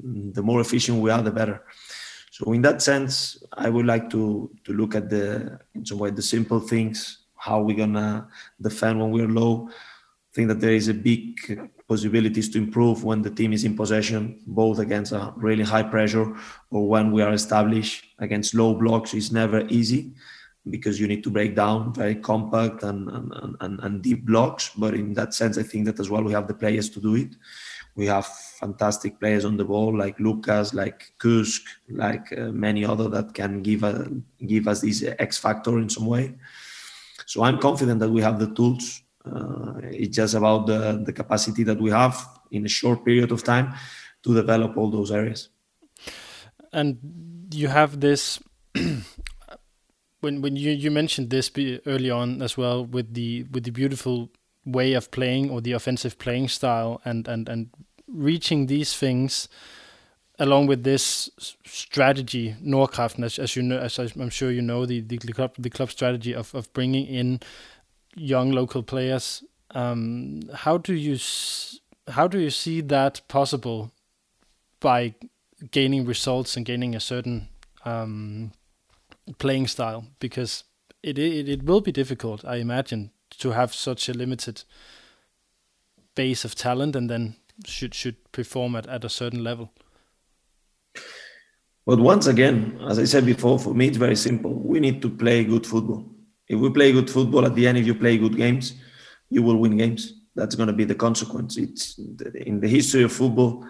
the 0.03 0.43
more 0.43 0.62
efficient 0.62 1.03
we 1.03 1.11
are, 1.11 1.20
the 1.20 1.31
better. 1.31 1.62
So 2.31 2.51
in 2.55 2.62
that 2.62 2.81
sense, 2.81 3.45
I 3.53 3.68
would 3.68 3.85
like 3.85 4.09
to 4.11 4.51
to 4.64 4.72
look 4.72 4.95
at 4.95 5.11
the 5.11 5.61
in 5.75 5.85
some 5.85 5.99
way 5.99 6.11
the 6.12 6.22
simple 6.22 6.61
things, 6.61 7.27
how 7.37 7.61
we're 7.61 7.77
gonna 7.77 8.27
defend 8.59 9.01
when 9.01 9.11
we're 9.11 9.29
low. 9.29 9.68
I 9.68 10.33
think 10.33 10.49
that 10.49 10.61
there 10.61 10.75
is 10.75 10.89
a 10.89 10.95
big 10.95 11.39
possibilities 11.87 12.49
to 12.49 12.59
improve 12.59 13.05
when 13.05 13.20
the 13.20 13.31
team 13.31 13.53
is 13.53 13.64
in 13.64 13.77
possession, 13.77 14.41
both 14.47 14.79
against 14.79 15.12
a 15.12 15.35
really 15.37 15.62
high 15.62 15.83
pressure 15.83 16.35
or 16.70 16.89
when 16.89 17.12
we 17.12 17.20
are 17.20 17.35
established 17.35 18.07
against 18.18 18.55
low 18.55 18.75
blocks. 18.75 19.12
It's 19.12 19.31
never 19.31 19.61
easy 19.68 20.14
because 20.71 20.99
you 20.99 21.07
need 21.07 21.23
to 21.23 21.31
break 21.31 21.55
down 21.55 21.93
very 21.93 22.15
compact 22.15 22.83
and, 22.83 23.09
and, 23.09 23.57
and, 23.61 23.81
and 23.81 24.03
deep 24.03 24.25
blocks. 24.25 24.71
But 24.77 24.95
in 24.95 25.12
that 25.15 25.35
sense, 25.35 25.59
I 25.59 25.62
think 25.62 25.85
that 25.87 26.01
as 26.01 26.09
well 26.09 26.23
we 26.23 26.33
have 26.33 26.49
the 26.49 26.55
players 26.55 26.89
to 26.91 27.01
do 27.01 27.17
it. 27.17 27.37
We 27.97 28.07
have 28.07 28.27
fantastic 28.27 29.21
players 29.21 29.45
on 29.45 29.57
the 29.57 29.65
ball 29.65 29.97
like 29.97 30.19
Lucas, 30.19 30.75
like 30.75 31.12
Kusk, 31.19 31.62
like 31.89 32.27
uh, 32.37 32.51
many 32.51 32.85
other 32.85 33.09
that 33.11 33.35
can 33.35 33.62
give 33.62 33.85
a, 33.85 34.11
give 34.47 34.67
us 34.67 34.81
this 34.81 35.05
X 35.19 35.39
factor 35.39 35.79
in 35.79 35.89
some 35.89 36.07
way. 36.07 36.35
So 37.27 37.45
I'm 37.45 37.59
confident 37.59 38.01
that 38.01 38.11
we 38.11 38.23
have 38.23 38.39
the 38.39 38.53
tools. 38.55 39.03
Uh, 39.25 39.75
it's 39.83 40.17
just 40.17 40.35
about 40.35 40.67
the, 40.67 41.03
the 41.05 41.12
capacity 41.12 41.62
that 41.65 41.81
we 41.81 41.91
have 41.91 42.27
in 42.51 42.65
a 42.65 42.69
short 42.69 43.05
period 43.05 43.33
of 43.33 43.45
time 43.45 43.75
to 44.23 44.35
develop 44.35 44.77
all 44.77 44.91
those 44.91 45.11
areas. 45.11 45.51
And 46.73 46.99
you 47.53 47.69
have 47.69 48.01
this 48.01 48.41
when 50.25 50.41
when 50.43 50.57
you 50.57 50.70
you 50.70 50.91
mentioned 50.91 51.31
this 51.31 51.51
early 51.87 52.11
on 52.11 52.43
as 52.43 52.57
well 52.57 52.85
with 52.85 53.14
the 53.14 53.45
with 53.53 53.64
the 53.64 53.70
beautiful 53.70 54.31
way 54.64 54.95
of 54.95 55.11
playing 55.11 55.51
or 55.51 55.61
the 55.61 55.72
offensive 55.72 56.18
playing 56.18 56.49
style 56.49 57.01
and 57.05 57.29
and 57.29 57.49
and 57.49 57.68
reaching 58.09 58.66
these 58.66 58.97
things 58.97 59.49
along 60.39 60.66
with 60.66 60.83
this 60.83 61.31
strategy 61.64 62.57
Nordkraft 62.62 63.22
as, 63.22 63.39
as 63.39 63.55
you 63.55 63.62
know 63.62 63.79
as 63.79 63.99
I'm 63.99 64.31
sure 64.31 64.51
you 64.51 64.62
know 64.62 64.87
the 64.87 65.01
the, 65.01 65.18
the 65.18 65.33
club 65.33 65.55
the 65.59 65.70
club 65.70 65.91
strategy 65.91 66.35
of 66.35 66.55
of 66.55 66.72
bringing 66.72 67.07
in 67.07 67.41
young 68.16 68.51
local 68.51 68.83
players 68.83 69.45
um, 69.75 70.41
how 70.55 70.79
do 70.79 70.95
you 70.95 71.18
how 72.09 72.27
do 72.29 72.39
you 72.39 72.51
see 72.51 72.81
that 72.81 73.20
possible 73.29 73.93
by 74.81 75.14
gaining 75.70 76.05
results 76.07 76.57
and 76.57 76.66
gaining 76.66 76.95
a 76.95 77.01
certain 77.01 77.49
um, 77.85 78.53
playing 79.39 79.66
style 79.66 80.05
because 80.18 80.64
it, 81.03 81.18
it 81.18 81.49
it 81.49 81.62
will 81.64 81.81
be 81.81 81.93
difficult, 81.93 82.45
I 82.45 82.57
imagine, 82.57 83.11
to 83.39 83.51
have 83.51 83.75
such 83.75 84.09
a 84.09 84.12
limited 84.12 84.64
base 86.14 86.45
of 86.45 86.55
talent 86.55 86.97
and 86.97 87.11
then 87.11 87.37
should 87.66 87.95
should 87.95 88.16
perform 88.33 88.77
at, 88.77 88.87
at 88.87 89.05
a 89.05 89.09
certain 89.09 89.43
level. 89.45 89.72
But 91.87 91.99
once 91.99 92.27
again, 92.27 92.79
as 92.89 92.99
I 92.99 93.05
said 93.05 93.27
before, 93.27 93.59
for 93.59 93.75
me 93.75 93.89
it's 93.89 93.99
very 93.99 94.16
simple. 94.16 94.53
We 94.53 94.81
need 94.81 95.03
to 95.03 95.11
play 95.11 95.45
good 95.45 95.66
football. 95.66 96.07
If 96.49 96.59
we 96.59 96.70
play 96.70 96.93
good 96.93 97.11
football, 97.11 97.45
at 97.45 97.55
the 97.55 97.66
end, 97.66 97.79
if 97.79 97.87
you 97.87 97.95
play 97.95 98.16
good 98.18 98.37
games, 98.37 98.75
you 99.31 99.43
will 99.43 99.57
win 99.57 99.77
games. 99.77 100.12
That's 100.35 100.55
going 100.55 100.66
to 100.66 100.72
be 100.72 100.85
the 100.85 100.95
consequence. 100.95 101.57
It's 101.57 101.99
in 101.99 102.61
the 102.61 102.68
history 102.68 103.03
of 103.03 103.12
football. 103.12 103.66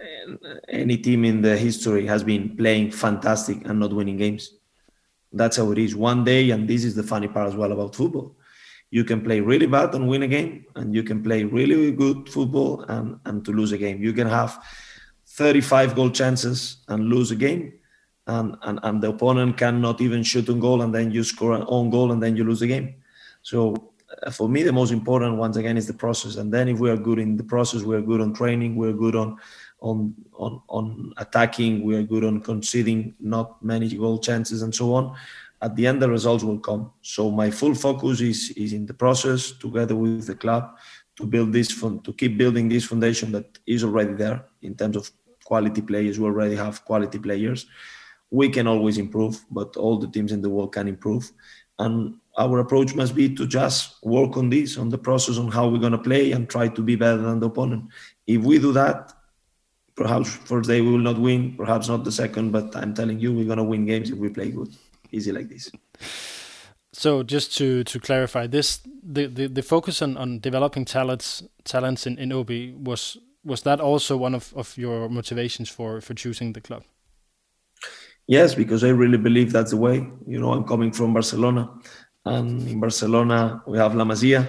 Eh, 0.00 0.34
any 0.68 0.96
team 0.98 1.24
in 1.24 1.42
the 1.42 1.56
history 1.56 2.06
has 2.06 2.22
been 2.22 2.56
playing 2.56 2.92
fantastic 2.92 3.66
and 3.66 3.80
not 3.80 3.92
winning 3.92 4.16
games. 4.16 4.57
That's 5.32 5.56
how 5.56 5.70
it 5.72 5.78
is. 5.78 5.94
One 5.94 6.24
day, 6.24 6.50
and 6.50 6.68
this 6.68 6.84
is 6.84 6.94
the 6.94 7.02
funny 7.02 7.28
part 7.28 7.48
as 7.48 7.56
well 7.56 7.72
about 7.72 7.94
football. 7.94 8.36
You 8.90 9.04
can 9.04 9.20
play 9.22 9.40
really 9.40 9.66
bad 9.66 9.94
and 9.94 10.08
win 10.08 10.22
a 10.22 10.28
game, 10.28 10.64
and 10.74 10.94
you 10.94 11.02
can 11.02 11.22
play 11.22 11.44
really 11.44 11.92
good 11.92 12.28
football 12.28 12.82
and, 12.88 13.20
and 13.26 13.44
to 13.44 13.52
lose 13.52 13.72
a 13.72 13.78
game. 13.78 14.02
You 14.02 14.12
can 14.12 14.26
have 14.26 14.58
35 15.26 15.94
goal 15.94 16.10
chances 16.10 16.78
and 16.88 17.04
lose 17.04 17.30
a 17.30 17.36
game, 17.36 17.74
and, 18.26 18.56
and, 18.62 18.80
and 18.82 19.02
the 19.02 19.10
opponent 19.10 19.58
cannot 19.58 20.00
even 20.00 20.22
shoot 20.22 20.48
on 20.48 20.60
goal, 20.60 20.80
and 20.80 20.94
then 20.94 21.10
you 21.10 21.22
score 21.22 21.52
an 21.52 21.64
own 21.68 21.90
goal, 21.90 22.12
and 22.12 22.22
then 22.22 22.36
you 22.36 22.44
lose 22.44 22.60
the 22.60 22.66
game. 22.66 22.94
So 23.42 23.92
uh, 24.22 24.30
for 24.30 24.48
me, 24.48 24.62
the 24.62 24.72
most 24.72 24.90
important 24.90 25.36
once 25.36 25.56
again 25.56 25.76
is 25.76 25.86
the 25.86 25.94
process. 25.94 26.36
And 26.36 26.52
then 26.52 26.68
if 26.68 26.78
we 26.78 26.90
are 26.90 26.96
good 26.96 27.18
in 27.18 27.36
the 27.36 27.44
process, 27.44 27.82
we 27.82 27.96
are 27.96 28.00
good 28.00 28.20
on 28.20 28.32
training, 28.32 28.76
we're 28.76 28.92
good 28.92 29.14
on 29.14 29.36
on 29.80 30.14
on 30.34 30.62
on 30.68 31.12
attacking. 31.16 31.82
We 31.82 31.96
are 31.96 32.02
good 32.02 32.24
on 32.24 32.40
conceding 32.40 33.14
not 33.20 33.62
many 33.62 33.88
goal 33.96 34.18
chances 34.18 34.62
and 34.62 34.74
so 34.74 34.94
on. 34.94 35.14
At 35.60 35.74
the 35.74 35.86
end, 35.86 36.00
the 36.00 36.08
results 36.08 36.44
will 36.44 36.58
come. 36.58 36.92
So 37.02 37.30
my 37.30 37.50
full 37.50 37.74
focus 37.74 38.20
is 38.20 38.50
is 38.50 38.72
in 38.72 38.86
the 38.86 38.94
process 38.94 39.52
together 39.52 39.96
with 39.96 40.26
the 40.26 40.34
club 40.34 40.76
to 41.16 41.26
build 41.26 41.52
this 41.52 41.70
fund, 41.70 42.04
to 42.04 42.12
keep 42.12 42.38
building 42.38 42.68
this 42.68 42.84
foundation 42.84 43.32
that 43.32 43.58
is 43.66 43.82
already 43.82 44.14
there 44.14 44.44
in 44.62 44.74
terms 44.76 44.96
of 44.96 45.10
quality 45.44 45.82
players. 45.82 46.18
We 46.18 46.26
already 46.26 46.54
have 46.54 46.84
quality 46.84 47.18
players. 47.18 47.66
We 48.30 48.50
can 48.50 48.66
always 48.66 48.98
improve, 48.98 49.44
but 49.50 49.76
all 49.76 49.98
the 49.98 50.06
teams 50.06 50.30
in 50.32 50.42
the 50.42 50.50
world 50.50 50.72
can 50.72 50.86
improve. 50.86 51.32
And 51.78 52.16
our 52.36 52.60
approach 52.60 52.94
must 52.94 53.14
be 53.14 53.34
to 53.34 53.46
just 53.46 54.04
work 54.04 54.36
on 54.36 54.50
this, 54.50 54.76
on 54.76 54.90
the 54.90 54.98
process, 54.98 55.38
on 55.38 55.48
how 55.50 55.68
we're 55.68 55.80
going 55.80 55.92
to 55.92 55.98
play 55.98 56.32
and 56.32 56.48
try 56.48 56.68
to 56.68 56.82
be 56.82 56.94
better 56.94 57.18
than 57.18 57.40
the 57.40 57.46
opponent. 57.46 57.84
If 58.26 58.42
we 58.42 58.58
do 58.58 58.72
that, 58.72 59.12
perhaps 59.98 60.36
first 60.50 60.68
day 60.68 60.80
we 60.80 60.90
will 60.92 61.06
not 61.10 61.18
win, 61.18 61.54
perhaps 61.56 61.88
not 61.88 62.04
the 62.04 62.12
second, 62.12 62.52
but 62.52 62.74
I'm 62.76 62.94
telling 62.94 63.18
you, 63.18 63.34
we're 63.34 63.48
gonna 63.48 63.64
win 63.64 63.84
games 63.84 64.10
if 64.10 64.16
we 64.16 64.28
play 64.28 64.50
good. 64.50 64.70
Easy 65.10 65.32
like 65.32 65.48
this. 65.48 65.70
So 66.92 67.22
just 67.22 67.56
to 67.58 67.84
to 67.84 67.98
clarify 67.98 68.46
this, 68.46 68.80
the 69.02 69.26
the, 69.26 69.48
the 69.48 69.62
focus 69.62 70.00
on, 70.00 70.16
on 70.16 70.38
developing 70.38 70.84
talents 70.84 71.42
talents 71.64 72.06
in, 72.06 72.18
in 72.18 72.30
AaB 72.30 72.84
was 72.84 73.18
was 73.44 73.62
that 73.62 73.80
also 73.80 74.16
one 74.16 74.34
of, 74.34 74.52
of 74.54 74.76
your 74.78 75.08
motivations 75.08 75.68
for 75.68 76.00
for 76.00 76.14
choosing 76.14 76.52
the 76.52 76.60
club? 76.60 76.84
Yes, 78.26 78.54
because 78.54 78.84
I 78.84 78.90
really 78.90 79.18
believe 79.18 79.52
that's 79.52 79.70
the 79.70 79.76
way. 79.76 80.06
You 80.26 80.38
know, 80.38 80.52
I'm 80.52 80.64
coming 80.64 80.92
from 80.92 81.14
Barcelona, 81.14 81.70
and 82.24 82.68
in 82.68 82.80
Barcelona 82.80 83.62
we 83.66 83.78
have 83.78 83.94
La 83.94 84.04
Masia, 84.04 84.46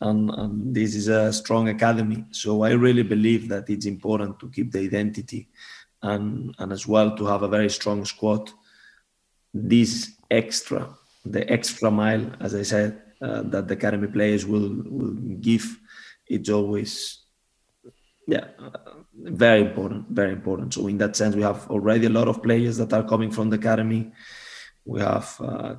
and, 0.00 0.30
and, 0.30 0.74
this 0.74 0.94
is 0.94 1.08
a 1.08 1.32
strong 1.32 1.68
academy. 1.68 2.24
So 2.30 2.62
I 2.62 2.70
really 2.70 3.02
believe 3.02 3.48
that 3.48 3.68
it's 3.68 3.86
important 3.86 4.40
to 4.40 4.48
keep 4.48 4.72
the 4.72 4.80
identity 4.80 5.48
and, 6.02 6.54
and 6.58 6.72
as 6.72 6.86
well 6.86 7.16
to 7.16 7.26
have 7.26 7.42
a 7.42 7.48
very 7.48 7.68
strong 7.68 8.04
squad. 8.04 8.50
This 9.52 10.12
extra, 10.30 10.88
the 11.24 11.50
extra 11.50 11.90
mile, 11.90 12.30
as 12.40 12.54
I 12.54 12.62
said, 12.62 13.02
uh, 13.20 13.42
that 13.42 13.68
the 13.68 13.74
academy 13.74 14.08
players 14.08 14.46
will, 14.46 14.82
will 14.86 15.12
give, 15.40 15.78
it's 16.26 16.48
always, 16.48 17.18
yeah, 18.26 18.46
very 19.14 19.60
important, 19.60 20.08
very 20.08 20.32
important. 20.32 20.72
So 20.72 20.86
in 20.86 20.96
that 20.98 21.16
sense, 21.16 21.36
we 21.36 21.42
have 21.42 21.70
already 21.70 22.06
a 22.06 22.10
lot 22.10 22.28
of 22.28 22.42
players 22.42 22.78
that 22.78 22.92
are 22.92 23.02
coming 23.02 23.30
from 23.30 23.50
the 23.50 23.56
academy 23.56 24.12
we 24.90 24.98
have 25.00 25.26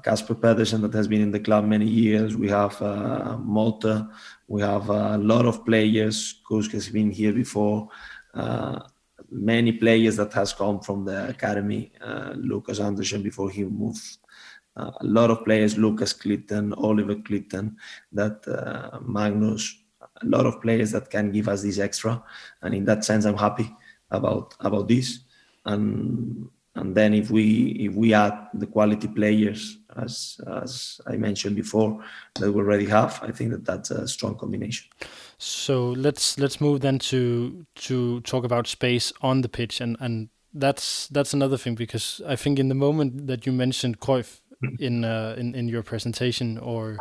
Kasper 0.04 0.34
uh, 0.34 0.42
Pedersen 0.44 0.82
that 0.84 0.94
has 0.94 1.08
been 1.08 1.22
in 1.22 1.32
the 1.32 1.40
club 1.48 1.66
many 1.66 1.86
years. 1.86 2.38
We 2.38 2.50
have 2.50 2.82
uh, 2.82 3.38
Malta. 3.38 4.10
We 4.48 4.62
have 4.62 4.90
a 4.90 5.18
lot 5.18 5.46
of 5.46 5.66
players. 5.66 6.42
Kusk 6.48 6.72
has 6.72 6.88
been 6.88 7.12
here 7.12 7.34
before. 7.34 7.90
Uh, 8.34 8.80
many 9.30 9.74
players 9.74 10.16
that 10.16 10.32
has 10.32 10.54
come 10.54 10.80
from 10.80 11.04
the 11.04 11.28
academy. 11.28 11.92
Lucas 12.36 12.80
Andersen 12.80 13.22
before 13.22 13.50
he 13.50 13.66
moved. 13.66 14.18
Uh, 14.78 14.92
a 15.02 15.06
lot 15.06 15.30
of 15.30 15.44
players, 15.44 15.78
Lucas 15.78 16.14
Klitten, 16.14 16.74
Oliver 16.78 17.16
Klitten, 17.16 17.76
that 18.14 18.48
uh, 18.48 19.00
Magnus, 19.02 19.84
a 20.02 20.26
lot 20.26 20.46
of 20.46 20.62
players 20.62 20.92
that 20.92 21.10
can 21.10 21.32
give 21.32 21.50
us 21.50 21.62
this 21.62 21.80
extra. 21.80 22.24
And 22.62 22.74
in 22.74 22.86
that 22.86 23.04
sense, 23.04 23.26
I'm 23.26 23.38
happy 23.38 23.76
about 24.10 24.56
about 24.62 24.88
this. 24.88 25.20
And 25.66 26.48
and 26.76 26.96
then 26.96 27.14
if 27.14 27.30
we 27.30 27.72
if 27.80 27.94
we 27.94 28.14
add 28.14 28.48
the 28.54 28.68
quality 28.68 29.08
players 29.08 29.78
as 29.98 30.40
as 30.48 31.02
I 31.06 31.18
mentioned 31.18 31.56
before 31.56 32.04
that 32.36 32.52
we 32.52 32.62
already 32.62 32.86
have, 32.86 33.20
I 33.22 33.32
think 33.32 33.52
that 33.52 33.66
that's 33.66 33.92
a 33.92 34.08
strong 34.08 34.38
combination. 34.38 34.88
So 35.38 35.90
let's 35.90 36.40
let's 36.40 36.62
move 36.62 36.82
then 36.82 37.00
to 37.00 37.66
to 37.76 38.22
talk 38.22 38.46
about 38.46 38.68
space 38.68 39.12
on 39.22 39.42
the 39.42 39.50
pitch, 39.50 39.82
and 39.82 39.98
and 40.00 40.30
that's 40.54 41.08
that's 41.08 41.34
another 41.34 41.58
thing 41.58 41.76
because 41.76 42.22
I 42.26 42.36
think 42.36 42.58
in 42.58 42.70
the 42.70 42.76
moment 42.76 43.28
that 43.28 43.46
you 43.46 43.52
mentioned 43.52 44.00
Cruyff 44.00 44.40
mm. 44.64 44.80
in 44.80 45.04
uh, 45.04 45.36
in 45.38 45.56
in 45.56 45.68
your 45.68 45.84
presentation 45.84 46.58
or 46.58 47.00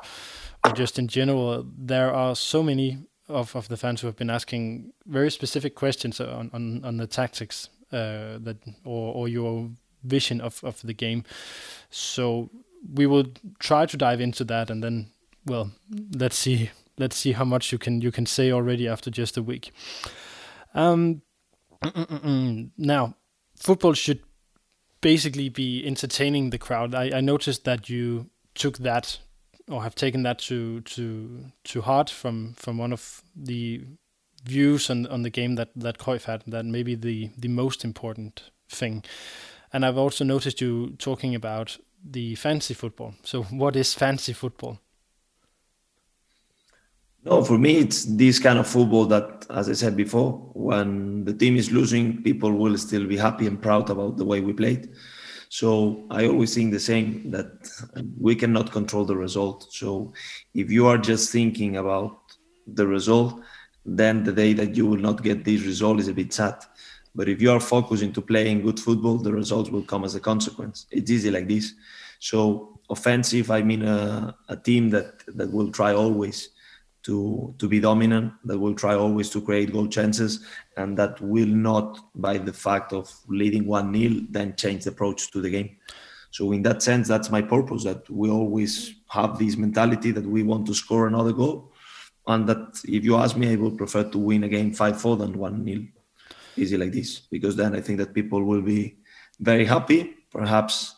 or 0.65 0.73
just 0.73 0.99
in 0.99 1.07
general, 1.07 1.65
there 1.79 2.13
are 2.13 2.35
so 2.35 2.63
many 2.63 2.99
of, 3.29 3.55
of 3.55 3.69
the 3.69 3.77
fans 3.77 4.01
who 4.01 4.09
have 4.09 4.17
been 4.17 4.31
asking 4.31 4.93
very 5.07 5.31
specific 5.31 5.77
questions 5.77 6.21
on 6.21 6.51
on, 6.53 6.85
on 6.85 6.97
the 6.97 7.07
tactics 7.07 7.69
uh, 7.93 8.39
that 8.39 8.59
or 8.85 9.15
or 9.15 9.29
your 9.29 9.71
vision 10.05 10.41
of 10.41 10.63
of 10.65 10.81
the 10.83 10.95
game. 10.95 11.25
So 11.91 12.51
we 12.95 13.07
will 13.07 13.27
try 13.59 13.87
to 13.87 13.97
dive 13.97 14.21
into 14.21 14.45
that, 14.45 14.71
and 14.71 14.83
then 14.83 15.11
well, 15.47 15.71
let's 16.15 16.37
see 16.37 16.71
let's 16.99 17.17
see 17.17 17.33
how 17.33 17.45
much 17.45 17.73
you 17.73 17.79
can 17.79 18.01
you 18.01 18.13
can 18.13 18.27
say 18.27 18.53
already 18.53 18.89
after 18.89 19.11
just 19.11 19.37
a 19.37 19.43
week. 19.43 19.73
Um, 20.75 21.23
Now, 22.77 23.15
football 23.57 23.95
should 23.95 24.21
basically 25.01 25.49
be 25.49 25.87
entertaining 25.87 26.51
the 26.51 26.59
crowd. 26.59 26.95
I, 26.95 27.19
I 27.19 27.21
noticed 27.21 27.65
that 27.65 27.89
you 27.89 28.29
took 28.55 28.79
that 28.79 29.19
or 29.69 29.83
have 29.83 29.95
taken 29.95 30.23
that 30.25 30.39
to 30.39 30.81
to 30.83 31.47
to 31.65 31.81
heart 31.81 32.11
from 32.11 32.55
from 32.55 32.79
one 32.79 32.93
of 32.93 33.23
the 33.35 33.85
views 34.45 34.91
on 34.91 35.07
on 35.07 35.23
the 35.23 35.31
game 35.31 35.57
that 35.57 35.71
that 35.77 35.99
Cruyff 35.99 36.25
had. 36.25 36.43
That 36.47 36.65
maybe 36.65 36.95
the 36.95 37.31
the 37.39 37.49
most 37.49 37.85
important 37.85 38.51
thing. 38.69 39.05
And 39.73 39.85
I've 39.85 39.99
also 39.99 40.25
noticed 40.25 40.61
you 40.61 40.97
talking 40.99 41.35
about 41.35 41.79
the 42.05 42.35
fancy 42.35 42.75
football. 42.75 43.15
So, 43.23 43.43
what 43.45 43.77
is 43.77 43.95
fancy 43.95 44.33
football? 44.33 44.79
No, 47.25 47.45
for 47.45 47.59
me, 47.59 47.77
it's 47.77 48.05
this 48.05 48.39
kind 48.39 48.59
of 48.59 48.67
football 48.67 49.05
that, 49.07 49.47
as 49.51 49.69
I 49.69 49.75
said 49.75 49.95
before, 49.95 50.33
when 50.55 51.25
the 51.25 51.35
team 51.35 51.57
is 51.57 51.71
losing, 51.71 52.23
people 52.23 52.53
will 52.53 52.79
still 52.79 53.07
be 53.07 53.17
happy 53.17 53.47
and 53.47 53.61
proud 53.61 53.91
about 53.91 54.17
the 54.17 54.25
way 54.25 54.41
we 54.41 54.55
played. 54.55 54.89
So 55.51 56.07
I 56.11 56.27
always 56.27 56.55
think 56.55 56.73
the 56.73 56.81
same 56.81 57.31
that 57.33 57.69
we 58.19 58.35
cannot 58.37 58.73
control 58.73 59.05
the 59.05 59.17
result. 59.17 59.67
So 59.71 60.15
if 60.55 60.71
you 60.71 60.87
are 60.87 60.97
just 60.97 61.31
thinking 61.31 61.77
about 61.77 62.21
the 62.67 62.87
result, 62.87 63.43
then 63.85 64.25
the 64.25 64.33
day 64.33 64.53
that 64.53 64.77
you 64.77 64.87
will 64.87 64.99
not 64.99 65.23
get 65.23 65.45
this 65.45 65.63
result 65.63 66.01
is 66.01 66.09
a 66.09 66.13
bit 66.13 66.33
sad. 66.33 66.57
But 67.15 67.29
if 67.29 67.43
you 67.43 67.51
are 67.51 67.61
focusing 67.61 68.13
to 68.13 68.21
playing 68.21 68.63
good 68.63 68.79
football, 68.79 69.19
the 69.19 69.33
results 69.33 69.71
will 69.71 69.83
come 69.83 70.05
as 70.05 70.15
a 70.15 70.21
consequence. 70.21 70.87
It's 70.91 71.11
easy 71.11 71.31
like 71.31 71.49
this. 71.49 71.75
So 72.21 72.79
offensive, 72.89 73.51
I 73.51 73.63
mean 73.63 73.83
a, 73.83 74.37
a 74.49 74.57
team 74.57 74.91
that 74.91 75.25
that 75.37 75.51
will 75.51 75.73
try 75.73 75.93
always 75.93 76.51
to 77.03 77.55
to 77.59 77.67
be 77.67 77.81
dominant, 77.81 78.35
that 78.45 78.59
will 78.59 78.75
try 78.75 78.95
always 78.95 79.31
to 79.31 79.41
create 79.41 79.73
goal 79.73 79.89
chances, 79.89 80.45
and 80.77 80.97
that 80.99 81.21
will 81.21 81.47
not, 81.47 81.99
by 82.15 82.39
the 82.39 82.53
fact 82.53 82.93
of 82.93 83.11
leading 83.27 83.67
one 83.67 83.91
nil, 83.91 84.21
then 84.31 84.55
change 84.55 84.85
the 84.85 84.91
approach 84.91 85.31
to 85.31 85.41
the 85.41 85.51
game. 85.51 85.77
So 86.31 86.53
in 86.53 86.63
that 86.63 86.83
sense, 86.83 87.09
that's 87.09 87.31
my 87.31 87.43
purpose. 87.43 87.85
That 87.85 88.09
we 88.09 88.31
always 88.31 88.95
have 89.09 89.39
this 89.39 89.57
mentality 89.57 90.13
that 90.13 90.27
we 90.27 90.43
want 90.43 90.67
to 90.67 90.75
score 90.75 91.09
another 91.09 91.33
goal, 91.33 91.70
and 92.27 92.49
that 92.49 92.81
if 92.85 93.05
you 93.05 93.17
ask 93.17 93.37
me, 93.37 93.53
I 93.53 93.57
would 93.57 93.77
prefer 93.77 94.05
to 94.05 94.19
win 94.19 94.45
a 94.45 94.49
game 94.49 94.73
five 94.73 95.01
four 95.01 95.17
than 95.17 95.37
one 95.39 95.65
nil, 95.65 95.83
easy 96.57 96.77
like 96.77 96.93
this, 96.93 97.21
because 97.21 97.57
then 97.57 97.75
I 97.75 97.81
think 97.81 97.99
that 97.99 98.15
people 98.15 98.45
will 98.45 98.63
be 98.63 98.99
very 99.39 99.65
happy. 99.65 100.15
Perhaps 100.31 100.95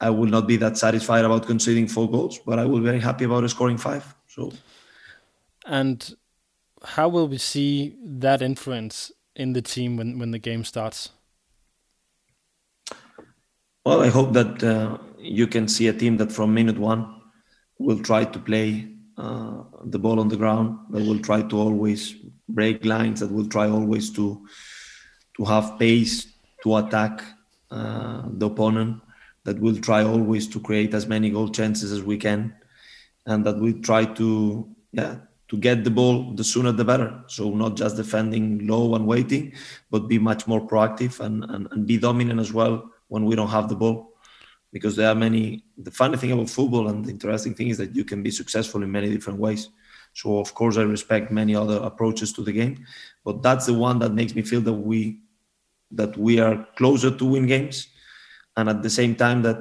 I 0.00 0.10
will 0.10 0.26
not 0.28 0.48
be 0.48 0.56
that 0.56 0.76
satisfied 0.76 1.24
about 1.24 1.46
conceding 1.46 1.86
four 1.86 2.10
goals, 2.10 2.38
but 2.44 2.58
I 2.58 2.64
will 2.64 2.78
be 2.78 2.86
very 2.86 3.00
happy 3.00 3.24
about 3.24 3.48
scoring 3.50 3.78
five. 3.78 4.14
So 4.26 4.52
and 5.66 6.14
how 6.84 7.08
will 7.08 7.28
we 7.28 7.38
see 7.38 7.96
that 8.04 8.42
influence 8.42 9.12
in 9.36 9.52
the 9.52 9.62
team 9.62 9.96
when, 9.96 10.18
when 10.18 10.30
the 10.30 10.38
game 10.38 10.64
starts? 10.64 11.10
Well, 13.84 14.00
I 14.00 14.08
hope 14.08 14.32
that 14.32 14.62
uh, 14.62 14.98
you 15.18 15.46
can 15.46 15.68
see 15.68 15.88
a 15.88 15.92
team 15.92 16.16
that 16.18 16.30
from 16.30 16.54
minute 16.54 16.78
one 16.78 17.20
will 17.78 17.98
try 17.98 18.24
to 18.24 18.38
play 18.38 18.91
uh, 19.16 19.62
the 19.84 19.98
ball 19.98 20.20
on 20.20 20.28
the 20.28 20.36
ground, 20.36 20.78
that 20.90 21.04
will 21.04 21.18
try 21.18 21.42
to 21.42 21.58
always 21.58 22.14
break 22.48 22.84
lines, 22.84 23.20
that 23.20 23.30
will 23.30 23.48
try 23.48 23.68
always 23.68 24.10
to 24.10 24.46
to 25.36 25.44
have 25.44 25.78
pace 25.78 26.26
to 26.62 26.76
attack 26.76 27.22
uh, 27.70 28.22
the 28.28 28.46
opponent, 28.46 29.00
that 29.44 29.58
will 29.58 29.76
try 29.76 30.04
always 30.04 30.46
to 30.48 30.60
create 30.60 30.94
as 30.94 31.06
many 31.06 31.30
goal 31.30 31.48
chances 31.48 31.90
as 31.92 32.02
we 32.02 32.16
can, 32.16 32.54
and 33.26 33.44
that 33.44 33.58
we 33.58 33.72
try 33.80 34.04
to 34.04 34.68
yeah 34.92 35.16
to 35.48 35.58
get 35.58 35.84
the 35.84 35.90
ball 35.90 36.32
the 36.34 36.44
sooner 36.44 36.72
the 36.72 36.84
better. 36.84 37.22
So 37.26 37.50
not 37.50 37.76
just 37.76 37.96
defending 37.96 38.66
low 38.66 38.94
and 38.94 39.06
waiting, 39.06 39.52
but 39.90 40.08
be 40.08 40.18
much 40.18 40.46
more 40.46 40.66
proactive 40.66 41.20
and, 41.20 41.44
and, 41.44 41.68
and 41.70 41.86
be 41.86 41.98
dominant 41.98 42.40
as 42.40 42.52
well 42.52 42.90
when 43.08 43.26
we 43.26 43.36
don't 43.36 43.50
have 43.50 43.68
the 43.68 43.76
ball. 43.76 44.11
Because 44.72 44.96
there 44.96 45.08
are 45.08 45.14
many 45.14 45.64
the 45.76 45.90
funny 45.90 46.16
thing 46.16 46.32
about 46.32 46.48
football 46.48 46.88
and 46.88 47.04
the 47.04 47.10
interesting 47.10 47.54
thing 47.54 47.68
is 47.68 47.78
that 47.78 47.94
you 47.94 48.04
can 48.04 48.22
be 48.22 48.30
successful 48.30 48.82
in 48.82 48.90
many 48.90 49.10
different 49.10 49.38
ways. 49.38 49.68
So 50.14 50.38
of 50.38 50.54
course 50.54 50.76
I 50.76 50.82
respect 50.82 51.30
many 51.30 51.54
other 51.54 51.76
approaches 51.76 52.32
to 52.34 52.42
the 52.42 52.52
game, 52.52 52.84
but 53.24 53.42
that's 53.42 53.66
the 53.66 53.74
one 53.74 53.98
that 54.00 54.12
makes 54.12 54.34
me 54.34 54.42
feel 54.42 54.60
that 54.62 54.72
we 54.72 55.20
that 55.90 56.16
we 56.16 56.40
are 56.40 56.66
closer 56.76 57.10
to 57.10 57.24
win 57.24 57.46
games, 57.46 57.88
and 58.56 58.68
at 58.68 58.82
the 58.82 58.90
same 58.90 59.14
time 59.14 59.42
that 59.42 59.58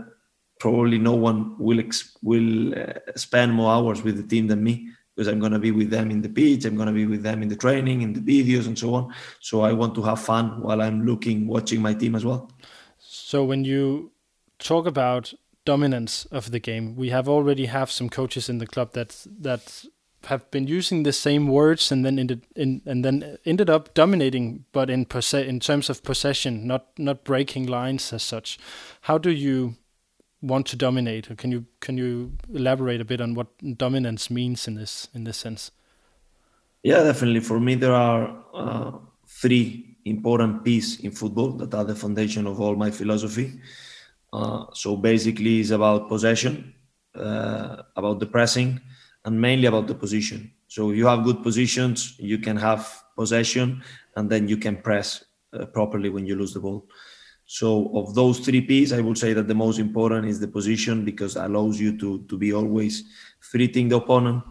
probably 0.59 0.97
no 0.97 1.16
one 1.16 1.57
will 1.57 1.80
ex- 1.80 2.18
will 2.22 2.74
uh, 2.74 2.93
spend 3.16 3.51
more 3.51 3.72
hours 3.72 4.03
with 4.03 4.16
the 4.16 4.24
team 4.24 4.47
than 4.47 4.64
me 4.64 4.91
because 5.16 5.28
I'm 5.28 5.39
going 5.39 5.51
to 5.51 5.59
be 5.59 5.72
with 5.72 5.89
them 5.89 6.09
in 6.09 6.22
the 6.22 6.30
pitch, 6.30 6.66
I'm 6.66 6.76
going 6.76 6.88
to 6.88 6.93
be 6.93 7.05
with 7.05 7.22
them 7.22 7.41
in 7.43 7.49
the 7.49 7.55
training, 7.55 8.01
in 8.01 8.14
the 8.14 8.22
videos, 8.22 8.68
and 8.68 8.78
so 8.78 8.93
on. 8.95 9.14
So 9.39 9.62
I 9.62 9.74
want 9.74 9.93
to 9.95 10.01
have 10.03 10.22
fun 10.22 10.62
while 10.62 10.82
I'm 10.82 11.05
looking, 11.05 11.47
watching 11.47 11.82
my 11.82 11.93
team 11.93 12.16
as 12.16 12.24
well. 12.24 12.49
So 12.97 13.43
when 13.43 13.66
you 13.66 14.12
talk 14.62 14.86
about 14.86 15.34
dominance 15.66 16.26
of 16.32 16.51
the 16.51 16.59
game, 16.59 16.95
we 16.95 17.09
have 17.09 17.28
already 17.28 17.66
have 17.66 17.91
some 17.91 18.09
coaches 18.09 18.49
in 18.49 18.59
the 18.59 18.68
club 18.68 18.93
that 18.93 19.26
that 19.39 19.86
have 20.26 20.49
been 20.51 20.68
using 20.68 21.03
the 21.03 21.12
same 21.12 21.47
words 21.47 21.91
and 21.91 22.05
then 22.05 22.20
ended 22.20 22.45
in 22.55 22.82
and 22.86 23.03
then 23.03 23.38
ended 23.45 23.70
up 23.70 23.93
dominating, 23.93 24.66
but 24.72 24.89
in 24.89 25.05
in 25.34 25.59
terms 25.59 25.89
of 25.89 26.03
possession, 26.03 26.68
not 26.68 26.88
not 26.97 27.24
breaking 27.24 27.68
lines 27.68 28.14
as 28.14 28.24
such. 28.24 28.59
How 29.01 29.18
do 29.18 29.32
you 29.32 29.76
want 30.41 30.68
to 30.68 30.76
dominate? 30.76 31.38
Can 31.38 31.51
you 31.51 31.66
can 31.80 31.97
you 31.97 32.32
elaborate 32.53 33.01
a 33.01 33.05
bit 33.05 33.22
on 33.22 33.36
what 33.36 33.47
dominance 33.78 34.30
means 34.30 34.68
in 34.68 34.76
this 34.76 35.07
in 35.14 35.24
this 35.24 35.38
sense? 35.38 35.72
Yeah, 36.84 37.03
definitely. 37.03 37.41
For 37.41 37.59
me, 37.59 37.76
there 37.76 37.93
are 37.93 38.43
uh, 38.53 38.91
three 39.28 39.97
important 40.05 40.64
pieces 40.64 40.99
in 40.99 41.12
football 41.12 41.51
that 41.51 41.74
are 41.74 41.86
the 41.86 41.95
foundation 41.95 42.47
of 42.47 42.59
all 42.59 42.76
my 42.76 42.89
philosophy. 42.89 43.59
Uh, 44.34 44.66
so 44.74 44.96
basically, 44.96 45.60
it's 45.60 45.72
about 45.72 46.08
possession, 46.08 46.74
uh, 47.16 47.84
about 47.96 48.20
the 48.20 48.26
pressing, 48.26 48.80
and 49.26 49.40
mainly 49.40 49.68
about 49.68 49.88
the 49.88 49.96
position. 49.96 50.52
So 50.68 50.92
if 50.92 50.98
you 50.98 51.06
have 51.08 51.24
good 51.24 51.44
positions, 51.44 52.16
you 52.18 52.38
can 52.40 52.58
have 52.58 53.04
possession, 53.16 53.84
and 54.16 54.30
then 54.30 54.48
you 54.48 54.58
can 54.58 54.78
press 54.78 55.24
uh, 55.54 55.66
properly 55.66 56.10
when 56.10 56.26
you 56.26 56.36
lose 56.36 56.54
the 56.54 56.60
ball. 56.60 56.88
So 57.46 57.92
of 57.98 58.16
those 58.16 58.40
three 58.40 58.62
P's, 58.62 58.94
I 58.94 59.02
would 59.02 59.18
say 59.18 59.34
that 59.34 59.48
the 59.48 59.54
most 59.54 59.80
important 59.80 60.28
is 60.28 60.40
the 60.40 60.48
position 60.48 61.04
because 61.04 61.36
it 61.36 61.44
allows 61.44 61.80
you 61.80 61.98
to 61.98 62.24
to 62.30 62.38
be 62.38 62.54
always 62.54 63.04
threatening 63.52 63.90
the 63.90 63.98
opponent, 63.98 64.44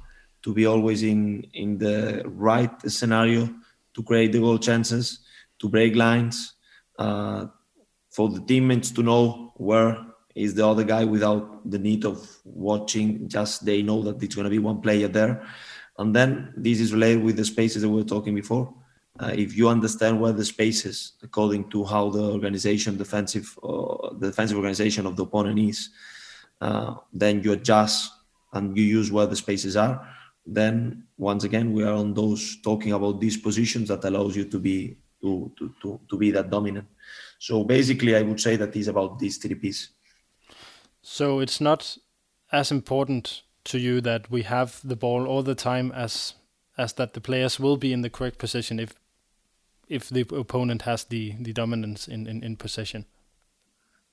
to 0.43 0.53
be 0.53 0.67
always 0.67 1.03
in 1.03 1.47
in 1.55 1.79
the 1.79 2.23
right 2.27 2.71
scenario 2.83 3.49
to 3.95 4.03
create 4.03 4.33
the 4.33 4.41
goal 4.41 4.59
chances, 4.59 5.21
to 5.59 5.69
break 5.69 5.97
lines, 5.97 6.55
uh, 6.99 7.47
for 8.11 8.29
the 8.29 8.41
teammates 8.41 8.91
to 8.91 9.03
know 9.03 9.50
where 9.61 9.93
is 10.35 10.55
the 10.55 10.67
other 10.67 10.85
guy 10.85 11.05
without 11.05 11.71
the 11.71 11.79
need 11.79 12.05
of 12.05 12.17
watching. 12.45 13.29
Just 13.29 13.65
they 13.65 13.83
know 13.83 14.03
that 14.03 14.23
it's 14.23 14.35
going 14.35 14.45
to 14.45 14.57
be 14.57 14.59
one 14.71 14.81
player 14.81 15.09
there, 15.09 15.43
and 15.99 16.15
then 16.15 16.53
this 16.57 16.81
is 16.81 16.93
related 16.93 17.23
with 17.23 17.37
the 17.37 17.45
spaces 17.45 17.83
that 17.83 17.89
we 17.89 17.97
were 18.03 18.15
talking 18.15 18.35
before 18.35 18.73
uh, 19.21 19.33
if 19.35 19.57
you 19.57 19.69
understand 19.69 20.21
where 20.21 20.33
the 20.33 20.45
spaces 20.45 21.13
according 21.23 21.69
to 21.71 21.85
how 21.85 22.09
the 22.11 22.23
organization 22.23 22.97
defensive 22.97 23.59
uh, 23.63 24.11
the 24.19 24.29
defensive 24.29 24.57
organization 24.57 25.07
of 25.07 25.17
the 25.17 25.25
opponent 25.25 25.59
is 25.59 25.91
uh, 26.61 26.95
then 27.13 27.43
you 27.43 27.53
adjust 27.53 28.13
and 28.53 28.77
you 28.77 28.85
use 28.85 29.13
where 29.13 29.27
the 29.27 29.37
spaces 29.37 29.77
are 29.77 30.07
then 30.47 31.05
once 31.19 31.45
again 31.45 31.73
we 31.73 31.85
are 31.85 31.93
on 31.93 32.15
those 32.15 32.61
talking 32.63 32.93
about 32.93 33.21
these 33.21 33.37
positions 33.37 33.89
that 33.89 34.05
allows 34.05 34.37
you 34.37 34.45
to 34.45 34.59
be 34.59 34.97
to 35.21 35.53
to 35.59 35.75
to, 35.83 36.01
to 36.09 36.17
be 36.17 36.31
that 36.31 36.51
dominant 36.51 36.87
so 37.41 37.65
basically 37.65 38.15
i 38.15 38.23
would 38.23 38.41
say 38.41 38.57
that 38.57 38.77
is 38.77 38.89
about 38.89 39.19
these 39.19 39.39
three 39.39 39.55
pieces 39.55 39.89
so 41.03 41.41
it's 41.41 41.61
not 41.61 41.99
as 42.53 42.71
important 42.71 43.43
to 43.65 43.79
you 43.79 44.01
that 44.01 44.31
we 44.31 44.43
have 44.43 44.81
the 44.85 44.97
ball 44.97 45.27
all 45.27 45.43
the 45.43 45.55
time 45.55 45.91
as 45.93 46.35
as 46.77 46.93
that 46.95 47.13
the 47.13 47.21
players 47.21 47.59
will 47.61 47.77
be 47.77 47.93
in 47.93 48.03
the 48.03 48.11
correct 48.11 48.39
position 48.39 48.79
if 48.79 48.95
if 49.89 50.09
the 50.09 50.25
opponent 50.37 50.83
has 50.83 51.05
the 51.05 51.35
the 51.41 51.53
dominance 51.53 52.09
in, 52.09 52.27
in, 52.27 52.43
in 52.43 52.57
possession. 52.57 53.05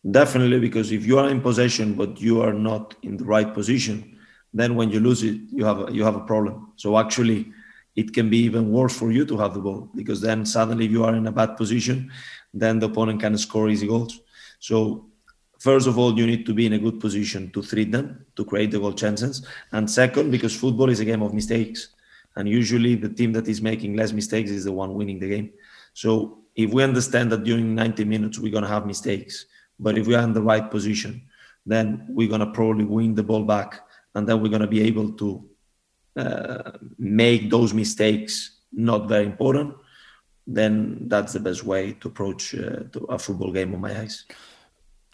Definitely, 0.09 0.59
because 0.59 0.91
if 0.91 1.05
you 1.05 1.19
are 1.19 1.29
in 1.29 1.41
possession 1.41 1.93
but 1.93 2.19
you 2.21 2.41
are 2.41 2.53
not 2.53 2.95
in 3.03 3.17
the 3.17 3.25
right 3.25 3.53
position, 3.53 4.17
then 4.53 4.75
when 4.75 4.89
you 4.89 4.99
lose 4.99 5.23
it, 5.23 5.39
you 5.51 5.65
have 5.65 5.87
a, 5.87 5.91
you 5.91 6.03
have 6.03 6.15
a 6.15 6.25
problem. 6.25 6.71
So 6.75 6.97
actually, 6.97 7.51
it 7.95 8.13
can 8.13 8.29
be 8.29 8.37
even 8.39 8.71
worse 8.71 8.95
for 8.97 9.11
you 9.11 9.25
to 9.25 9.37
have 9.37 9.53
the 9.53 9.59
ball 9.59 9.89
because 9.95 10.21
then 10.21 10.45
suddenly 10.45 10.85
you 10.85 11.03
are 11.03 11.15
in 11.15 11.27
a 11.27 11.31
bad 11.31 11.57
position, 11.57 12.11
then 12.53 12.79
the 12.79 12.87
opponent 12.87 13.19
can 13.19 13.37
score 13.37 13.69
easy 13.69 13.87
goals. 13.87 14.19
So 14.59 15.07
first 15.59 15.87
of 15.87 15.97
all, 15.97 16.17
you 16.17 16.25
need 16.25 16.45
to 16.45 16.53
be 16.53 16.65
in 16.65 16.73
a 16.73 16.79
good 16.79 16.99
position 16.99 17.51
to 17.51 17.61
treat 17.61 17.91
them, 17.91 18.25
to 18.35 18.45
create 18.45 18.71
the 18.71 18.79
goal 18.79 18.93
chances, 18.93 19.45
and 19.71 19.89
second, 19.89 20.31
because 20.31 20.55
football 20.55 20.89
is 20.89 20.99
a 20.99 21.05
game 21.05 21.21
of 21.21 21.33
mistakes, 21.33 21.89
and 22.35 22.47
usually 22.47 22.95
the 22.95 23.09
team 23.09 23.33
that 23.33 23.47
is 23.47 23.61
making 23.61 23.95
less 23.95 24.11
mistakes 24.11 24.51
is 24.51 24.65
the 24.65 24.71
one 24.71 24.93
winning 24.93 25.19
the 25.19 25.29
game. 25.29 25.51
So 25.93 26.39
if 26.55 26.71
we 26.71 26.83
understand 26.83 27.31
that 27.31 27.43
during 27.43 27.73
90 27.73 28.05
minutes 28.05 28.39
we're 28.39 28.51
going 28.51 28.63
to 28.63 28.69
have 28.69 28.85
mistakes, 28.85 29.45
but 29.79 29.97
if 29.97 30.07
we 30.07 30.15
are 30.15 30.23
in 30.23 30.33
the 30.33 30.41
right 30.41 30.69
position, 30.69 31.21
then 31.65 32.05
we're 32.09 32.29
going 32.29 32.39
to 32.39 32.51
probably 32.51 32.85
win 32.85 33.15
the 33.15 33.23
ball 33.23 33.43
back, 33.43 33.81
and 34.15 34.27
then 34.27 34.41
we're 34.41 34.49
going 34.49 34.61
to 34.61 34.67
be 34.67 34.81
able 34.81 35.11
to 35.13 35.49
uh, 36.15 36.71
make 36.97 37.49
those 37.49 37.73
mistakes 37.73 38.61
not 38.71 39.07
very 39.07 39.25
important, 39.25 39.75
then 40.47 40.97
that's 41.07 41.33
the 41.33 41.39
best 41.39 41.63
way 41.65 41.93
to 41.99 42.07
approach 42.07 42.55
uh, 42.55 42.83
to 42.93 43.05
a 43.09 43.19
football 43.19 43.51
game 43.51 43.73
on 43.75 43.81
my 43.81 43.99
eyes. 43.99 44.25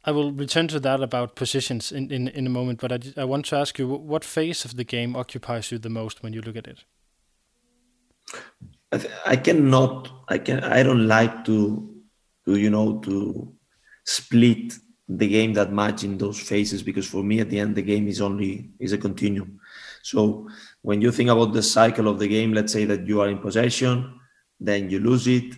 I 0.06 0.12
will 0.12 0.32
return 0.32 0.68
to 0.68 0.80
that 0.82 1.02
about 1.02 1.36
positions 1.36 1.92
in, 1.92 2.12
in, 2.12 2.28
in 2.28 2.46
a 2.46 2.50
moment, 2.50 2.80
but 2.80 2.92
I, 2.92 3.22
I 3.22 3.26
want 3.26 3.46
to 3.48 3.56
ask 3.56 3.80
you 3.80 3.88
what 3.88 4.24
phase 4.24 4.66
of 4.66 4.76
the 4.76 4.84
game 4.84 5.16
occupies 5.16 5.72
you 5.72 5.80
the 5.80 5.90
most 5.90 6.22
when 6.22 6.34
you 6.34 6.42
look 6.42 6.58
at 6.58 6.68
it? 6.68 6.84
I, 8.92 8.98
th- 8.98 9.14
I 9.26 9.36
cannot, 9.38 10.12
I 10.28 10.38
can, 10.38 10.64
I 10.64 10.84
don't 10.84 11.08
like 11.08 11.46
to, 11.46 12.04
to, 12.46 12.56
you 12.58 12.70
know, 12.70 13.00
to 13.00 13.54
split 14.06 14.74
the 15.08 15.28
game 15.28 15.54
that 15.54 15.72
much 15.72 16.04
in 16.04 16.18
those 16.18 16.40
phases 16.40 16.84
because 16.84 17.08
for 17.08 17.24
me 17.24 17.40
at 17.40 17.50
the 17.50 17.60
end 17.60 17.76
the 17.76 17.82
game 17.82 18.08
is 18.08 18.22
only 18.22 18.70
is 18.80 18.94
a 18.94 18.98
continuum. 18.98 19.60
So 20.02 20.50
when 20.82 21.02
you 21.02 21.12
think 21.12 21.30
about 21.30 21.54
the 21.54 21.64
cycle 21.64 22.08
of 22.08 22.20
the 22.20 22.28
game, 22.28 22.54
let's 22.54 22.74
say 22.74 22.86
that 22.86 23.08
you 23.08 23.22
are 23.22 23.30
in 23.30 23.40
possession, 23.40 24.20
then 24.66 24.90
you 24.90 25.00
lose 25.00 25.28
it, 25.28 25.56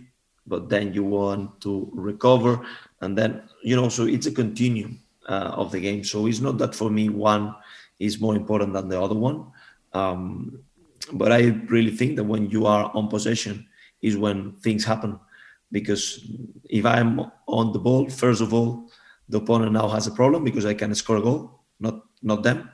but 0.47 0.69
then 0.69 0.93
you 0.93 1.03
want 1.03 1.61
to 1.61 1.89
recover, 1.93 2.65
and 3.01 3.17
then 3.17 3.43
you 3.63 3.75
know 3.75 3.89
so 3.89 4.05
it's 4.05 4.27
a 4.27 4.31
continuum 4.31 4.99
uh, 5.29 5.51
of 5.55 5.71
the 5.71 5.79
game. 5.79 6.03
So 6.03 6.27
it's 6.27 6.39
not 6.39 6.57
that 6.57 6.75
for 6.75 6.89
me 6.89 7.09
one 7.09 7.55
is 7.99 8.19
more 8.19 8.35
important 8.35 8.73
than 8.73 8.89
the 8.89 9.01
other 9.01 9.15
one. 9.15 9.47
Um, 9.93 10.59
but 11.13 11.31
i 11.31 11.41
really 11.69 11.91
think 11.91 12.15
that 12.15 12.23
when 12.23 12.49
you 12.49 12.65
are 12.65 12.91
on 12.93 13.07
possession 13.07 13.67
is 14.01 14.17
when 14.17 14.53
things 14.63 14.83
happen. 14.83 15.19
Because 15.71 16.25
if 16.69 16.85
i'm 16.85 17.19
on 17.47 17.73
the 17.73 17.79
ball 17.79 18.09
first 18.09 18.41
of 18.41 18.53
all 18.53 18.89
the 19.29 19.37
opponent 19.37 19.73
now 19.73 19.87
has 19.87 20.07
a 20.07 20.11
problem 20.11 20.43
because 20.43 20.65
i 20.65 20.73
can 20.73 20.93
score 20.95 21.17
a 21.17 21.21
goal 21.21 21.61
not 21.79 22.03
not 22.21 22.43
them. 22.43 22.69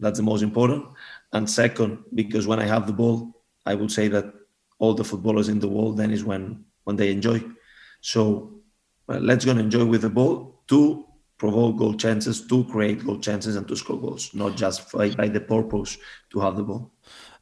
That's 0.00 0.18
the 0.18 0.24
most 0.24 0.42
important. 0.42 0.86
And 1.32 1.48
second 1.48 1.98
because 2.14 2.46
when 2.46 2.60
i 2.60 2.66
have 2.66 2.86
the 2.86 2.92
ball 2.92 3.34
i 3.66 3.74
would 3.74 3.92
say 3.92 4.08
that 4.08 4.32
all 4.78 4.94
the 4.94 5.04
footballers 5.04 5.48
in 5.48 5.58
the 5.58 5.68
world 5.68 5.96
then 5.96 6.10
is 6.10 6.24
when 6.24 6.64
when 6.84 6.96
they 6.96 7.10
enjoy 7.10 7.42
so 8.00 8.58
well, 9.06 9.20
let's 9.20 9.44
go 9.44 9.50
and 9.50 9.60
enjoy 9.60 9.84
with 9.84 10.02
the 10.02 10.10
ball 10.10 10.62
to 10.68 11.04
provoke 11.38 11.78
goal 11.78 11.94
chances, 11.94 12.46
to 12.46 12.64
create 12.64 13.04
goal 13.04 13.18
chances, 13.18 13.56
and 13.56 13.66
to 13.68 13.76
score 13.76 13.98
goals, 13.98 14.34
not 14.34 14.56
just 14.56 14.92
by, 14.92 15.10
by 15.10 15.28
the 15.28 15.40
purpose 15.40 15.96
to 16.30 16.40
have 16.40 16.56
the 16.56 16.62
ball. 16.62 16.92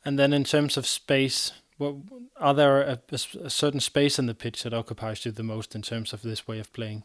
And 0.04 0.18
then 0.18 0.32
in 0.32 0.44
terms 0.44 0.76
of 0.76 0.86
space, 0.86 1.52
what, 1.78 1.96
are 2.36 2.54
there 2.54 2.82
a, 2.82 3.00
a, 3.10 3.50
certain 3.50 3.80
space 3.80 4.18
in 4.18 4.26
the 4.26 4.34
pitch 4.34 4.62
that 4.62 4.74
occupies 4.74 5.24
you 5.24 5.32
the 5.32 5.42
most 5.42 5.74
in 5.74 5.82
terms 5.82 6.12
of 6.12 6.22
this 6.22 6.46
way 6.46 6.58
of 6.58 6.72
playing? 6.72 7.04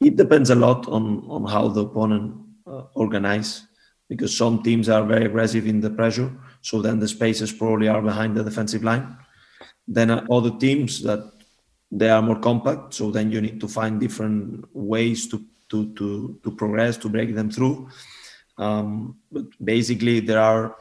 It 0.00 0.16
depends 0.16 0.50
a 0.50 0.54
lot 0.54 0.88
on, 0.88 1.24
on 1.28 1.46
how 1.46 1.68
the 1.68 1.84
opponent 1.84 2.34
uh, 2.66 2.84
organize, 2.94 3.66
because 4.08 4.36
some 4.36 4.62
teams 4.62 4.88
are 4.88 5.04
very 5.04 5.26
aggressive 5.26 5.66
in 5.66 5.80
the 5.80 5.90
pressure, 5.90 6.32
so 6.66 6.82
then 6.82 6.98
the 6.98 7.06
spaces 7.06 7.52
probably 7.52 7.86
are 7.86 8.02
behind 8.02 8.36
the 8.36 8.42
defensive 8.42 8.82
line. 8.82 9.16
Then 9.86 10.10
other 10.10 10.52
teams 10.58 11.00
that 11.04 11.22
they 11.90 12.10
are 12.10 12.22
more 12.22 12.40
compact 12.40 12.94
so 12.94 13.10
then 13.10 13.30
you 13.30 13.40
need 13.40 13.60
to 13.60 13.68
find 13.68 14.00
different 14.00 14.64
ways 14.74 15.28
to 15.28 15.44
to 15.68 15.94
to, 15.94 16.38
to 16.42 16.50
progress 16.50 16.96
to 16.96 17.08
break 17.08 17.34
them 17.34 17.50
through 17.50 17.88
um, 18.58 19.16
but 19.30 19.44
basically 19.62 20.20
there 20.20 20.40
are 20.40 20.76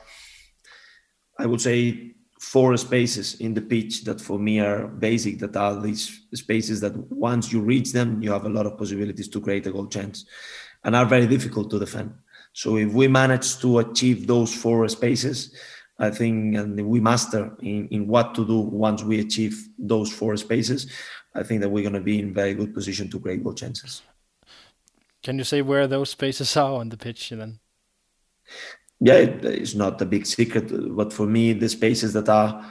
i 1.40 1.46
would 1.46 1.62
say 1.62 2.12
four 2.40 2.76
spaces 2.78 3.36
in 3.40 3.54
the 3.54 3.62
pitch 3.62 4.04
that 4.04 4.20
for 4.20 4.38
me 4.40 4.60
are 4.60 4.88
basic 4.88 5.40
that 5.40 5.56
are 5.56 5.80
these 5.82 6.26
spaces 6.34 6.82
that 6.82 6.96
once 7.12 7.52
you 7.52 7.62
reach 7.62 7.92
them 7.94 8.22
you 8.22 8.32
have 8.32 8.46
a 8.46 8.50
lot 8.50 8.66
of 8.66 8.78
possibilities 8.78 9.28
to 9.28 9.42
create 9.42 9.68
a 9.68 9.72
goal 9.72 9.88
chance 9.88 10.26
and 10.84 10.96
are 10.96 11.06
very 11.06 11.28
difficult 11.28 11.70
to 11.70 11.80
defend 11.80 12.12
so 12.54 12.78
if 12.78 12.92
we 12.94 13.08
manage 13.08 13.60
to 13.60 13.80
achieve 13.80 14.28
those 14.28 14.54
four 14.54 14.88
spaces 14.88 15.56
I 15.98 16.10
think, 16.10 16.56
and 16.56 16.80
we 16.86 17.00
master 17.00 17.56
in, 17.62 17.88
in 17.90 18.08
what 18.08 18.36
to 18.36 18.46
do 18.46 18.60
once 18.60 19.04
we 19.04 19.20
achieve 19.20 19.70
those 19.78 20.12
four 20.12 20.36
spaces, 20.38 20.92
I 21.34 21.44
think 21.44 21.62
that 21.62 21.70
we're 21.70 21.84
going 21.84 21.94
to 21.94 22.02
be 22.02 22.20
in 22.20 22.34
very 22.34 22.54
good 22.54 22.74
position 22.74 23.10
to 23.12 23.20
create 23.20 23.44
goal 23.44 23.54
chances. 23.54 24.02
Can 25.24 25.38
you 25.38 25.44
say 25.44 25.62
where 25.62 25.88
those 25.88 26.12
spaces 26.12 26.56
are 26.58 26.74
on 26.74 26.90
the 26.90 26.98
pitch 26.98 27.30
then? 27.30 27.60
Yeah, 29.00 29.16
it, 29.16 29.46
it's 29.46 29.76
not 29.76 30.02
a 30.02 30.06
big 30.06 30.26
secret, 30.26 30.96
but 30.96 31.12
for 31.12 31.26
me, 31.26 31.54
the 31.54 31.70
spaces 31.70 32.14
that 32.14 32.30
are 32.30 32.66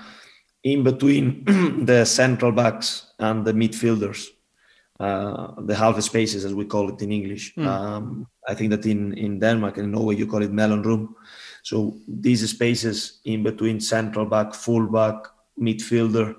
in 0.62 0.82
between 0.82 1.44
the 1.84 2.04
central 2.04 2.52
backs 2.52 3.12
and 3.18 3.44
the 3.44 3.52
midfielders, 3.52 4.28
uh, 5.00 5.60
the 5.62 5.74
half 5.74 6.00
spaces, 6.02 6.44
as 6.44 6.54
we 6.54 6.64
call 6.64 6.88
it 6.90 7.02
in 7.02 7.12
English. 7.12 7.54
Mm. 7.54 7.66
Um, 7.66 8.26
I 8.48 8.54
think 8.54 8.70
that 8.70 8.86
in, 8.86 9.12
in 9.14 9.38
Denmark 9.38 9.78
and 9.78 9.92
Norway, 9.92 10.16
you 10.16 10.26
call 10.26 10.42
it 10.42 10.52
mellemrum. 10.52 11.14
So 11.64 11.96
these 12.06 12.48
spaces 12.50 13.20
in 13.24 13.42
between 13.42 13.80
central 13.80 14.26
back, 14.26 14.52
full 14.52 14.86
back, 14.86 15.14
midfielder, 15.58 16.36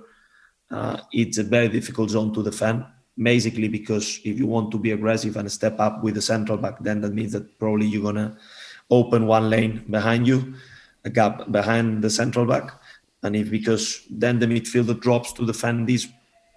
uh, 0.69 0.97
it's 1.11 1.39
a 1.39 1.43
very 1.43 1.67
difficult 1.67 2.11
zone 2.11 2.31
to 2.35 2.43
defend. 2.43 2.85
Basically, 3.17 3.67
because 3.67 4.19
if 4.23 4.37
you 4.37 4.45
want 4.45 4.69
to 4.71 4.77
be 4.77 4.91
aggressive 4.91 5.35
and 5.37 5.51
step 5.51 5.79
up 5.79 6.03
with 6.03 6.13
the 6.13 6.21
central 6.21 6.59
back, 6.59 6.77
then 6.79 7.01
that 7.01 7.13
means 7.13 7.31
that 7.31 7.57
probably 7.57 7.87
you're 7.87 8.03
gonna 8.03 8.37
open 8.91 9.25
one 9.25 9.49
lane 9.49 9.83
behind 9.89 10.27
you, 10.27 10.53
a 11.05 11.09
gap 11.09 11.51
behind 11.51 12.03
the 12.03 12.09
central 12.09 12.45
back, 12.45 12.79
and 13.23 13.35
if 13.35 13.49
because 13.49 14.05
then 14.11 14.37
the 14.37 14.45
midfielder 14.45 14.99
drops 14.99 15.33
to 15.33 15.45
defend 15.45 15.87
this 15.87 16.07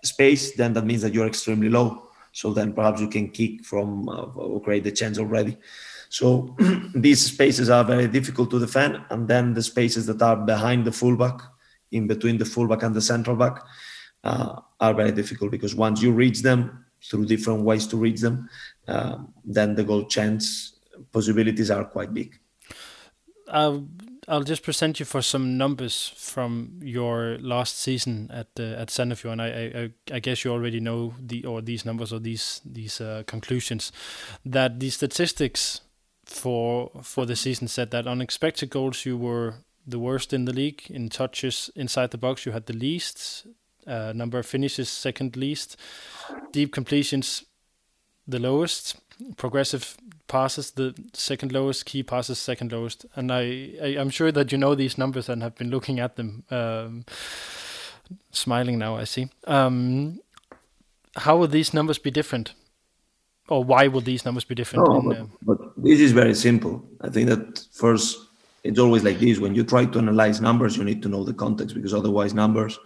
space, 0.05 0.55
then 0.57 0.75
that 0.75 0.85
means 0.85 1.01
that 1.01 1.15
you're 1.15 1.27
extremely 1.27 1.71
low. 1.71 2.11
So 2.33 2.53
then 2.53 2.75
perhaps 2.75 3.01
you 3.01 3.09
can 3.09 3.31
kick 3.31 3.65
from 3.65 4.09
uh, 4.11 4.27
or 4.35 4.61
create 4.61 4.85
the 4.85 4.93
chance 4.93 5.19
already. 5.19 5.57
So 6.09 6.57
these 6.95 7.27
spaces 7.27 7.71
are 7.71 7.85
very 7.85 8.09
difficult 8.09 8.51
to 8.51 8.59
defend, 8.59 9.01
and 9.11 9.29
then 9.29 9.55
the 9.55 9.63
spaces 9.63 10.07
that 10.07 10.23
are 10.23 10.37
behind 10.37 10.85
the 10.85 10.93
fullback, 10.93 11.41
in 11.93 12.07
between 12.07 12.39
the 12.39 12.45
fullback 12.45 12.83
and 12.83 12.95
the 12.95 13.01
central 13.01 13.37
back, 13.37 13.63
uh, 14.25 14.61
are 14.81 14.95
very 14.95 15.13
difficult 15.13 15.51
because 15.51 15.75
once 15.75 16.03
you 16.03 16.13
reach 16.13 16.43
them 16.43 16.85
through 17.05 17.27
different 17.27 17.63
ways 17.63 17.87
to 17.87 17.97
reach 17.97 18.21
them, 18.21 18.49
uh, 18.89 19.19
then 19.45 19.75
the 19.75 19.85
goal 19.85 20.05
chance 20.05 20.75
possibilities 21.13 21.71
are 21.71 21.85
quite 21.85 22.13
big. 22.13 22.39
Uh, 23.47 23.79
I'll 24.27 24.43
just 24.43 24.63
present 24.63 25.01
you 25.01 25.07
for 25.07 25.23
some 25.23 25.57
numbers 25.57 26.13
from 26.15 26.81
your 26.83 27.39
last 27.41 27.81
season 27.81 28.31
at 28.31 28.49
uh, 28.61 28.83
at 28.83 28.89
Sandefjord. 28.89 29.41
I, 29.41 29.85
I 29.85 30.17
I 30.17 30.21
guess 30.21 30.45
you 30.45 30.53
already 30.53 30.81
know 30.81 31.15
the 31.19 31.47
or 31.47 31.63
these 31.63 31.87
numbers 31.87 32.13
or 32.13 32.19
these 32.19 32.61
these 32.65 33.01
uh, 33.01 33.23
conclusions 33.27 33.91
that 34.45 34.81
the 34.81 34.91
statistics 34.91 35.81
for 36.29 36.91
for 37.03 37.27
the 37.27 37.37
season 37.37 37.69
said 37.69 37.91
that 37.91 38.07
on 38.07 38.21
expected 38.21 38.71
goals 38.71 39.07
you 39.07 39.17
were 39.17 39.55
the 39.87 39.99
worst 39.99 40.33
in 40.33 40.45
the 40.45 40.53
league 40.53 40.83
in 40.91 41.09
touches 41.09 41.71
inside 41.75 42.11
the 42.11 42.19
box. 42.19 42.45
You 42.45 42.53
had 42.53 42.67
the 42.67 42.75
least 42.75 43.47
uh, 43.87 44.13
number 44.15 44.39
of 44.39 44.47
finishes 44.47 44.89
second 44.89 45.37
least. 45.37 45.77
Deep 46.53 46.73
completions 46.73 47.45
the 48.27 48.39
lowest. 48.39 48.97
Progressive 49.37 49.97
passes 50.29 50.73
the 50.73 50.95
second 51.15 51.53
lowest. 51.53 51.87
Key 51.87 52.03
passes 52.03 52.39
second 52.39 52.71
lowest. 52.71 53.07
And 53.17 53.33
I, 53.33 53.73
I 53.83 53.95
am 53.97 54.11
sure 54.11 54.31
that 54.31 54.53
you 54.53 54.59
know 54.59 54.75
these 54.75 54.99
numbers 54.99 55.29
and 55.29 55.43
have 55.43 55.57
been 55.57 55.71
looking 55.71 55.99
at 55.99 56.17
them 56.17 56.45
um, 56.51 57.07
smiling 58.31 58.79
now 58.79 58.97
I 58.97 59.05
see. 59.05 59.29
Um, 59.47 60.21
how 61.17 61.39
will 61.39 61.49
these 61.49 61.73
numbers 61.73 61.99
be 61.99 62.11
different 62.11 62.53
or 63.49 63.65
why 63.65 63.89
will 63.89 64.01
these 64.01 64.25
numbers 64.25 64.45
be 64.45 64.55
different? 64.55 64.89
No, 64.89 65.11
in, 65.11 65.17
uh... 65.17 65.27
but, 65.43 65.59
but, 65.59 65.85
this 65.85 66.01
is 66.01 66.13
very 66.13 66.35
simple. 66.35 66.85
I 67.01 67.09
think 67.09 67.29
that 67.29 67.67
first, 67.73 68.19
it's 68.65 68.79
always 68.79 69.05
like 69.05 69.19
this. 69.19 69.39
When 69.39 69.55
you 69.55 69.65
try 69.65 69.85
to 69.87 69.99
analyze 69.99 70.41
numbers, 70.41 70.77
you 70.77 70.85
need 70.85 71.03
to 71.03 71.09
know 71.09 71.25
the 71.25 71.35
context 71.35 71.75
because 71.75 71.95
otherwise, 71.95 72.35
numbers 72.35 72.79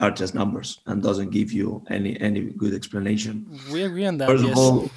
are 0.00 0.10
just 0.10 0.34
numbers 0.34 0.80
and 0.86 1.02
doesn't 1.02 1.30
give 1.30 1.52
you 1.52 1.84
any 1.90 2.18
any 2.20 2.40
good 2.42 2.74
explanation. 2.74 3.46
We 3.72 3.82
agree 3.82 4.06
on 4.06 4.18
that. 4.18 4.28
First 4.28 4.44
yes. 4.44 4.52
of 4.52 4.58
all, 4.58 4.90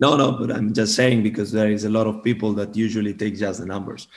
no, 0.00 0.16
no, 0.16 0.32
but 0.32 0.50
I'm 0.52 0.72
just 0.72 0.94
saying 0.94 1.22
because 1.22 1.50
there 1.52 1.70
is 1.70 1.84
a 1.84 1.90
lot 1.90 2.06
of 2.06 2.22
people 2.22 2.52
that 2.54 2.76
usually 2.76 3.14
take 3.14 3.36
just 3.36 3.60
the 3.60 3.66
numbers. 3.66 4.08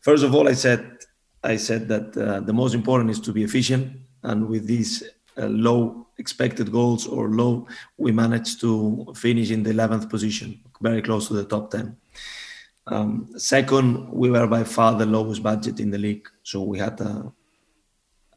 First 0.00 0.24
of 0.24 0.34
all, 0.34 0.48
I 0.48 0.54
said 0.54 0.98
I 1.44 1.56
said 1.56 1.88
that 1.88 2.16
uh, 2.16 2.40
the 2.40 2.52
most 2.52 2.74
important 2.74 3.10
is 3.10 3.20
to 3.20 3.32
be 3.32 3.44
efficient, 3.44 3.96
and 4.22 4.48
with 4.48 4.66
these 4.66 5.02
uh, 5.02 5.06
low 5.46 6.08
expected 6.18 6.72
goals 6.72 7.06
or 7.06 7.28
low, 7.30 7.66
we 7.96 8.12
managed 8.12 8.60
to 8.60 9.06
finish 9.16 9.50
in 9.50 9.62
the 9.62 9.70
11th 9.70 10.10
position, 10.10 10.60
very 10.80 11.00
close 11.00 11.28
to 11.28 11.34
the 11.34 11.44
top 11.44 11.70
10. 11.70 11.96
Um, 12.88 13.28
second, 13.36 14.10
we 14.10 14.30
were 14.30 14.46
by 14.46 14.64
far 14.64 14.94
the 14.94 15.06
lowest 15.06 15.42
budget 15.42 15.78
in 15.78 15.90
the 15.90 15.98
league. 15.98 16.26
So 16.42 16.62
we 16.62 16.78
had 16.78 17.00
a 17.00 17.32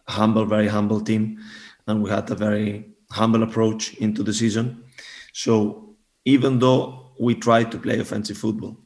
humble, 0.07 0.45
very 0.45 0.67
humble 0.67 1.01
team, 1.01 1.39
and 1.87 2.03
we 2.03 2.09
had 2.09 2.29
a 2.29 2.35
very 2.35 2.89
humble 3.11 3.43
approach 3.43 3.93
into 3.95 4.23
the 4.23 4.33
season. 4.33 4.83
So 5.33 5.95
even 6.25 6.59
though 6.59 7.13
we 7.19 7.35
tried 7.35 7.71
to 7.71 7.77
play 7.77 7.99
offensive 7.99 8.37
football, 8.37 8.77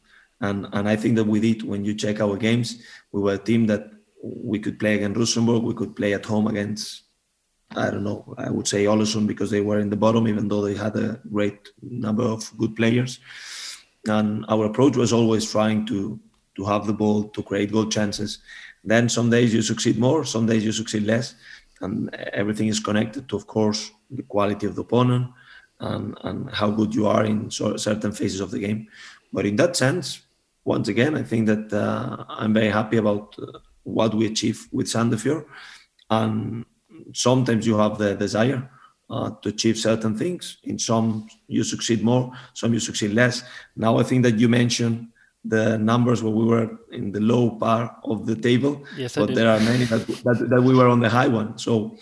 and, 0.42 0.68
and 0.74 0.88
I 0.88 0.96
think 0.96 1.16
that 1.16 1.24
we 1.24 1.40
did 1.40 1.64
when 1.64 1.84
you 1.84 1.96
check 1.96 2.20
our 2.22 2.38
games, 2.38 2.84
we 3.12 3.22
were 3.22 3.34
a 3.34 3.38
team 3.38 3.66
that 3.68 3.90
we 4.22 4.60
could 4.60 4.80
play 4.80 4.96
against 4.96 5.18
Rosenborg, 5.18 5.64
we 5.64 5.74
could 5.74 5.96
play 5.96 6.14
at 6.14 6.26
home 6.26 6.48
against 6.48 7.05
I 7.72 7.90
don't 7.90 8.04
know, 8.04 8.36
I 8.38 8.50
would 8.50 8.68
say 8.68 8.86
Ålesund 8.86 9.28
because 9.28 9.52
they 9.52 9.62
were 9.62 9.80
in 9.80 9.90
the 9.90 9.98
bottom, 9.98 10.28
even 10.28 10.48
though 10.48 10.62
they 10.62 10.76
had 10.76 10.96
a 10.96 11.20
great 11.32 11.70
number 11.82 12.24
of 12.24 12.52
good 12.58 12.76
players. 12.76 13.20
And 14.08 14.46
our 14.50 14.66
approach 14.66 14.96
was 14.96 15.12
always 15.12 15.50
trying 15.52 15.86
to 15.88 16.20
to 16.56 16.64
have 16.64 16.88
the 16.88 16.94
ball, 16.94 17.26
to 17.30 17.44
create 17.44 17.72
goal 17.72 17.88
chances. 17.88 18.40
Then 18.84 19.10
some 19.10 19.30
days 19.30 19.54
you 19.54 19.62
succeed 19.62 19.98
more, 19.98 20.24
some 20.24 20.46
days 20.46 20.64
you 20.64 20.72
succeed 20.72 21.04
less. 21.04 21.36
and 21.82 22.14
everything 22.34 22.68
is 22.68 22.80
connected 22.80 23.28
to, 23.30 23.36
of 23.36 23.48
course, 23.48 23.92
the 24.10 24.24
quality 24.24 24.66
of 24.66 24.76
the 24.76 24.82
opponent 24.82 25.28
and, 25.80 26.18
and 26.24 26.50
how 26.52 26.70
good 26.70 26.94
you 26.96 27.08
are 27.08 27.26
in 27.26 27.52
certain 27.52 28.12
phases 28.12 28.40
of 28.40 28.52
the 28.52 28.60
game. 28.60 28.88
But 29.34 29.46
in 29.46 29.56
that 29.58 29.76
sense, 29.76 30.22
once 30.64 30.88
again, 30.88 31.16
I 31.16 31.24
think 31.24 31.48
that 31.48 31.74
uh, 31.74 32.24
I'm 32.30 32.54
very 32.54 32.70
happy 32.70 32.98
about 32.98 33.36
uh, 33.40 33.60
what 33.84 34.14
we 34.14 34.26
achieve 34.26 34.68
with 34.72 34.88
Sandefjord. 34.88 35.46
And 36.10 36.66
sometimes 37.14 37.66
you 37.66 37.78
have 37.78 37.98
the 37.98 38.16
desire 38.16 38.70
uh, 39.10 39.32
to 39.42 39.50
achieve 39.50 39.78
certain 39.78 40.18
things. 40.18 40.58
In 40.64 40.80
some, 40.80 41.28
you 41.48 41.64
succeed 41.64 42.04
more, 42.04 42.32
some 42.54 42.74
you 42.74 42.80
succeed 42.80 43.14
less. 43.14 43.44
Now, 43.76 43.98
I 43.98 44.04
think 44.04 44.24
that 44.24 44.38
you 44.40 44.50
mentioned 44.50 45.08
the 45.44 45.78
numbers 45.78 46.24
where 46.24 46.34
we 46.34 46.46
were 46.46 46.78
in 46.92 47.12
the 47.12 47.20
low 47.20 47.52
part 47.52 47.92
of 48.04 48.26
the 48.26 48.36
table, 48.36 48.84
yes, 48.98 49.16
but 49.16 49.36
there 49.36 49.48
are 49.50 49.60
many 49.60 49.86
that, 49.86 50.08
that, 50.08 50.48
that, 50.50 50.62
we 50.62 50.74
were 50.74 50.88
on 50.88 51.00
the 51.00 51.10
high 51.10 51.28
one. 51.28 51.58
So, 51.58 51.98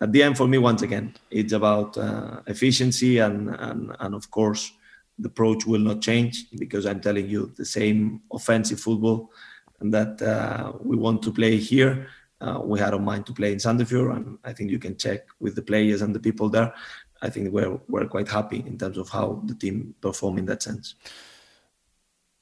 at 0.00 0.12
the 0.12 0.22
end, 0.22 0.36
for 0.38 0.46
me, 0.48 0.58
once 0.58 0.82
again, 0.82 1.14
it's 1.30 1.52
about 1.52 1.98
uh, 1.98 2.40
efficiency 2.46 3.18
and, 3.18 3.50
and 3.50 3.94
and 3.98 4.14
of 4.14 4.30
course 4.30 4.72
the 5.18 5.28
approach 5.28 5.66
will 5.66 5.80
not 5.80 6.00
change 6.00 6.46
because 6.56 6.86
I'm 6.86 7.00
telling 7.00 7.28
you 7.28 7.52
the 7.56 7.64
same 7.64 8.22
offensive 8.32 8.80
football 8.80 9.30
that 9.80 10.20
uh, 10.22 10.72
we 10.80 10.96
want 10.96 11.22
to 11.22 11.32
play 11.32 11.56
here. 11.56 12.08
Uh, 12.40 12.60
we 12.62 12.78
had 12.78 12.94
a 12.94 12.98
mind 12.98 13.26
to 13.26 13.32
play 13.32 13.52
in 13.52 13.58
Sandefjord, 13.58 14.14
and 14.14 14.38
I 14.44 14.52
think 14.52 14.70
you 14.70 14.78
can 14.78 14.96
check 14.96 15.26
with 15.40 15.56
the 15.56 15.62
players 15.62 16.02
and 16.02 16.14
the 16.14 16.20
people 16.20 16.48
there. 16.48 16.72
I 17.20 17.30
think 17.30 17.52
we're 17.52 17.80
we're 17.88 18.06
quite 18.06 18.28
happy 18.28 18.62
in 18.66 18.78
terms 18.78 18.96
of 18.96 19.08
how 19.08 19.42
the 19.44 19.54
team 19.54 19.94
performed 20.00 20.38
in 20.38 20.46
that 20.46 20.62
sense. 20.62 20.94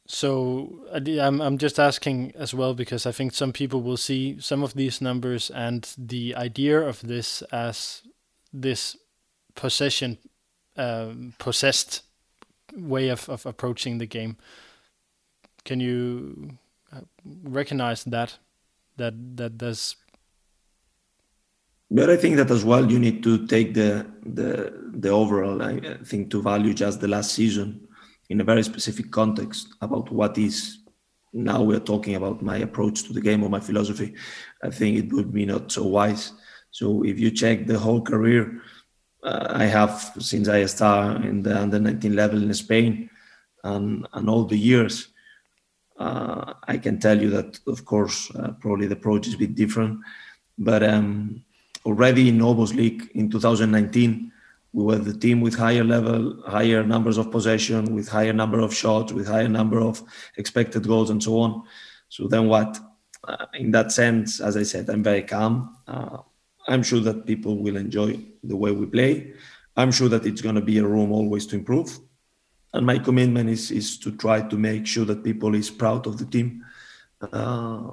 So 0.07 0.85
I'm 0.95 1.41
I'm 1.41 1.59
just 1.59 1.81
asking 1.81 2.33
as 2.37 2.55
well 2.55 2.75
because 2.75 3.07
I 3.07 3.13
think 3.13 3.33
some 3.33 3.53
people 3.53 3.83
will 3.83 3.97
see 3.97 4.39
some 4.39 4.63
of 4.63 4.75
these 4.75 5.01
numbers 5.01 5.51
and 5.51 5.89
the 5.99 6.37
idea 6.37 6.81
of 6.81 7.01
this 7.01 7.43
as 7.51 8.03
this 8.53 8.97
possession 9.55 10.19
um, 10.77 11.35
possessed 11.39 12.03
way 12.77 13.09
of, 13.09 13.29
of 13.29 13.47
approaching 13.47 13.99
the 13.99 14.07
game. 14.07 14.37
Can 15.65 15.81
you 15.81 16.59
uh, 16.93 17.01
recognize 17.25 18.05
that 18.05 18.39
that 18.97 19.15
that 19.37 19.59
there's 19.59 19.97
but 21.91 22.11
I 22.11 22.17
think 22.17 22.37
that 22.37 22.51
as 22.51 22.65
well 22.65 22.91
you 22.91 22.99
need 22.99 23.23
to 23.23 23.47
take 23.47 23.75
the 23.75 24.07
the 24.25 24.73
the 24.93 25.11
overall 25.11 25.63
I 25.63 25.99
think 26.05 26.31
to 26.31 26.43
value 26.43 26.75
just 26.75 27.01
the 27.01 27.09
last 27.09 27.33
season 27.33 27.87
in 28.29 28.41
a 28.41 28.45
very 28.45 28.63
specific 28.63 29.11
context 29.11 29.69
about 29.81 30.11
what 30.11 30.37
is 30.37 30.79
now 31.33 31.63
we're 31.63 31.81
talking 31.81 32.15
about 32.17 32.43
my 32.43 32.57
approach 32.59 33.05
to 33.05 33.13
the 33.13 33.21
game 33.21 33.43
or 33.43 33.51
my 33.51 33.61
philosophy. 33.61 34.15
I 34.63 34.71
think 34.71 34.99
it 34.99 35.13
would 35.13 35.33
be 35.33 35.45
not 35.45 35.71
so 35.71 35.85
wise. 35.85 36.33
So 36.71 37.05
if 37.05 37.21
you 37.21 37.31
check 37.31 37.67
the 37.67 37.79
whole 37.79 38.01
career, 38.01 38.63
uh, 39.23 39.49
I 39.51 39.65
have 39.65 40.13
since 40.19 40.49
I 40.49 40.65
started 40.67 41.25
in 41.25 41.43
the 41.43 41.61
under 41.61 41.79
19 41.79 42.17
level 42.17 42.43
in 42.43 42.55
Spain 42.55 43.11
and, 43.65 44.07
and 44.13 44.31
all 44.31 44.45
the 44.45 44.59
years, 44.59 45.09
uh, 45.99 46.55
I 46.69 46.79
can 46.79 46.99
tell 47.01 47.21
you 47.21 47.31
that, 47.31 47.59
of 47.67 47.85
course, 47.85 48.31
uh, 48.37 48.53
probably 48.61 48.87
the 48.87 48.95
approach 48.95 49.27
is 49.27 49.35
a 49.35 49.39
bit 49.39 49.55
different. 49.55 50.01
But 50.59 50.83
um, 50.83 51.45
already 51.85 52.29
in 52.29 52.39
OBOS 52.39 52.75
League 52.75 53.11
in 53.15 53.31
2019, 53.31 54.33
we 54.73 54.85
were 54.85 54.99
the 54.99 55.17
team 55.17 55.41
with 55.41 55.55
higher 55.55 55.85
level, 55.85 56.43
higher 56.47 56.83
numbers 56.85 57.17
of 57.17 57.31
possession, 57.31 57.95
with 57.95 58.09
higher 58.09 58.33
number 58.33 58.61
of 58.61 58.75
shots, 58.75 59.13
with 59.13 59.27
higher 59.27 59.49
number 59.49 59.81
of 59.81 60.03
expected 60.37 60.87
goals, 60.87 61.09
and 61.09 61.23
so 61.23 61.39
on. 61.39 61.63
So 62.09 62.29
then 62.29 62.47
what? 62.49 62.79
Uh, 63.27 63.47
in 63.55 63.71
that 63.71 63.91
sense, 63.91 64.41
as 64.41 64.57
I 64.57 64.63
said, 64.63 64.91
I'm 64.91 65.03
very 65.03 65.23
calm. 65.23 65.77
Uh, 65.89 66.19
I'm 66.69 66.83
sure 66.83 67.01
that 67.01 67.27
people 67.27 67.57
will 67.57 67.77
enjoy 67.77 68.21
the 68.45 68.57
way 68.57 68.71
we 68.71 68.87
play. 68.87 69.33
I'm 69.77 69.91
sure 69.91 70.09
that 70.09 70.27
it's 70.27 70.43
going 70.43 70.55
to 70.55 70.61
be 70.61 70.79
a 70.79 70.87
room 70.87 71.11
always 71.13 71.47
to 71.47 71.57
improve. 71.57 71.99
And 72.77 72.87
my 72.87 72.99
commitment 72.99 73.49
is, 73.49 73.71
is 73.71 73.99
to 73.99 74.13
try 74.17 74.43
to 74.43 74.57
make 74.57 74.87
sure 74.87 75.05
that 75.07 75.25
people 75.25 75.55
is 75.55 75.71
proud 75.71 76.07
of 76.07 76.19
the 76.19 76.27
team. 76.27 76.65
Uh, 77.21 77.91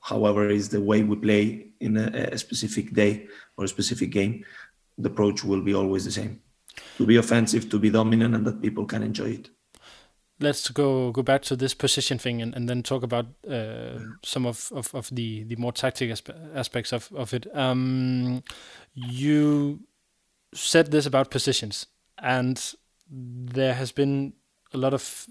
however, 0.00 0.50
is 0.50 0.68
the 0.68 0.80
way 0.80 1.02
we 1.02 1.16
play 1.16 1.66
in 1.80 1.96
a, 1.96 2.30
a 2.32 2.38
specific 2.38 2.92
day 2.92 3.26
or 3.56 3.64
a 3.64 3.68
specific 3.68 4.10
game, 4.10 4.44
the 4.98 5.08
approach 5.08 5.44
will 5.44 5.62
be 5.62 5.74
always 5.74 6.04
the 6.04 6.10
same. 6.10 6.40
To 6.98 7.06
be 7.06 7.16
offensive, 7.16 7.70
to 7.70 7.78
be 7.78 7.90
dominant, 7.90 8.34
and 8.34 8.46
that 8.46 8.60
people 8.60 8.84
can 8.84 9.02
enjoy 9.02 9.30
it 9.30 9.50
let's 10.40 10.68
go 10.70 11.10
go 11.10 11.22
back 11.22 11.42
to 11.42 11.56
this 11.56 11.74
position 11.74 12.18
thing 12.18 12.40
and, 12.40 12.54
and 12.54 12.68
then 12.68 12.82
talk 12.82 13.02
about 13.02 13.26
uh, 13.50 13.98
some 14.24 14.46
of, 14.46 14.70
of, 14.72 14.94
of 14.94 15.08
the, 15.10 15.44
the 15.44 15.56
more 15.56 15.72
tactical 15.72 16.14
aspe 16.14 16.56
aspects 16.56 16.92
of, 16.92 17.10
of 17.14 17.34
it. 17.34 17.46
Um, 17.56 18.42
you 18.94 19.80
said 20.54 20.90
this 20.90 21.06
about 21.06 21.30
positions, 21.30 21.86
and 22.18 22.74
there 23.10 23.74
has 23.74 23.92
been 23.92 24.34
a 24.72 24.78
lot 24.78 24.94
of 24.94 25.26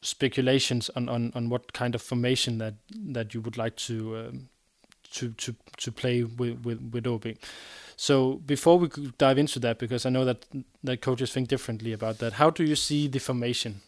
speculations 0.00 0.90
on, 0.96 1.08
on, 1.08 1.32
on 1.34 1.48
what 1.48 1.72
kind 1.72 1.94
of 1.94 2.02
formation 2.02 2.58
that, 2.58 2.74
that 2.90 3.34
you 3.34 3.40
would 3.40 3.56
like 3.56 3.76
to 3.76 4.16
um, 4.16 4.48
to, 5.12 5.28
to 5.32 5.54
to 5.76 5.92
play 5.92 6.24
with 6.24 6.64
with, 6.64 6.80
with 6.92 7.04
AaB. 7.04 7.36
So 7.96 8.36
before 8.46 8.78
we 8.78 8.88
dive 9.18 9.38
into 9.38 9.58
that, 9.60 9.78
because 9.78 10.06
I 10.06 10.10
know 10.10 10.24
that 10.24 10.46
that 10.82 11.02
coaches 11.02 11.32
think 11.32 11.48
differently 11.48 11.92
about 11.92 12.18
that, 12.18 12.34
how 12.34 12.50
do 12.50 12.64
you 12.64 12.74
see 12.76 13.08
the 13.08 13.20
formation 13.20 13.82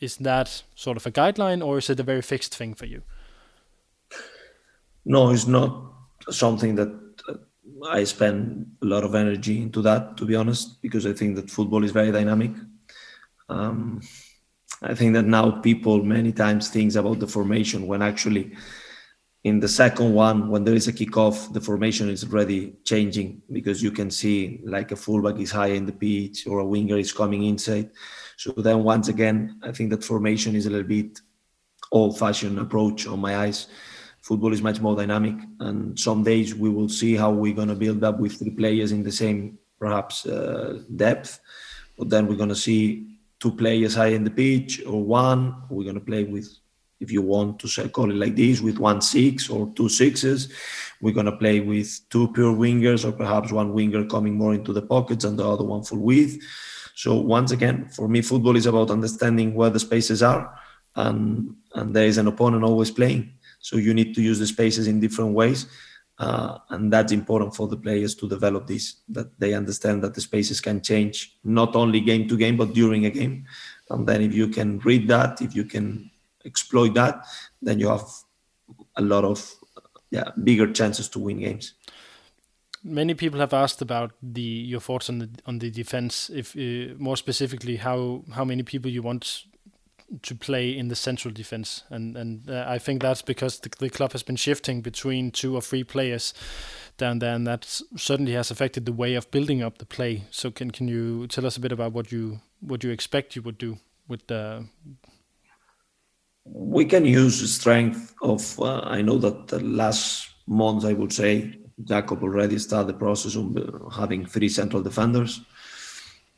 is 0.00 0.16
that 0.18 0.62
sort 0.74 0.96
of 0.96 1.06
a 1.06 1.10
guideline 1.10 1.64
or 1.64 1.78
is 1.78 1.90
it 1.90 2.00
a 2.00 2.02
very 2.02 2.22
fixed 2.22 2.54
thing 2.54 2.74
for 2.74 2.86
you? 2.86 3.02
No, 5.04 5.30
it's 5.30 5.46
not 5.46 5.92
something 6.30 6.76
that 6.76 6.88
uh, 7.28 7.34
I 7.88 8.04
spend 8.04 8.66
a 8.82 8.86
lot 8.86 9.04
of 9.04 9.14
energy 9.14 9.62
into 9.62 9.82
that, 9.82 10.16
to 10.18 10.24
be 10.24 10.34
honest, 10.34 10.80
because 10.82 11.06
I 11.06 11.12
think 11.12 11.36
that 11.36 11.50
football 11.50 11.84
is 11.84 11.90
very 11.90 12.12
dynamic. 12.12 12.50
Um, 13.48 14.00
I 14.82 14.94
think 14.94 15.14
that 15.14 15.24
now 15.24 15.50
people 15.50 16.02
many 16.02 16.32
times 16.32 16.68
think 16.68 16.94
about 16.94 17.18
the 17.18 17.26
formation 17.26 17.86
when 17.86 18.02
actually 18.02 18.54
in 19.44 19.60
the 19.60 19.68
second 19.68 20.14
one, 20.14 20.48
when 20.48 20.64
there 20.64 20.74
is 20.74 20.88
a 20.88 20.92
kickoff, 20.92 21.52
the 21.52 21.60
formation 21.60 22.08
is 22.10 22.24
already 22.24 22.74
changing 22.84 23.42
because 23.52 23.82
you 23.82 23.90
can 23.90 24.10
see 24.10 24.60
like 24.64 24.92
a 24.92 24.96
fullback 24.96 25.38
is 25.40 25.50
high 25.50 25.68
in 25.68 25.86
the 25.86 25.92
pitch 25.92 26.46
or 26.46 26.58
a 26.58 26.66
winger 26.66 26.98
is 26.98 27.12
coming 27.12 27.44
inside. 27.44 27.90
So 28.36 28.52
then 28.52 28.82
once 28.82 29.08
again, 29.08 29.60
I 29.62 29.72
think 29.72 29.90
that 29.90 30.04
formation 30.04 30.54
is 30.54 30.66
a 30.66 30.70
little 30.70 30.86
bit 30.86 31.20
old-fashioned 31.90 32.58
approach 32.58 33.06
on 33.06 33.20
my 33.20 33.36
eyes. 33.36 33.68
Football 34.22 34.52
is 34.52 34.60
much 34.60 34.80
more 34.80 34.96
dynamic, 34.96 35.36
and 35.60 35.98
some 35.98 36.22
days 36.22 36.54
we 36.54 36.68
will 36.68 36.88
see 36.88 37.14
how 37.14 37.30
we're 37.30 37.54
going 37.54 37.68
to 37.68 37.74
build 37.74 38.04
up 38.04 38.18
with 38.18 38.38
three 38.38 38.50
players 38.50 38.92
in 38.92 39.02
the 39.02 39.12
same 39.12 39.58
perhaps 39.78 40.26
uh, 40.26 40.80
depth, 40.96 41.40
but 41.96 42.10
then 42.10 42.26
we're 42.26 42.36
going 42.36 42.48
to 42.48 42.54
see 42.54 43.17
two 43.40 43.52
players 43.52 43.94
high 43.94 44.08
in 44.08 44.24
the 44.24 44.30
pitch 44.30 44.82
or 44.86 45.02
one. 45.02 45.54
We're 45.70 45.84
going 45.84 45.94
to 45.94 46.00
play 46.00 46.24
with, 46.24 46.48
if 47.00 47.12
you 47.12 47.22
want 47.22 47.60
to 47.60 47.88
call 47.88 48.10
it 48.10 48.16
like 48.16 48.36
this, 48.36 48.60
with 48.60 48.78
one 48.78 49.00
six 49.00 49.48
or 49.48 49.72
two 49.76 49.88
sixes. 49.88 50.52
We're 51.00 51.14
going 51.14 51.26
to 51.26 51.36
play 51.36 51.60
with 51.60 52.00
two 52.10 52.32
pure 52.32 52.54
wingers 52.54 53.04
or 53.04 53.12
perhaps 53.12 53.52
one 53.52 53.72
winger 53.72 54.04
coming 54.06 54.34
more 54.34 54.54
into 54.54 54.72
the 54.72 54.82
pockets 54.82 55.24
and 55.24 55.38
the 55.38 55.48
other 55.48 55.64
one 55.64 55.84
full 55.84 56.00
width. 56.00 56.42
So 56.94 57.14
once 57.16 57.52
again, 57.52 57.88
for 57.90 58.08
me, 58.08 58.22
football 58.22 58.56
is 58.56 58.66
about 58.66 58.90
understanding 58.90 59.54
where 59.54 59.70
the 59.70 59.78
spaces 59.78 60.20
are, 60.20 60.58
and 60.96 61.54
and 61.74 61.94
there 61.94 62.06
is 62.06 62.18
an 62.18 62.26
opponent 62.26 62.64
always 62.64 62.90
playing. 62.90 63.34
So 63.60 63.76
you 63.76 63.94
need 63.94 64.16
to 64.16 64.22
use 64.22 64.40
the 64.40 64.48
spaces 64.48 64.88
in 64.88 64.98
different 64.98 65.32
ways, 65.32 65.66
uh, 66.18 66.58
and 66.70 66.92
that's 66.92 67.12
important 67.12 67.54
for 67.54 67.68
the 67.68 67.76
players 67.76 68.14
to 68.16 68.28
develop 68.28 68.66
this. 68.66 68.96
That 69.08 69.38
they 69.38 69.54
understand 69.54 70.02
that 70.02 70.14
the 70.14 70.20
spaces 70.20 70.60
can 70.60 70.80
change 70.80 71.36
not 71.44 71.76
only 71.76 72.00
game 72.00 72.28
to 72.28 72.36
game, 72.36 72.56
but 72.56 72.74
during 72.74 73.06
a 73.06 73.10
game. 73.10 73.46
And 73.90 74.06
then 74.06 74.22
if 74.22 74.34
you 74.34 74.48
can 74.48 74.78
read 74.80 75.08
that, 75.08 75.40
if 75.40 75.54
you 75.54 75.64
can 75.64 76.10
exploit 76.44 76.94
that, 76.94 77.24
then 77.62 77.78
you 77.78 77.88
have 77.88 78.06
a 78.96 79.02
lot 79.02 79.24
of 79.24 79.54
yeah 80.10 80.30
bigger 80.42 80.72
chances 80.72 81.08
to 81.10 81.18
win 81.18 81.40
games 81.40 81.74
many 82.84 83.14
people 83.14 83.40
have 83.40 83.52
asked 83.52 83.82
about 83.82 84.12
the 84.22 84.40
your 84.40 84.80
thoughts 84.80 85.08
on 85.08 85.18
the 85.18 85.28
on 85.46 85.58
the 85.58 85.70
defense. 85.70 86.30
If 86.30 86.56
uh, 86.56 86.94
more 86.98 87.16
specifically, 87.16 87.76
how 87.76 88.24
how 88.32 88.44
many 88.44 88.62
people 88.62 88.90
you 88.90 89.02
want 89.02 89.44
to 90.22 90.34
play 90.34 90.76
in 90.76 90.88
the 90.88 90.96
central 90.96 91.32
defense, 91.32 91.84
and 91.90 92.16
and 92.16 92.50
uh, 92.50 92.64
I 92.66 92.78
think 92.78 93.02
that's 93.02 93.22
because 93.22 93.60
the, 93.60 93.70
the 93.78 93.90
club 93.90 94.12
has 94.12 94.22
been 94.22 94.36
shifting 94.36 94.80
between 94.80 95.30
two 95.30 95.54
or 95.54 95.60
three 95.60 95.84
players 95.84 96.34
down 96.96 97.18
there, 97.18 97.34
and 97.34 97.46
that 97.46 97.64
certainly 97.96 98.32
has 98.32 98.50
affected 98.50 98.86
the 98.86 98.92
way 98.92 99.14
of 99.14 99.30
building 99.30 99.62
up 99.62 99.78
the 99.78 99.86
play. 99.86 100.24
So 100.30 100.50
can 100.50 100.70
can 100.70 100.88
you 100.88 101.26
tell 101.26 101.46
us 101.46 101.56
a 101.56 101.60
bit 101.60 101.72
about 101.72 101.92
what 101.92 102.12
you 102.12 102.40
what 102.60 102.84
you 102.84 102.90
expect 102.90 103.36
you 103.36 103.42
would 103.42 103.58
do 103.58 103.78
with 104.08 104.26
the 104.26 104.66
we 106.44 106.84
can 106.86 107.04
use 107.04 107.40
the 107.42 107.46
strength 107.46 108.14
of 108.22 108.58
uh, 108.58 108.80
i 108.80 109.02
know 109.02 109.18
that 109.18 109.48
the 109.48 109.60
last 109.60 110.30
months 110.46 110.86
i 110.86 110.94
would 110.94 111.12
say 111.12 111.58
Jacob 111.84 112.22
already 112.22 112.58
started 112.58 112.88
the 112.88 112.98
process 112.98 113.36
of 113.36 113.56
having 113.94 114.26
three 114.26 114.48
central 114.48 114.82
defenders. 114.82 115.40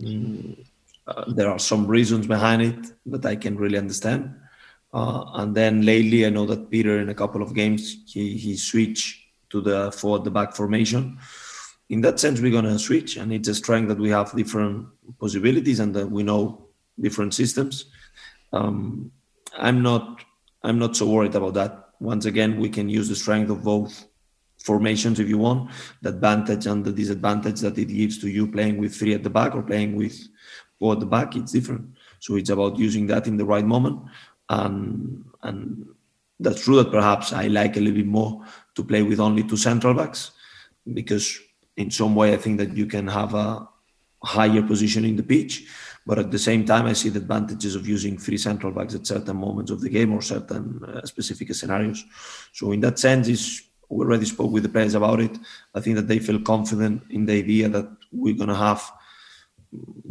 Mm, 0.01 0.67
uh, 1.11 1.25
there 1.33 1.51
are 1.51 1.59
some 1.59 1.87
reasons 1.87 2.27
behind 2.27 2.63
it 2.63 2.93
that 3.07 3.27
I 3.27 3.37
can 3.37 3.57
really 3.57 3.79
understand. 3.79 4.35
Uh, 4.93 5.25
and 5.35 5.55
then 5.55 5.83
lately, 5.83 6.27
I 6.27 6.31
know 6.31 6.47
that 6.47 6.71
Peter, 6.71 6.99
in 7.01 7.09
a 7.09 7.15
couple 7.15 7.43
of 7.43 7.55
games, 7.55 8.03
he, 8.07 8.37
he 8.37 8.57
switched 8.57 9.19
to 9.51 9.61
the 9.61 9.93
forward 9.93 10.25
the 10.25 10.31
back 10.31 10.55
formation. 10.55 11.19
in 11.89 12.01
that 12.03 12.21
sense, 12.21 12.41
we're 12.41 12.53
gonna 12.53 12.79
switch, 12.79 13.17
and 13.17 13.33
it's 13.33 13.49
a 13.49 13.55
strength 13.55 13.89
that 13.89 13.99
we 13.99 14.11
have 14.11 14.35
different 14.37 14.87
possibilities 15.19 15.81
and 15.81 15.95
that 15.95 16.09
we 16.09 16.23
know 16.23 16.69
different 17.01 17.35
systems. 17.35 17.87
Um, 18.53 19.11
I'm 19.59 19.83
not 19.83 20.25
I'm 20.63 20.79
not 20.79 20.97
so 20.97 21.07
worried 21.09 21.35
about 21.35 21.55
that. 21.55 21.73
Once 22.01 22.27
again, 22.27 22.61
we 22.61 22.69
can 22.69 22.89
use 22.89 23.09
the 23.09 23.17
strength 23.17 23.51
of 23.51 23.65
both 23.65 24.07
formations 24.59 25.19
if 25.19 25.29
you 25.29 25.39
want, 25.39 25.71
the 26.03 26.11
advantage 26.11 26.67
and 26.67 26.85
the 26.85 26.93
disadvantage 26.93 27.61
that 27.61 27.79
it 27.79 27.87
gives 27.87 28.19
to 28.19 28.29
you 28.29 28.47
playing 28.47 28.77
with 28.79 28.95
three 28.95 29.15
at 29.15 29.23
the 29.23 29.31
back 29.31 29.55
or 29.55 29.63
playing 29.63 29.97
with 29.97 30.17
at 30.81 31.01
the 31.01 31.07
back. 31.07 31.37
It's 31.37 31.53
different. 31.53 31.91
So 32.19 32.37
it's 32.37 32.51
about 32.51 32.79
using 32.79 33.07
that 33.09 33.27
in 33.27 33.37
the 33.37 33.45
right 33.45 33.65
moment. 33.65 34.01
And 34.49 35.25
and 35.43 35.87
that's 36.39 36.65
true 36.65 36.77
that 36.77 36.91
perhaps 36.91 37.33
I 37.33 37.49
like 37.49 37.77
a 37.77 37.81
little 37.81 37.97
bit 37.97 38.07
more 38.07 38.45
to 38.75 38.83
play 38.83 39.03
with 39.03 39.21
only 39.21 39.43
two 39.43 39.57
central 39.57 39.95
backs 39.95 40.33
because 40.93 41.39
in 41.77 41.91
some 41.91 42.15
way 42.15 42.33
I 42.33 42.39
think 42.39 42.59
that 42.59 42.77
you 42.77 42.87
can 42.87 43.07
have 43.09 43.35
a 43.35 43.69
higher 44.25 44.63
position 44.63 45.05
in 45.05 45.17
the 45.17 45.23
pitch. 45.23 45.67
But 46.07 46.19
at 46.19 46.31
the 46.31 46.39
same 46.39 46.65
time, 46.65 46.87
I 46.87 46.95
see 46.95 47.11
the 47.11 47.21
advantages 47.21 47.75
of 47.75 47.87
using 47.87 48.17
three 48.17 48.39
central 48.39 48.73
backs 48.73 48.95
at 48.95 49.07
certain 49.07 49.37
moments 49.37 49.71
of 49.71 49.81
the 49.83 49.91
game 49.91 50.13
or 50.13 50.23
certain 50.23 50.83
uh, 50.83 51.07
specific 51.07 51.55
scenarios. 51.55 52.05
So 52.53 52.73
in 52.73 52.81
that 52.81 52.99
sense, 52.99 53.29
is 53.29 53.63
we 53.91 54.05
already 54.05 54.25
spoke 54.25 54.51
with 54.51 54.63
the 54.63 54.69
players 54.69 54.95
about 54.95 55.21
it. 55.21 55.37
I 55.75 55.81
think 55.81 55.97
that 55.97 56.09
they 56.09 56.19
feel 56.19 56.41
confident 56.41 57.03
in 57.11 57.27
the 57.27 57.35
idea 57.35 57.69
that 57.69 57.89
we're 58.13 58.35
going 58.35 58.49
to 58.49 58.55
have 58.55 58.91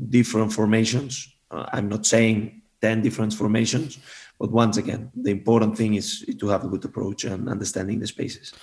different 0.10 0.53
formations. 0.53 1.34
Uh, 1.51 1.66
I'm 1.74 1.89
not 1.89 2.05
saying 2.05 2.62
10 2.82 3.01
different 3.01 3.34
formations, 3.34 3.97
but 4.39 4.51
once 4.51 4.78
again, 4.78 5.12
the 5.16 5.32
important 5.32 5.78
thing 5.78 5.95
is 5.95 6.26
to 6.39 6.47
have 6.47 6.64
a 6.64 6.68
good 6.68 6.86
approach 6.86 7.24
and 7.26 7.49
understanding 7.49 7.99
the 7.99 8.07
spaces. 8.07 8.53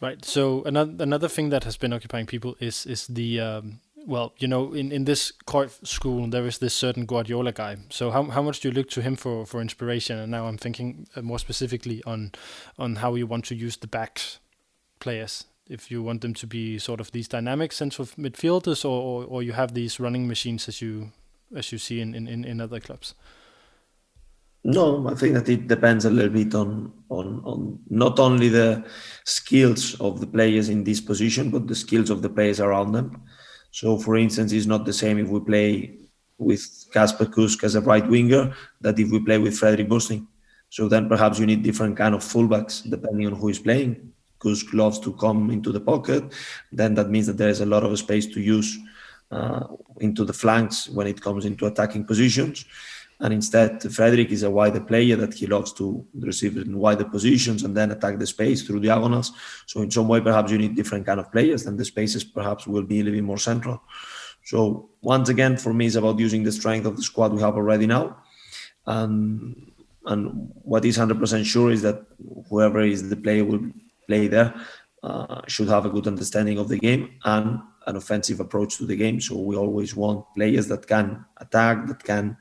Right. 0.00 0.24
So 0.24 0.62
another 0.62 1.02
another 1.02 1.28
thing 1.28 1.50
that 1.50 1.64
has 1.64 1.76
been 1.76 1.92
occupying 1.92 2.26
people 2.26 2.56
is 2.60 2.86
is 2.86 3.08
the 3.08 3.40
um, 3.40 3.80
well, 4.08 4.32
you 4.38 4.48
know, 4.48 4.72
in, 4.72 4.90
in 4.90 5.04
this 5.04 5.32
Cruyff 5.46 5.86
school, 5.86 6.26
there 6.28 6.46
is 6.46 6.58
this 6.58 6.72
certain 6.72 7.04
Guardiola 7.04 7.52
guy. 7.52 7.76
So 7.90 8.10
how, 8.10 8.22
how 8.24 8.42
much 8.42 8.60
do 8.60 8.68
you 8.68 8.74
look 8.74 8.88
to 8.90 9.02
him 9.02 9.16
for, 9.16 9.44
for 9.44 9.60
inspiration? 9.60 10.18
And 10.18 10.30
now 10.30 10.46
I'm 10.46 10.56
thinking 10.56 11.06
uh, 11.14 11.20
more 11.20 11.38
specifically 11.38 12.02
on 12.06 12.32
on 12.78 12.96
how 12.96 13.16
you 13.16 13.26
want 13.26 13.44
to 13.46 13.54
use 13.54 13.76
the 13.76 13.86
backs 13.86 14.38
players. 14.98 15.44
If 15.68 15.90
you 15.90 16.02
want 16.02 16.22
them 16.22 16.34
to 16.34 16.46
be 16.46 16.78
sort 16.78 17.00
of 17.00 17.12
these 17.12 17.28
dynamic 17.28 17.72
central 17.72 18.06
midfielders, 18.06 18.84
or, 18.84 19.02
or, 19.02 19.24
or 19.24 19.42
you 19.42 19.52
have 19.52 19.74
these 19.74 20.00
running 20.00 20.26
machines 20.26 20.68
as 20.68 20.80
you 20.80 21.12
as 21.56 21.72
you 21.72 21.78
see 21.78 22.00
in, 22.00 22.14
in, 22.14 22.44
in 22.44 22.60
other 22.60 22.80
clubs. 22.80 23.14
No, 24.64 25.08
I 25.08 25.14
think 25.14 25.34
that 25.34 25.48
it 25.48 25.68
depends 25.68 26.04
a 26.04 26.10
little 26.10 26.32
bit 26.32 26.54
on, 26.54 26.92
on 27.08 27.42
on 27.44 27.78
not 27.88 28.18
only 28.18 28.48
the 28.48 28.84
skills 29.24 29.98
of 30.00 30.20
the 30.20 30.26
players 30.26 30.68
in 30.68 30.84
this 30.84 31.00
position, 31.00 31.50
but 31.50 31.66
the 31.66 31.74
skills 31.74 32.10
of 32.10 32.22
the 32.22 32.28
players 32.28 32.60
around 32.60 32.92
them. 32.92 33.22
So, 33.70 33.98
for 33.98 34.16
instance, 34.16 34.52
it's 34.52 34.66
not 34.66 34.84
the 34.84 34.92
same 34.92 35.18
if 35.18 35.28
we 35.28 35.40
play 35.40 35.98
with 36.38 36.86
Kasper 36.92 37.26
Kusk 37.26 37.64
as 37.64 37.74
a 37.74 37.80
right 37.80 38.06
winger 38.06 38.54
that 38.80 38.98
if 38.98 39.10
we 39.10 39.20
play 39.20 39.38
with 39.38 39.58
Frederik 39.58 39.88
Børsting. 39.88 40.26
So 40.70 40.88
then 40.88 41.08
perhaps 41.08 41.38
you 41.38 41.46
need 41.46 41.62
different 41.62 41.96
kind 41.96 42.14
of 42.14 42.22
fullbacks 42.22 42.88
depending 42.88 43.26
on 43.26 43.34
who 43.34 43.48
is 43.48 43.58
playing. 43.58 44.12
Kusk 44.38 44.72
loves 44.72 44.98
to 45.00 45.12
come 45.14 45.50
into 45.50 45.72
the 45.72 45.80
pocket. 45.80 46.32
Then 46.72 46.94
that 46.94 47.10
means 47.10 47.26
that 47.26 47.38
there 47.38 47.48
is 47.48 47.60
a 47.60 47.66
lot 47.66 47.84
of 47.84 47.98
space 47.98 48.26
to 48.26 48.40
use 48.40 48.78
uh, 49.30 49.66
into 50.00 50.24
the 50.24 50.32
flanks 50.32 50.88
when 50.88 51.06
it 51.06 51.20
comes 51.20 51.44
into 51.44 51.66
attacking 51.66 52.04
positions. 52.04 52.64
And 53.20 53.34
instead, 53.34 53.82
Frederik 53.82 54.30
is 54.30 54.44
a 54.44 54.50
wider 54.50 54.80
player 54.80 55.16
that 55.16 55.34
he 55.34 55.46
loves 55.46 55.72
to 55.74 56.06
receive 56.20 56.56
in 56.56 56.78
wider 56.78 57.04
positions 57.04 57.64
and 57.64 57.76
then 57.76 57.90
attack 57.90 58.18
the 58.18 58.26
space 58.26 58.62
through 58.62 58.80
diagonals. 58.80 59.32
So 59.66 59.82
in 59.82 59.90
some 59.90 60.06
way, 60.06 60.20
perhaps 60.20 60.52
you 60.52 60.58
need 60.58 60.76
different 60.76 61.04
kind 61.04 61.18
of 61.18 61.32
players, 61.32 61.66
and 61.66 61.76
the 61.76 61.84
spaces 61.84 62.22
perhaps 62.22 62.66
will 62.66 62.84
be 62.84 63.00
a 63.00 63.02
little 63.02 63.18
bit 63.18 63.24
more 63.24 63.38
central. 63.38 63.82
So 64.44 64.90
once 65.02 65.28
again, 65.28 65.56
for 65.56 65.74
me, 65.74 65.86
it's 65.86 65.96
about 65.96 66.20
using 66.20 66.44
the 66.44 66.52
strength 66.52 66.86
of 66.86 66.96
the 66.96 67.02
squad 67.02 67.32
we 67.32 67.40
have 67.40 67.56
already 67.56 67.86
now. 67.86 68.18
And 68.86 69.72
and 70.06 70.50
what 70.62 70.86
is 70.86 70.96
100% 70.96 71.44
sure 71.44 71.70
is 71.70 71.82
that 71.82 72.02
whoever 72.48 72.80
is 72.80 73.10
the 73.10 73.16
player 73.16 73.44
will 73.44 73.60
play 74.08 74.28
there 74.28 74.50
uh, 75.02 75.42
should 75.46 75.68
have 75.68 75.86
a 75.86 75.90
good 75.90 76.06
understanding 76.06 76.58
of 76.58 76.68
the 76.68 76.78
game 76.78 77.02
and 77.24 77.60
an 77.86 77.96
offensive 77.96 78.40
approach 78.40 78.76
to 78.78 78.86
the 78.86 78.96
game. 78.96 79.20
So 79.20 79.38
we 79.38 79.56
always 79.56 79.94
want 79.94 80.26
players 80.34 80.66
that 80.68 80.86
can 80.86 81.24
attack, 81.36 81.86
that 81.86 82.02
can 82.02 82.36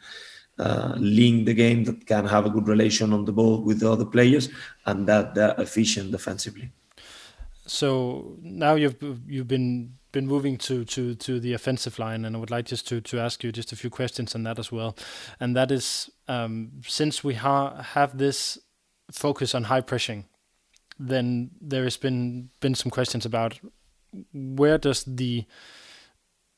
uh, 0.60 0.96
link 0.98 1.46
the 1.46 1.54
game, 1.54 1.84
that 1.84 2.06
can 2.06 2.26
have 2.26 2.46
a 2.46 2.50
good 2.50 2.68
relation 2.68 3.14
on 3.14 3.26
the 3.26 3.32
ball 3.32 3.62
with 3.62 3.80
the 3.80 3.92
other 3.92 4.06
players, 4.06 4.50
and 4.86 5.08
that 5.08 5.36
they're 5.36 5.56
efficient 5.60 6.12
defensively. 6.12 6.72
So 7.68 8.38
now 8.42 8.76
you've 8.76 8.98
you've 9.28 9.48
been 9.48 9.98
been 10.12 10.28
moving 10.28 10.58
to, 10.58 10.86
to, 10.86 11.14
to 11.16 11.40
the 11.40 11.54
offensive 11.54 12.00
line, 12.00 12.26
and 12.26 12.36
I 12.36 12.40
would 12.40 12.50
like 12.50 12.66
just 12.66 12.88
to, 12.88 13.02
to 13.02 13.20
ask 13.20 13.44
you 13.44 13.52
just 13.52 13.72
a 13.72 13.76
few 13.76 13.90
questions 13.90 14.34
on 14.36 14.44
that 14.44 14.58
as 14.58 14.72
well. 14.72 14.96
And 15.40 15.56
that 15.56 15.72
is, 15.72 16.10
um, 16.28 16.72
since 16.88 17.24
we 17.24 17.36
ha- 17.36 17.82
have 17.82 18.18
this 18.18 18.58
focus 19.12 19.54
on 19.54 19.66
high 19.66 19.82
pressing, 19.82 20.26
then 21.00 21.52
there 21.62 21.84
has 21.84 21.98
been 21.98 22.50
been 22.60 22.76
some 22.76 22.92
questions 22.92 23.26
about 23.26 23.60
where 24.34 24.78
does 24.78 25.04
the 25.04 25.46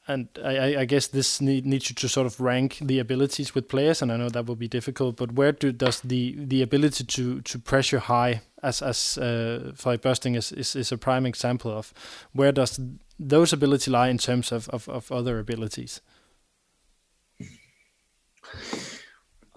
and 0.09 0.27
I, 0.43 0.77
I 0.77 0.85
guess 0.85 1.07
this 1.07 1.39
need, 1.39 1.67
needs 1.67 1.89
you 1.89 1.95
to 1.95 2.09
sort 2.09 2.25
of 2.25 2.39
rank 2.41 2.79
the 2.81 2.97
abilities 2.97 3.53
with 3.53 3.67
players, 3.67 4.01
and 4.01 4.11
I 4.11 4.17
know 4.17 4.29
that 4.29 4.47
will 4.47 4.55
be 4.55 4.67
difficult. 4.67 5.15
But 5.17 5.33
where 5.33 5.51
do, 5.51 5.71
does 5.71 6.01
the, 6.01 6.35
the 6.35 6.63
ability 6.63 7.03
to, 7.03 7.41
to 7.41 7.59
pressure 7.59 7.99
high, 7.99 8.41
as 8.63 8.81
as 8.81 9.19
uh, 9.19 9.71
fly 9.75 9.97
Børsting 9.97 10.35
is, 10.35 10.51
is 10.51 10.75
is 10.75 10.91
a 10.91 10.97
prime 10.97 11.27
example 11.27 11.71
of, 11.71 11.93
where 12.33 12.51
does 12.51 12.79
those 13.19 13.53
ability 13.53 13.91
lie 13.91 14.09
in 14.09 14.17
terms 14.17 14.51
of, 14.51 14.67
of, 14.69 14.89
of 14.89 15.11
other 15.11 15.37
abilities? 15.37 16.01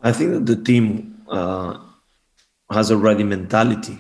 I 0.03 0.13
think 0.13 0.33
that 0.33 0.47
the 0.47 0.57
team 0.63 1.23
uh, 1.29 1.79
has 2.71 2.91
already 2.91 3.25
mentality, 3.25 3.97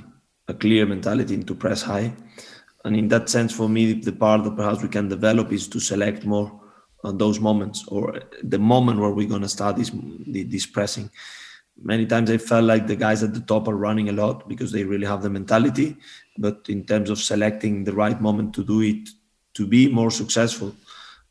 a 0.53 0.55
clear 0.55 0.84
mentality 0.86 1.42
to 1.42 1.55
press 1.55 1.82
high. 1.82 2.12
And 2.84 2.96
in 2.96 3.09
that 3.09 3.28
sense 3.28 3.53
for 3.59 3.68
me 3.68 3.92
the 4.09 4.16
part 4.24 4.44
that 4.44 4.57
perhaps 4.57 4.82
we 4.82 4.88
can 4.96 5.09
develop 5.09 5.53
is 5.53 5.68
to 5.68 5.80
select 5.80 6.24
more 6.24 6.48
on 7.05 7.18
those 7.18 7.38
moments 7.48 7.84
or 7.88 8.03
the 8.42 8.59
moment 8.59 9.00
where 9.00 9.11
we're 9.11 9.34
going 9.34 9.48
to 9.48 9.57
start 9.59 9.76
this 9.76 9.90
this 10.53 10.66
pressing. 10.66 11.11
Many 11.92 12.07
times 12.12 12.30
i 12.30 12.38
felt 12.50 12.66
like 12.72 12.86
the 12.86 13.00
guys 13.07 13.22
at 13.26 13.34
the 13.34 13.44
top 13.53 13.68
are 13.70 13.84
running 13.86 14.09
a 14.09 14.18
lot 14.22 14.48
because 14.53 14.70
they 14.72 14.84
really 14.84 15.09
have 15.12 15.22
the 15.22 15.30
mentality 15.38 15.88
but 16.44 16.66
in 16.74 16.84
terms 16.90 17.09
of 17.11 17.18
selecting 17.18 17.84
the 17.84 17.96
right 18.03 18.20
moment 18.26 18.55
to 18.57 18.62
do 18.72 18.78
it 18.90 19.09
to 19.55 19.66
be 19.66 19.82
more 20.00 20.11
successful 20.11 20.70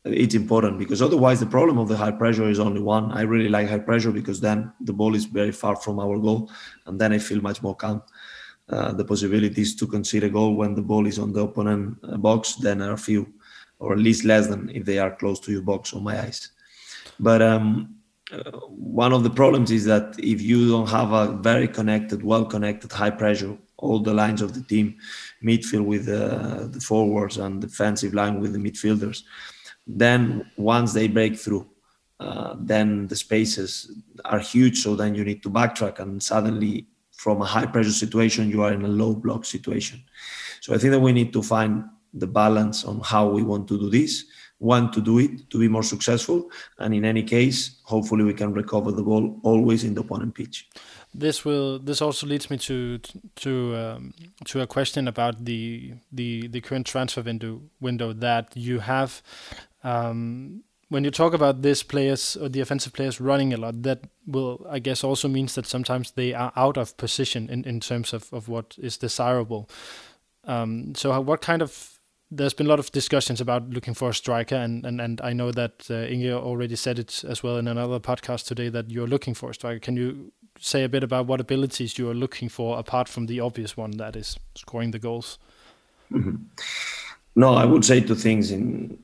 it's 0.04 0.34
important 0.34 0.78
because 0.78 1.00
otherwise 1.00 1.38
the 1.38 1.46
problem 1.46 1.78
of 1.78 1.88
the 1.88 1.96
high 1.96 2.10
pressure 2.10 2.48
is 2.48 2.58
only 2.58 2.80
one. 2.80 3.12
I 3.12 3.22
really 3.22 3.48
like 3.48 3.68
high 3.68 3.78
pressure 3.78 4.10
because 4.10 4.40
then 4.40 4.72
the 4.80 4.92
ball 4.92 5.14
is 5.14 5.26
very 5.26 5.52
far 5.52 5.76
from 5.76 6.00
our 6.00 6.18
goal 6.18 6.50
and 6.86 7.00
then 7.00 7.12
i 7.12 7.18
feel 7.18 7.40
much 7.40 7.62
more 7.62 7.76
calm 7.76 8.02
uh, 8.72 8.92
the 8.92 9.04
possibilities 9.04 9.76
to 9.76 9.86
concede 9.86 10.24
a 10.24 10.30
goal 10.30 10.54
when 10.54 10.74
the 10.74 10.82
ball 10.82 11.06
is 11.06 11.18
on 11.18 11.32
the 11.32 11.42
opponent 11.42 11.98
uh, 12.02 12.16
box 12.16 12.54
then 12.56 12.80
are 12.80 12.96
few, 12.96 13.26
or 13.78 13.92
at 13.92 13.98
least 13.98 14.24
less 14.24 14.46
than 14.46 14.70
if 14.70 14.84
they 14.84 14.98
are 14.98 15.14
close 15.16 15.38
to 15.40 15.52
your 15.52 15.62
box 15.62 15.92
on 15.92 16.02
my 16.02 16.18
eyes. 16.18 16.50
But 17.20 17.42
um, 17.42 17.96
uh, 18.32 18.60
one 19.00 19.12
of 19.12 19.22
the 19.24 19.30
problems 19.30 19.70
is 19.70 19.84
that 19.84 20.14
if 20.18 20.40
you 20.40 20.68
don't 20.70 20.88
have 20.88 21.12
a 21.12 21.32
very 21.32 21.68
connected, 21.68 22.24
well 22.24 22.46
connected, 22.46 22.90
high 22.90 23.10
pressure, 23.10 23.56
all 23.76 23.98
the 23.98 24.14
lines 24.14 24.40
of 24.40 24.54
the 24.54 24.62
team, 24.62 24.96
midfield 25.44 25.84
with 25.84 26.08
uh, 26.08 26.66
the 26.68 26.80
forwards 26.80 27.36
and 27.36 27.60
defensive 27.60 28.14
line 28.14 28.40
with 28.40 28.52
the 28.54 28.58
midfielders, 28.58 29.22
then 29.86 30.50
once 30.56 30.92
they 30.92 31.08
break 31.08 31.36
through, 31.36 31.68
uh, 32.20 32.54
then 32.60 33.06
the 33.08 33.16
spaces 33.16 33.90
are 34.24 34.38
huge. 34.38 34.78
So 34.78 34.94
then 34.94 35.14
you 35.14 35.24
need 35.24 35.42
to 35.42 35.50
backtrack, 35.50 35.98
and 35.98 36.22
suddenly 36.22 36.86
from 37.22 37.40
a 37.40 37.44
high 37.44 37.66
pressure 37.66 37.98
situation, 38.04 38.50
you 38.50 38.64
are 38.64 38.72
in 38.72 38.82
a 38.82 38.88
low 38.88 39.14
block 39.14 39.44
situation. 39.44 40.02
So 40.60 40.74
I 40.74 40.78
think 40.78 40.90
that 40.90 40.98
we 40.98 41.12
need 41.12 41.32
to 41.34 41.42
find 41.42 41.84
the 42.12 42.26
balance 42.26 42.84
on 42.84 43.00
how 43.00 43.28
we 43.28 43.44
want 43.44 43.68
to 43.68 43.78
do 43.78 43.88
this. 43.88 44.24
Want 44.58 44.92
to 44.94 45.00
do 45.00 45.18
it 45.20 45.48
to 45.50 45.58
be 45.58 45.68
more 45.68 45.84
successful, 45.84 46.48
and 46.78 46.94
in 46.94 47.04
any 47.04 47.22
case, 47.22 47.80
hopefully 47.84 48.24
we 48.24 48.34
can 48.34 48.52
recover 48.52 48.92
the 48.92 49.02
ball 49.02 49.40
always 49.42 49.82
in 49.82 49.94
the 49.94 50.00
opponent 50.00 50.34
pitch. 50.34 50.68
This 51.14 51.44
will. 51.44 51.80
This 51.80 52.00
also 52.00 52.26
leads 52.26 52.48
me 52.48 52.58
to 52.58 52.98
to 53.44 53.52
um, 53.76 54.14
to 54.44 54.60
a 54.60 54.66
question 54.66 55.08
about 55.08 55.44
the 55.44 55.94
the 56.12 56.46
the 56.48 56.60
current 56.60 56.86
transfer 56.86 57.22
window 57.22 57.60
window 57.80 58.12
that 58.12 58.56
you 58.56 58.78
have. 58.80 59.22
Um, 59.82 60.62
when 60.92 61.04
you 61.04 61.10
talk 61.10 61.32
about 61.32 61.62
this 61.62 61.82
players 61.82 62.36
or 62.36 62.50
the 62.50 62.60
offensive 62.60 62.92
players 62.92 63.18
running 63.18 63.54
a 63.54 63.56
lot, 63.56 63.82
that 63.82 64.00
will, 64.26 64.66
I 64.68 64.78
guess, 64.78 65.02
also 65.02 65.26
means 65.26 65.54
that 65.54 65.66
sometimes 65.66 66.10
they 66.10 66.34
are 66.34 66.52
out 66.54 66.76
of 66.76 66.94
position 66.98 67.48
in, 67.48 67.64
in 67.64 67.80
terms 67.80 68.12
of, 68.12 68.30
of 68.30 68.46
what 68.46 68.76
is 68.78 68.98
desirable. 68.98 69.70
Um, 70.44 70.94
so, 70.94 71.18
what 71.22 71.40
kind 71.40 71.62
of 71.62 71.98
there's 72.30 72.52
been 72.52 72.66
a 72.66 72.68
lot 72.68 72.78
of 72.78 72.92
discussions 72.92 73.40
about 73.40 73.70
looking 73.70 73.94
for 73.94 74.10
a 74.10 74.14
striker, 74.14 74.54
and, 74.54 74.84
and, 74.84 75.00
and 75.00 75.20
I 75.22 75.32
know 75.32 75.50
that 75.52 75.86
uh, 75.90 75.94
Inge 75.94 76.30
already 76.30 76.76
said 76.76 76.98
it 76.98 77.24
as 77.24 77.42
well 77.42 77.56
in 77.56 77.68
another 77.68 77.98
podcast 77.98 78.46
today 78.46 78.68
that 78.68 78.90
you're 78.90 79.06
looking 79.06 79.32
for 79.32 79.50
a 79.50 79.54
striker. 79.54 79.78
Can 79.78 79.96
you 79.96 80.32
say 80.58 80.84
a 80.84 80.88
bit 80.90 81.02
about 81.02 81.26
what 81.26 81.40
abilities 81.40 81.98
you 81.98 82.10
are 82.10 82.14
looking 82.14 82.50
for 82.50 82.78
apart 82.78 83.08
from 83.08 83.26
the 83.26 83.40
obvious 83.40 83.78
one 83.78 83.92
that 83.92 84.14
is 84.14 84.38
scoring 84.54 84.90
the 84.90 84.98
goals? 84.98 85.38
Mm-hmm. 86.10 86.36
No, 87.34 87.54
I 87.54 87.64
would 87.64 87.84
say 87.84 88.00
two 88.00 88.14
things 88.14 88.50
in 88.50 88.98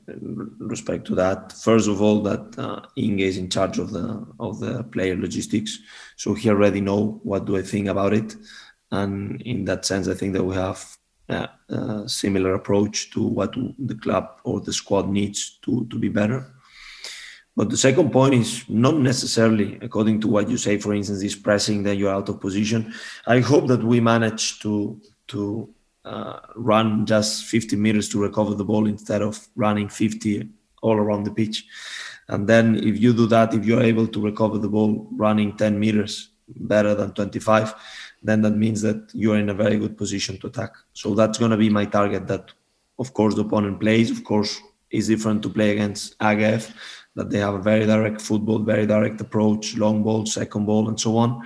respect 0.59 1.05
to 1.07 1.15
that. 1.15 1.51
First 1.53 1.87
of 1.87 1.99
all, 1.99 2.21
that 2.23 2.59
uh, 2.59 2.81
Inge 2.95 3.21
is 3.21 3.37
in 3.37 3.49
charge 3.49 3.79
of 3.79 3.89
the 3.91 4.25
of 4.39 4.59
the 4.59 4.83
player 4.83 5.15
logistics, 5.15 5.79
so 6.15 6.35
he 6.35 6.49
already 6.49 6.79
know 6.79 7.19
what 7.23 7.45
do 7.45 7.57
I 7.57 7.63
think 7.63 7.87
about 7.87 8.13
it, 8.13 8.35
and 8.91 9.41
in 9.41 9.65
that 9.65 9.85
sense, 9.85 10.07
I 10.07 10.13
think 10.13 10.33
that 10.33 10.43
we 10.43 10.55
have 10.55 10.85
uh, 11.27 11.47
a 11.69 12.07
similar 12.07 12.53
approach 12.53 13.09
to 13.11 13.23
what 13.23 13.55
the 13.79 13.95
club 13.95 14.39
or 14.43 14.61
the 14.61 14.73
squad 14.73 15.09
needs 15.09 15.57
to 15.63 15.87
to 15.89 15.97
be 15.97 16.09
better. 16.09 16.53
But 17.55 17.71
the 17.71 17.77
second 17.77 18.11
point 18.11 18.35
is 18.35 18.63
not 18.69 18.95
necessarily 18.97 19.79
according 19.81 20.21
to 20.21 20.27
what 20.27 20.49
you 20.49 20.57
say. 20.57 20.77
For 20.77 20.93
instance, 20.93 21.21
this 21.21 21.35
pressing 21.35 21.81
that 21.83 21.95
you're 21.95 22.13
out 22.13 22.29
of 22.29 22.39
position. 22.39 22.93
I 23.25 23.39
hope 23.39 23.67
that 23.69 23.83
we 23.83 23.99
manage 23.99 24.59
to 24.59 25.01
to 25.29 25.73
uh, 26.09 26.39
run 26.55 27.05
just 27.05 27.45
50 27.45 27.75
meters 27.75 28.09
to 28.09 28.19
recover 28.19 28.55
the 28.55 28.65
ball 28.65 28.87
instead 28.87 29.21
of 29.21 29.47
running 29.55 29.87
50 29.87 30.49
all 30.81 30.97
around 30.97 31.23
the 31.23 31.31
pitch. 31.31 31.65
And 32.27 32.47
then 32.47 32.75
if 32.77 32.99
you 32.99 33.13
do 33.13 33.27
that, 33.27 33.53
if 33.53 33.65
you're 33.65 33.83
able 33.83 34.07
to 34.07 34.21
recover 34.21 34.57
the 34.57 34.69
ball 34.69 35.07
running 35.11 35.55
10 35.55 35.79
meters 35.79 36.29
better 36.47 36.95
than 36.95 37.13
25, 37.13 37.75
then 38.23 38.41
that 38.41 38.55
means 38.55 38.81
that 38.81 39.11
you're 39.13 39.37
in 39.37 39.49
a 39.49 39.53
very 39.53 39.77
good 39.77 39.97
position 39.97 40.37
to 40.39 40.47
attack. 40.47 40.73
So 40.93 41.13
that's 41.13 41.37
going 41.37 41.51
to 41.51 41.57
be 41.57 41.69
my 41.69 41.85
target. 41.85 42.27
That, 42.27 42.51
of 42.97 43.13
course, 43.13 43.35
the 43.35 43.41
opponent 43.41 43.79
plays. 43.79 44.09
Of 44.09 44.23
course, 44.23 44.59
is 44.89 45.07
different 45.07 45.43
to 45.43 45.49
play 45.49 45.71
against 45.71 46.17
AGF, 46.19 46.73
that 47.15 47.29
they 47.29 47.37
have 47.37 47.53
a 47.53 47.61
very 47.61 47.85
direct 47.85 48.21
football, 48.21 48.59
very 48.59 48.87
direct 48.87 49.21
approach, 49.21 49.77
long 49.77 50.03
ball, 50.03 50.25
second 50.25 50.65
ball, 50.65 50.87
and 50.87 50.99
so 50.99 51.17
on. 51.17 51.45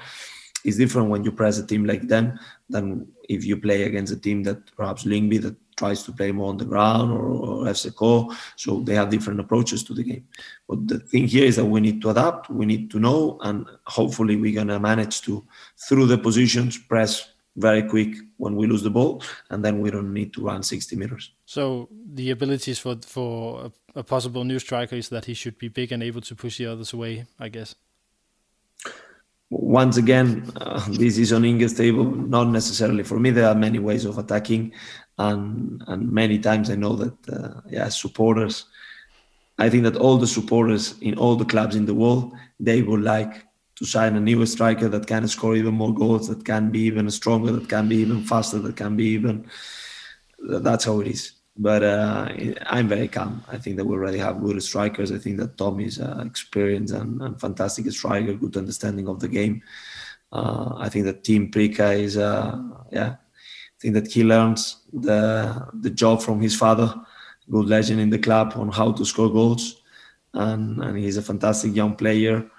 It's 0.64 0.78
different 0.78 1.09
when 1.09 1.26
you 1.26 1.32
press 1.34 1.59
a 1.59 1.68
team 1.68 1.86
like 1.86 2.07
them 2.07 2.39
than 2.74 3.07
if 3.30 3.45
you 3.45 3.55
play 3.57 3.84
against 3.84 4.11
a 4.11 4.19
team 4.19 4.43
that 4.43 4.59
perhaps 4.76 5.05
Lyngby 5.05 5.41
that 5.43 5.55
tries 5.76 6.03
to 6.03 6.11
play 6.11 6.32
more 6.32 6.49
on 6.49 6.57
the 6.57 6.65
ground 6.65 7.11
or, 7.11 7.26
or 7.26 7.65
FCK. 7.65 8.36
So 8.57 8.82
they 8.82 8.95
have 8.95 9.09
different 9.09 9.39
approaches 9.39 9.84
to 9.86 9.93
the 9.93 10.03
game. 10.03 10.26
But 10.67 10.88
the 10.88 10.99
thing 10.99 11.28
here 11.28 11.45
is 11.45 11.55
that 11.55 11.65
we 11.65 11.80
need 11.82 12.01
to 12.01 12.09
adapt, 12.09 12.49
we 12.49 12.65
need 12.65 12.91
to 12.91 12.99
know, 12.99 13.39
and 13.41 13.65
hopefully 13.86 14.36
we're 14.36 14.55
gonna 14.55 14.80
manage 14.80 15.21
to 15.21 15.45
through 15.88 16.07
the 16.07 16.17
positions 16.17 16.78
press 16.78 17.30
very 17.55 17.84
quick 17.84 18.15
when 18.38 18.55
we 18.55 18.65
lose 18.65 18.82
the 18.82 18.89
ball, 18.89 19.21
and 19.51 19.63
then 19.63 19.80
we 19.80 19.91
don't 19.91 20.11
need 20.11 20.34
to 20.34 20.41
run 20.43 20.63
60 20.63 20.95
meters. 20.95 21.32
So 21.45 21.88
the 22.19 22.32
abilities 22.32 22.80
for 22.80 22.97
for 23.05 23.65
a, 23.95 23.99
a 23.99 24.03
possible 24.03 24.43
new 24.43 24.59
striker 24.59 24.95
is 24.95 25.09
that 25.09 25.26
he 25.26 25.36
should 25.36 25.57
be 25.59 25.69
big 25.69 25.91
and 25.91 26.01
able 26.01 26.21
to 26.21 26.36
push 26.36 26.57
the 26.57 26.65
others 26.65 26.93
away, 26.93 27.26
I 27.39 27.49
guess 27.49 27.76
once 29.62 29.97
again, 29.97 30.51
uh, 30.58 30.84
this 30.89 31.18
is 31.18 31.32
on 31.32 31.45
Inge's 31.45 31.74
table, 31.74 32.06
not 32.06 32.47
necessarily 32.47 33.04
for 33.04 33.20
me. 33.20 33.30
There 33.30 33.47
are 33.47 33.56
many 33.56 33.80
ways 33.80 34.06
of 34.06 34.18
attacking, 34.18 34.74
and 35.18 35.84
and 35.88 36.12
many 36.12 36.39
times 36.39 36.70
I 36.70 36.76
know 36.76 36.95
that 36.95 37.30
uh, 37.30 37.62
yeah, 37.70 37.89
supporters. 37.89 38.66
I 39.60 39.70
think 39.70 39.84
that 39.84 39.97
all 39.97 40.18
the 40.18 40.28
supporters 40.28 40.97
in 41.01 41.18
all 41.18 41.36
the 41.36 41.45
clubs 41.45 41.76
in 41.76 41.86
the 41.86 41.93
world 41.93 42.34
they 42.60 42.82
would 42.82 43.04
like 43.04 43.45
to 43.76 43.86
sign 43.86 44.16
a 44.16 44.20
new 44.20 44.43
striker 44.47 44.89
that 44.89 45.06
can 45.06 45.28
score 45.28 45.56
even 45.56 45.76
more 45.76 45.93
goals, 45.93 46.28
that 46.28 46.43
can 46.45 46.72
be 46.72 46.80
even 46.80 47.10
stronger, 47.12 47.51
that 47.51 47.70
can 47.70 47.88
be 47.88 47.97
even 47.97 48.24
faster, 48.24 48.58
that 48.60 48.76
can 48.76 48.95
be 48.95 49.06
even. 49.06 49.45
That's 50.39 50.86
how 50.86 50.99
it 51.01 51.08
is 51.08 51.33
but 51.56 51.84
uh, 51.84 52.30
I'm 52.66 52.88
very 52.88 53.08
calm. 53.08 53.43
I 53.47 53.58
think 53.58 53.78
that 53.78 53.86
we 53.86 53.93
already 53.95 54.18
have 54.18 54.41
good 54.41 54.62
strikers. 54.64 55.12
I 55.12 55.20
think 55.20 55.38
that 55.38 55.58
Tom 55.58 55.80
is 55.80 55.99
uh, 55.99 56.24
experienced 56.26 56.93
and, 56.93 57.22
and, 57.22 57.39
fantastic 57.39 57.89
striker, 57.91 58.34
good 58.34 58.58
understanding 58.58 59.08
of 59.08 59.20
the 59.20 59.28
game. 59.28 59.62
Uh, 60.32 60.74
I 60.78 60.89
think 60.89 61.06
that 61.06 61.24
Tim 61.24 61.51
Prica 61.51 61.91
is, 61.91 62.18
uh, 62.18 62.60
yeah, 62.91 63.16
I 63.18 63.78
think 63.80 63.93
that 63.93 64.12
he 64.12 64.24
learns 64.24 64.78
the 64.91 65.68
the 65.82 65.91
job 65.91 66.24
from 66.24 66.41
his 66.41 66.56
father, 66.56 66.95
good 67.51 67.68
legend 67.68 67.99
in 67.99 68.10
the 68.10 68.18
club, 68.18 68.54
on 68.56 68.70
how 68.70 68.91
to 68.93 69.06
score 69.06 69.32
goals, 69.32 69.84
and, 70.34 70.84
and 70.84 70.97
he's 70.97 71.18
a 71.18 71.22
fantastic 71.22 71.76
young 71.76 71.95
player. 71.95 72.49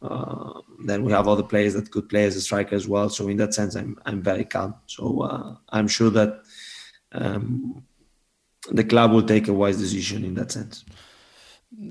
Uh, 0.00 0.60
then 0.84 1.02
we 1.02 1.10
have 1.10 1.26
other 1.26 1.42
players 1.42 1.74
that 1.74 1.90
could 1.90 2.08
play 2.08 2.24
as 2.24 2.36
a 2.36 2.40
striker 2.40 2.76
as 2.76 2.86
well. 2.86 3.08
So 3.08 3.26
in 3.26 3.38
that 3.38 3.54
sense, 3.54 3.74
I'm 3.74 3.98
I'm 4.06 4.22
very 4.22 4.44
calm. 4.44 4.76
So 4.86 5.22
uh, 5.22 5.56
I'm 5.70 5.88
sure 5.88 6.10
that. 6.10 6.40
Um, 7.10 7.84
the 8.70 8.84
club 8.84 9.12
will 9.12 9.22
take 9.22 9.48
a 9.48 9.52
wise 9.52 9.78
decision 9.78 10.24
in 10.24 10.34
that 10.34 10.52
sense. 10.52 10.84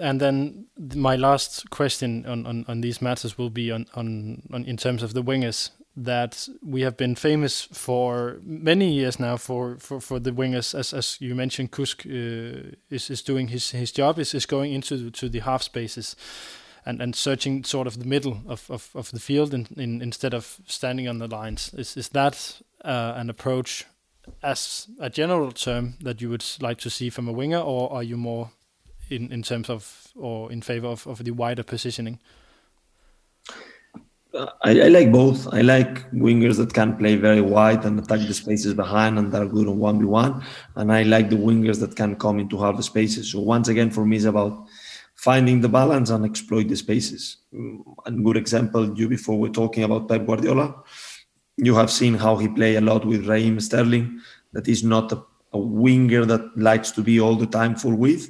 And 0.01 0.19
then 0.19 0.67
my 0.95 1.15
last 1.15 1.69
question 1.69 2.25
on, 2.25 2.45
on, 2.45 2.65
on 2.67 2.81
these 2.81 3.01
matters 3.01 3.37
will 3.37 3.49
be 3.49 3.71
on, 3.71 3.85
on, 3.95 4.41
on 4.51 4.63
in 4.65 4.77
terms 4.77 5.03
of 5.03 5.13
the 5.13 5.23
wingers 5.23 5.71
that 5.95 6.47
we 6.63 6.81
have 6.81 6.97
been 6.97 7.15
famous 7.15 7.61
for 7.71 8.39
many 8.43 8.91
years 8.91 9.19
now 9.19 9.37
for, 9.37 9.77
for, 9.77 10.01
for 10.01 10.19
the 10.19 10.31
wingers 10.31 10.73
as 10.73 10.91
as 10.91 11.21
you 11.21 11.35
mentioned 11.35 11.71
Kusk 11.71 12.05
uh, 12.05 12.75
is 12.89 13.09
is 13.11 13.21
doing 13.21 13.49
his 13.49 13.69
his 13.71 13.91
job 13.91 14.17
is, 14.17 14.33
is 14.33 14.47
going 14.47 14.73
into 14.73 15.11
to 15.11 15.29
the 15.29 15.39
half 15.39 15.61
spaces 15.61 16.15
and, 16.85 16.99
and 16.99 17.15
searching 17.15 17.63
sort 17.63 17.87
of 17.87 17.99
the 17.99 18.05
middle 18.05 18.41
of, 18.47 18.69
of, 18.71 18.89
of 18.95 19.11
the 19.11 19.19
field 19.19 19.53
in, 19.53 19.67
in, 19.77 20.01
instead 20.01 20.33
of 20.33 20.59
standing 20.65 21.07
on 21.07 21.19
the 21.19 21.27
lines 21.27 21.71
is 21.75 21.95
is 21.95 22.09
that 22.09 22.61
uh, 22.83 23.13
an 23.15 23.29
approach 23.29 23.85
as 24.41 24.87
a 24.99 25.09
general 25.09 25.51
term 25.51 25.95
that 26.01 26.21
you 26.21 26.29
would 26.29 26.45
like 26.61 26.77
to 26.79 26.89
see 26.89 27.09
from 27.09 27.27
a 27.27 27.31
winger, 27.31 27.59
or 27.59 27.91
are 27.91 28.03
you 28.03 28.17
more 28.17 28.51
in, 29.09 29.31
in 29.31 29.43
terms 29.43 29.69
of 29.69 30.07
or 30.15 30.51
in 30.51 30.61
favor 30.61 30.87
of, 30.87 31.07
of 31.07 31.23
the 31.23 31.31
wider 31.31 31.63
positioning? 31.63 32.19
Uh, 34.33 34.47
I, 34.63 34.81
I, 34.81 34.87
like 34.87 35.11
both. 35.11 35.53
I 35.53 35.61
like 35.61 36.09
wingers 36.11 36.57
that 36.57 36.73
can 36.73 36.97
play 36.97 37.15
very 37.15 37.41
wide 37.41 37.85
and 37.85 37.99
attack 37.99 38.19
the 38.27 38.33
spaces 38.33 38.73
behind 38.73 39.19
and 39.19 39.33
are 39.35 39.45
good 39.45 39.67
on 39.67 39.77
1v1. 39.77 40.43
And 40.75 40.91
I 40.91 41.03
like 41.03 41.29
the 41.29 41.35
wingers 41.35 41.79
that 41.81 41.95
can 41.95 42.15
come 42.15 42.39
into 42.39 42.57
half 42.57 42.77
the 42.77 42.83
spaces. 42.83 43.31
So, 43.31 43.41
once 43.41 43.67
again, 43.67 43.91
for 43.91 44.05
me, 44.05 44.15
it's 44.15 44.25
about 44.25 44.65
finding 45.13 45.61
the 45.61 45.69
balance 45.69 46.09
and 46.09 46.25
exploit 46.25 46.67
the 46.67 46.75
spaces. 46.75 47.37
Mm, 47.53 47.83
a 48.05 48.11
good 48.11 48.37
example, 48.37 48.97
you 48.97 49.07
before 49.07 49.37
we're 49.37 49.49
talking 49.49 49.83
about 49.83 50.09
Pep 50.09 50.25
Guardiola 50.25 50.83
you 51.57 51.75
have 51.75 51.91
seen 51.91 52.15
how 52.15 52.37
he 52.37 52.47
play 52.47 52.75
a 52.75 52.81
lot 52.81 53.05
with 53.05 53.27
Raheem 53.27 53.59
Sterling. 53.59 54.19
That 54.53 54.67
is 54.67 54.83
not 54.83 55.11
a, 55.11 55.23
a 55.53 55.57
winger 55.57 56.25
that 56.25 56.57
likes 56.57 56.91
to 56.91 57.01
be 57.01 57.19
all 57.19 57.35
the 57.35 57.45
time 57.45 57.75
full 57.75 57.95
width, 57.95 58.29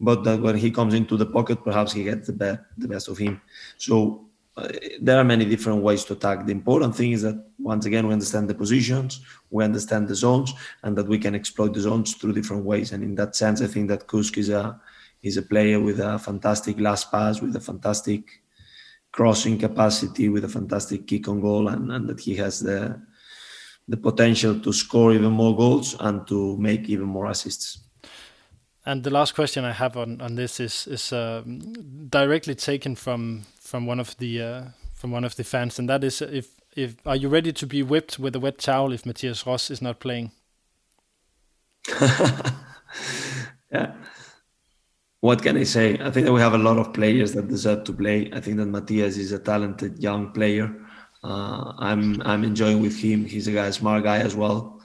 but 0.00 0.24
that 0.24 0.40
when 0.40 0.56
he 0.56 0.70
comes 0.70 0.94
into 0.94 1.16
the 1.16 1.26
pocket, 1.26 1.62
perhaps 1.64 1.92
he 1.92 2.04
gets 2.04 2.26
the 2.26 2.32
best, 2.32 2.60
the 2.78 2.88
best 2.88 3.08
of 3.08 3.18
him. 3.18 3.40
So 3.76 4.26
uh, 4.56 4.68
there 5.00 5.18
are 5.18 5.24
many 5.24 5.44
different 5.44 5.82
ways 5.82 6.04
to 6.04 6.12
attack. 6.12 6.46
The 6.46 6.52
important 6.52 6.94
thing 6.94 7.12
is 7.12 7.22
that 7.22 7.44
once 7.58 7.86
again 7.86 8.06
we 8.06 8.12
understand 8.12 8.48
the 8.48 8.54
positions, 8.54 9.20
we 9.50 9.64
understand 9.64 10.08
the 10.08 10.14
zones, 10.14 10.52
and 10.82 10.96
that 10.96 11.08
we 11.08 11.18
can 11.18 11.34
exploit 11.34 11.74
the 11.74 11.80
zones 11.80 12.14
through 12.14 12.34
different 12.34 12.64
ways. 12.64 12.92
And 12.92 13.02
in 13.02 13.14
that 13.16 13.34
sense, 13.36 13.60
I 13.62 13.66
think 13.66 13.88
that 13.88 14.06
Kusk 14.06 14.38
is 14.38 14.50
a 14.50 14.80
is 15.22 15.38
a 15.38 15.42
player 15.42 15.80
with 15.80 16.00
a 16.00 16.18
fantastic 16.18 16.78
last 16.78 17.10
pass, 17.10 17.40
with 17.40 17.56
a 17.56 17.60
fantastic 17.60 18.42
crossing 19.14 19.56
capacity 19.58 20.28
with 20.28 20.44
a 20.44 20.48
fantastic 20.48 21.06
kick 21.06 21.28
on 21.28 21.40
goal 21.40 21.68
and, 21.68 21.92
and 21.92 22.08
that 22.08 22.20
he 22.20 22.34
has 22.34 22.60
the 22.60 23.00
the 23.86 23.96
potential 23.96 24.58
to 24.60 24.72
score 24.72 25.12
even 25.12 25.30
more 25.30 25.54
goals 25.56 25.94
and 26.00 26.26
to 26.26 26.56
make 26.56 26.88
even 26.88 27.06
more 27.06 27.26
assists. 27.26 27.78
And 28.86 29.04
the 29.04 29.10
last 29.10 29.34
question 29.34 29.64
I 29.64 29.72
have 29.72 29.96
on, 29.96 30.20
on 30.20 30.34
this 30.34 30.58
is 30.60 30.86
is 30.86 31.12
uh, 31.12 31.42
directly 32.08 32.54
taken 32.54 32.96
from 32.96 33.42
from 33.60 33.86
one 33.86 34.00
of 34.00 34.16
the 34.16 34.42
uh, 34.42 34.62
from 34.94 35.12
one 35.12 35.24
of 35.24 35.36
the 35.36 35.44
fans, 35.44 35.78
and 35.78 35.88
that 35.88 36.04
is 36.04 36.20
if 36.20 36.48
if 36.76 36.94
are 37.06 37.16
you 37.16 37.28
ready 37.28 37.52
to 37.52 37.66
be 37.66 37.82
whipped 37.82 38.18
with 38.18 38.36
a 38.36 38.40
wet 38.40 38.58
towel 38.58 38.92
if 38.92 39.06
Mathias 39.06 39.46
Ross 39.46 39.70
is 39.70 39.80
not 39.80 40.00
playing? 40.00 40.32
yeah, 43.72 43.92
what 45.24 45.42
can 45.42 45.56
I 45.56 45.64
say? 45.64 45.96
I 46.00 46.10
think 46.10 46.26
that 46.26 46.34
we 46.34 46.40
have 46.42 46.52
a 46.52 46.58
lot 46.58 46.76
of 46.76 46.92
players 46.92 47.32
that 47.32 47.48
deserve 47.48 47.84
to 47.84 47.94
play. 47.94 48.30
I 48.34 48.40
think 48.40 48.58
that 48.58 48.66
Mathias 48.66 49.16
is 49.16 49.32
a 49.32 49.38
talented 49.38 49.98
young 49.98 50.32
player. 50.32 50.66
Uh, 51.22 51.72
I'm 51.78 52.20
I'm 52.30 52.44
enjoying 52.44 52.82
with 52.82 52.98
him. 52.98 53.24
He's 53.24 53.48
a 53.48 53.52
guy, 53.52 53.70
smart 53.70 54.04
guy 54.04 54.18
as 54.18 54.36
well. 54.36 54.82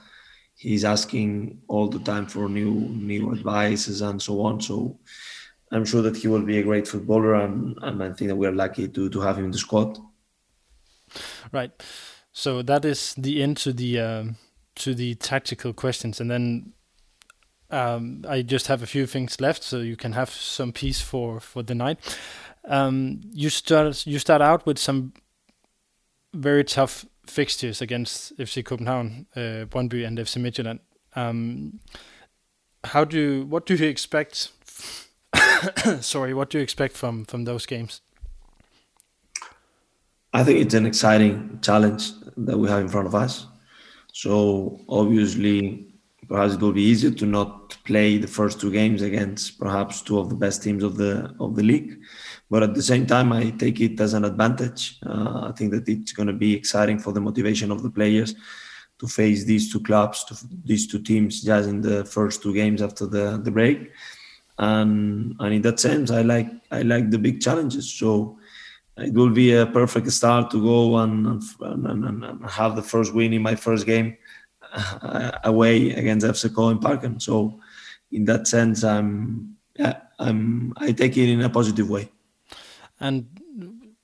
He's 0.54 0.82
asking 0.82 1.60
all 1.68 1.88
the 1.88 1.98
time 1.98 2.24
for 2.24 2.48
new 2.48 2.72
new 3.10 3.34
advices 3.34 4.00
and 4.00 4.22
so 4.22 4.40
on. 4.40 4.62
So 4.62 4.98
I'm 5.72 5.84
sure 5.84 6.00
that 6.00 6.16
he 6.16 6.26
will 6.26 6.46
be 6.52 6.58
a 6.58 6.62
great 6.62 6.88
footballer, 6.88 7.34
and, 7.34 7.76
and 7.82 8.02
I 8.02 8.10
think 8.14 8.30
that 8.30 8.36
we're 8.36 8.58
lucky 8.64 8.88
to 8.88 9.10
to 9.10 9.20
have 9.20 9.36
him 9.36 9.44
in 9.44 9.50
the 9.50 9.58
squad. 9.58 9.98
Right. 11.52 11.72
So 12.32 12.62
that 12.62 12.86
is 12.86 13.14
the 13.18 13.42
end 13.42 13.58
to 13.58 13.74
the 13.74 14.00
um, 14.00 14.36
to 14.76 14.94
the 14.94 15.16
tactical 15.16 15.74
questions, 15.74 16.18
and 16.18 16.30
then 16.30 16.72
um, 17.70 18.24
I 18.28 18.42
just 18.42 18.66
have 18.66 18.82
a 18.82 18.86
few 18.86 19.06
things 19.06 19.40
left, 19.40 19.62
so 19.62 19.78
you 19.78 19.96
can 19.96 20.12
have 20.12 20.30
some 20.30 20.72
peace 20.72 21.00
for 21.00 21.40
for 21.40 21.62
the 21.62 21.74
night. 21.74 21.98
Um, 22.64 23.20
you 23.32 23.50
start 23.50 24.06
you 24.06 24.18
start 24.18 24.42
out 24.42 24.66
with 24.66 24.78
some 24.78 25.12
very 26.34 26.64
tough 26.64 27.06
fixtures 27.26 27.80
against 27.80 28.36
FC 28.38 28.64
Copenhagen, 28.64 29.26
uh, 29.36 29.66
Brøndby, 29.66 30.06
and 30.06 30.18
FC 30.18 30.40
Midtjylland. 30.40 30.80
Um, 31.16 31.80
how 32.84 33.04
do 33.04 33.18
you, 33.18 33.46
what 33.46 33.66
do 33.66 33.74
you 33.74 33.86
expect? 33.86 34.50
sorry, 36.00 36.34
what 36.34 36.50
do 36.50 36.58
you 36.58 36.62
expect 36.62 36.96
from 36.96 37.24
from 37.24 37.44
those 37.44 37.66
games? 37.66 38.00
I 40.32 40.44
think 40.44 40.60
it's 40.60 40.74
an 40.74 40.86
exciting 40.86 41.58
challenge 41.60 42.12
that 42.36 42.58
we 42.58 42.68
have 42.68 42.80
in 42.80 42.88
front 42.88 43.06
of 43.06 43.14
us. 43.14 43.46
So 44.12 44.80
obviously 44.88 45.89
perhaps 46.30 46.54
it 46.54 46.60
will 46.60 46.72
be 46.72 46.82
easier 46.82 47.10
to 47.10 47.26
not 47.26 47.76
play 47.84 48.16
the 48.16 48.28
first 48.28 48.60
two 48.60 48.70
games 48.70 49.02
against 49.02 49.58
perhaps 49.58 50.00
two 50.00 50.16
of 50.16 50.28
the 50.28 50.36
best 50.36 50.62
teams 50.62 50.84
of 50.84 50.96
the 50.96 51.34
of 51.40 51.56
the 51.56 51.62
league. 51.62 52.00
But 52.48 52.62
at 52.62 52.74
the 52.74 52.82
same 52.82 53.04
time, 53.04 53.32
I 53.32 53.50
take 53.50 53.80
it 53.80 54.00
as 54.00 54.14
an 54.14 54.24
advantage. 54.24 54.98
Uh, 55.04 55.48
I 55.48 55.52
think 55.56 55.72
that 55.72 55.88
it's 55.88 56.12
going 56.12 56.28
to 56.28 56.38
be 56.46 56.54
exciting 56.54 57.00
for 57.00 57.12
the 57.12 57.20
motivation 57.20 57.72
of 57.72 57.82
the 57.82 57.90
players 57.90 58.34
to 59.00 59.08
face 59.08 59.44
these 59.44 59.72
two 59.72 59.80
clubs, 59.80 60.24
to 60.24 60.36
these 60.64 60.86
two 60.86 61.00
teams, 61.00 61.42
just 61.42 61.68
in 61.68 61.80
the 61.80 62.04
first 62.04 62.42
two 62.42 62.54
games 62.54 62.80
after 62.80 63.06
the, 63.06 63.40
the 63.42 63.50
break. 63.50 63.90
And 64.58 65.34
and 65.40 65.54
in 65.54 65.62
that 65.62 65.80
sense, 65.80 66.12
I 66.12 66.22
like 66.22 66.48
I 66.70 66.82
like 66.82 67.10
the 67.10 67.18
big 67.18 67.40
challenges. 67.40 67.92
So 67.92 68.38
it 68.96 69.14
will 69.14 69.30
be 69.30 69.54
a 69.54 69.66
perfect 69.66 70.12
start 70.12 70.50
to 70.50 70.62
go 70.62 70.98
and, 70.98 71.42
and, 71.60 71.86
and, 71.86 72.24
and 72.24 72.46
have 72.46 72.76
the 72.76 72.82
first 72.82 73.14
win 73.14 73.32
in 73.32 73.42
my 73.42 73.56
first 73.56 73.86
game 73.86 74.16
Uh, 74.72 75.38
away 75.44 75.90
against 75.90 76.26
FC 76.26 76.54
Co 76.54 76.68
in 76.68 76.78
Parken. 76.78 77.20
So 77.20 77.58
in 78.12 78.24
that 78.26 78.46
sense, 78.46 78.84
I'm 78.84 79.56
yeah, 79.76 80.00
I'm 80.18 80.72
I 80.76 80.92
take 80.92 81.16
it 81.16 81.28
in 81.28 81.40
a 81.40 81.50
positive 81.50 81.88
way. 81.88 82.08
And 83.00 83.26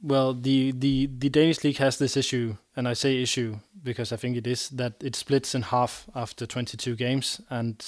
well, 0.03 0.35
the 0.35 0.73
the 0.73 1.09
the 1.19 1.29
Danish 1.29 1.63
league 1.63 1.77
has 1.79 1.99
this 1.99 2.17
issue, 2.17 2.57
and 2.75 2.89
I 2.89 2.95
say 2.95 3.23
issue 3.23 3.59
because 3.83 4.13
I 4.13 4.17
think 4.17 4.37
it 4.37 4.47
is 4.47 4.69
that 4.71 4.95
it 5.01 5.15
splits 5.15 5.55
in 5.55 5.63
half 5.63 6.09
after 6.15 6.47
22 6.47 6.97
games, 6.97 7.41
and 7.49 7.85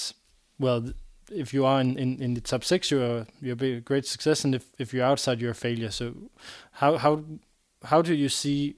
well, 0.60 0.92
if 1.30 1.52
you 1.52 1.64
are 1.64 1.80
in, 1.80 1.98
in, 1.98 2.22
in 2.22 2.34
the 2.34 2.40
top 2.40 2.64
six, 2.64 2.90
you're 2.90 3.26
you're 3.40 3.56
a 3.60 3.80
great 3.80 4.06
success, 4.06 4.44
and 4.44 4.54
if, 4.54 4.66
if 4.78 4.94
you're 4.94 5.04
outside, 5.04 5.40
you're 5.40 5.50
a 5.50 5.54
failure. 5.54 5.90
So, 5.90 6.14
how 6.72 6.96
how 6.96 7.24
how 7.84 8.02
do 8.02 8.14
you 8.14 8.28
see 8.28 8.76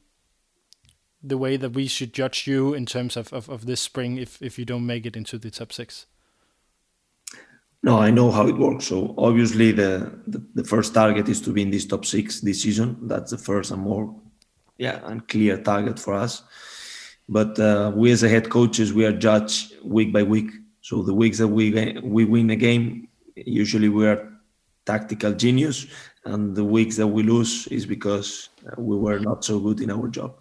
the 1.23 1.39
way 1.39 1.57
that 1.57 1.73
we 1.73 1.87
should 1.87 2.13
judge 2.13 2.47
you 2.47 2.75
in 2.75 2.87
terms 2.87 3.17
of, 3.17 3.33
of, 3.33 3.49
of 3.49 3.67
this 3.67 3.81
spring 3.81 4.17
if 4.17 4.41
if 4.43 4.59
you 4.59 4.65
don't 4.65 4.87
make 4.87 5.07
it 5.07 5.17
into 5.17 5.39
the 5.39 5.51
top 5.51 5.73
six? 5.73 6.07
No, 7.83 7.99
I 7.99 8.11
know 8.11 8.31
how 8.31 8.47
it 8.47 8.59
works. 8.59 8.87
So 8.87 9.15
obviously, 9.17 9.73
the, 9.73 10.13
the, 10.27 10.43
the 10.55 10.65
first 10.65 10.93
target 10.93 11.29
is 11.29 11.41
to 11.43 11.53
be 11.53 11.63
in 11.63 11.71
this 11.71 11.87
top 11.87 12.05
six 12.05 12.41
this 12.41 12.63
season. 12.63 12.97
That's 13.09 13.31
the 13.31 13.39
first 13.39 13.71
and 13.71 13.83
more, 13.83 14.15
yeah, 14.77 15.01
and 15.05 15.27
clear 15.27 15.57
target 15.57 15.99
for 15.99 16.15
us. 16.15 16.43
But 17.29 17.59
uh, 17.59 17.93
we 17.95 18.11
as 18.11 18.23
a 18.23 18.29
head 18.29 18.51
coaches, 18.51 18.93
we 18.93 19.07
are 19.07 19.13
judged 19.13 19.73
week 19.83 20.13
by 20.13 20.23
week. 20.23 20.51
So 20.83 21.03
the 21.03 21.15
weeks 21.15 21.39
that 21.39 21.49
we 21.49 21.99
we 22.03 22.25
win 22.25 22.51
a 22.51 22.57
game, 22.57 23.09
usually 23.35 23.89
we 23.89 24.07
are 24.07 24.29
tactical 24.85 25.33
genius, 25.33 25.87
and 26.25 26.55
the 26.55 26.65
weeks 26.65 26.97
that 26.97 27.07
we 27.07 27.23
lose 27.23 27.67
is 27.69 27.87
because 27.87 28.51
we 28.77 28.97
were 28.97 29.21
not 29.21 29.45
so 29.45 29.59
good 29.61 29.81
in 29.81 29.91
our 29.91 30.09
job. 30.09 30.35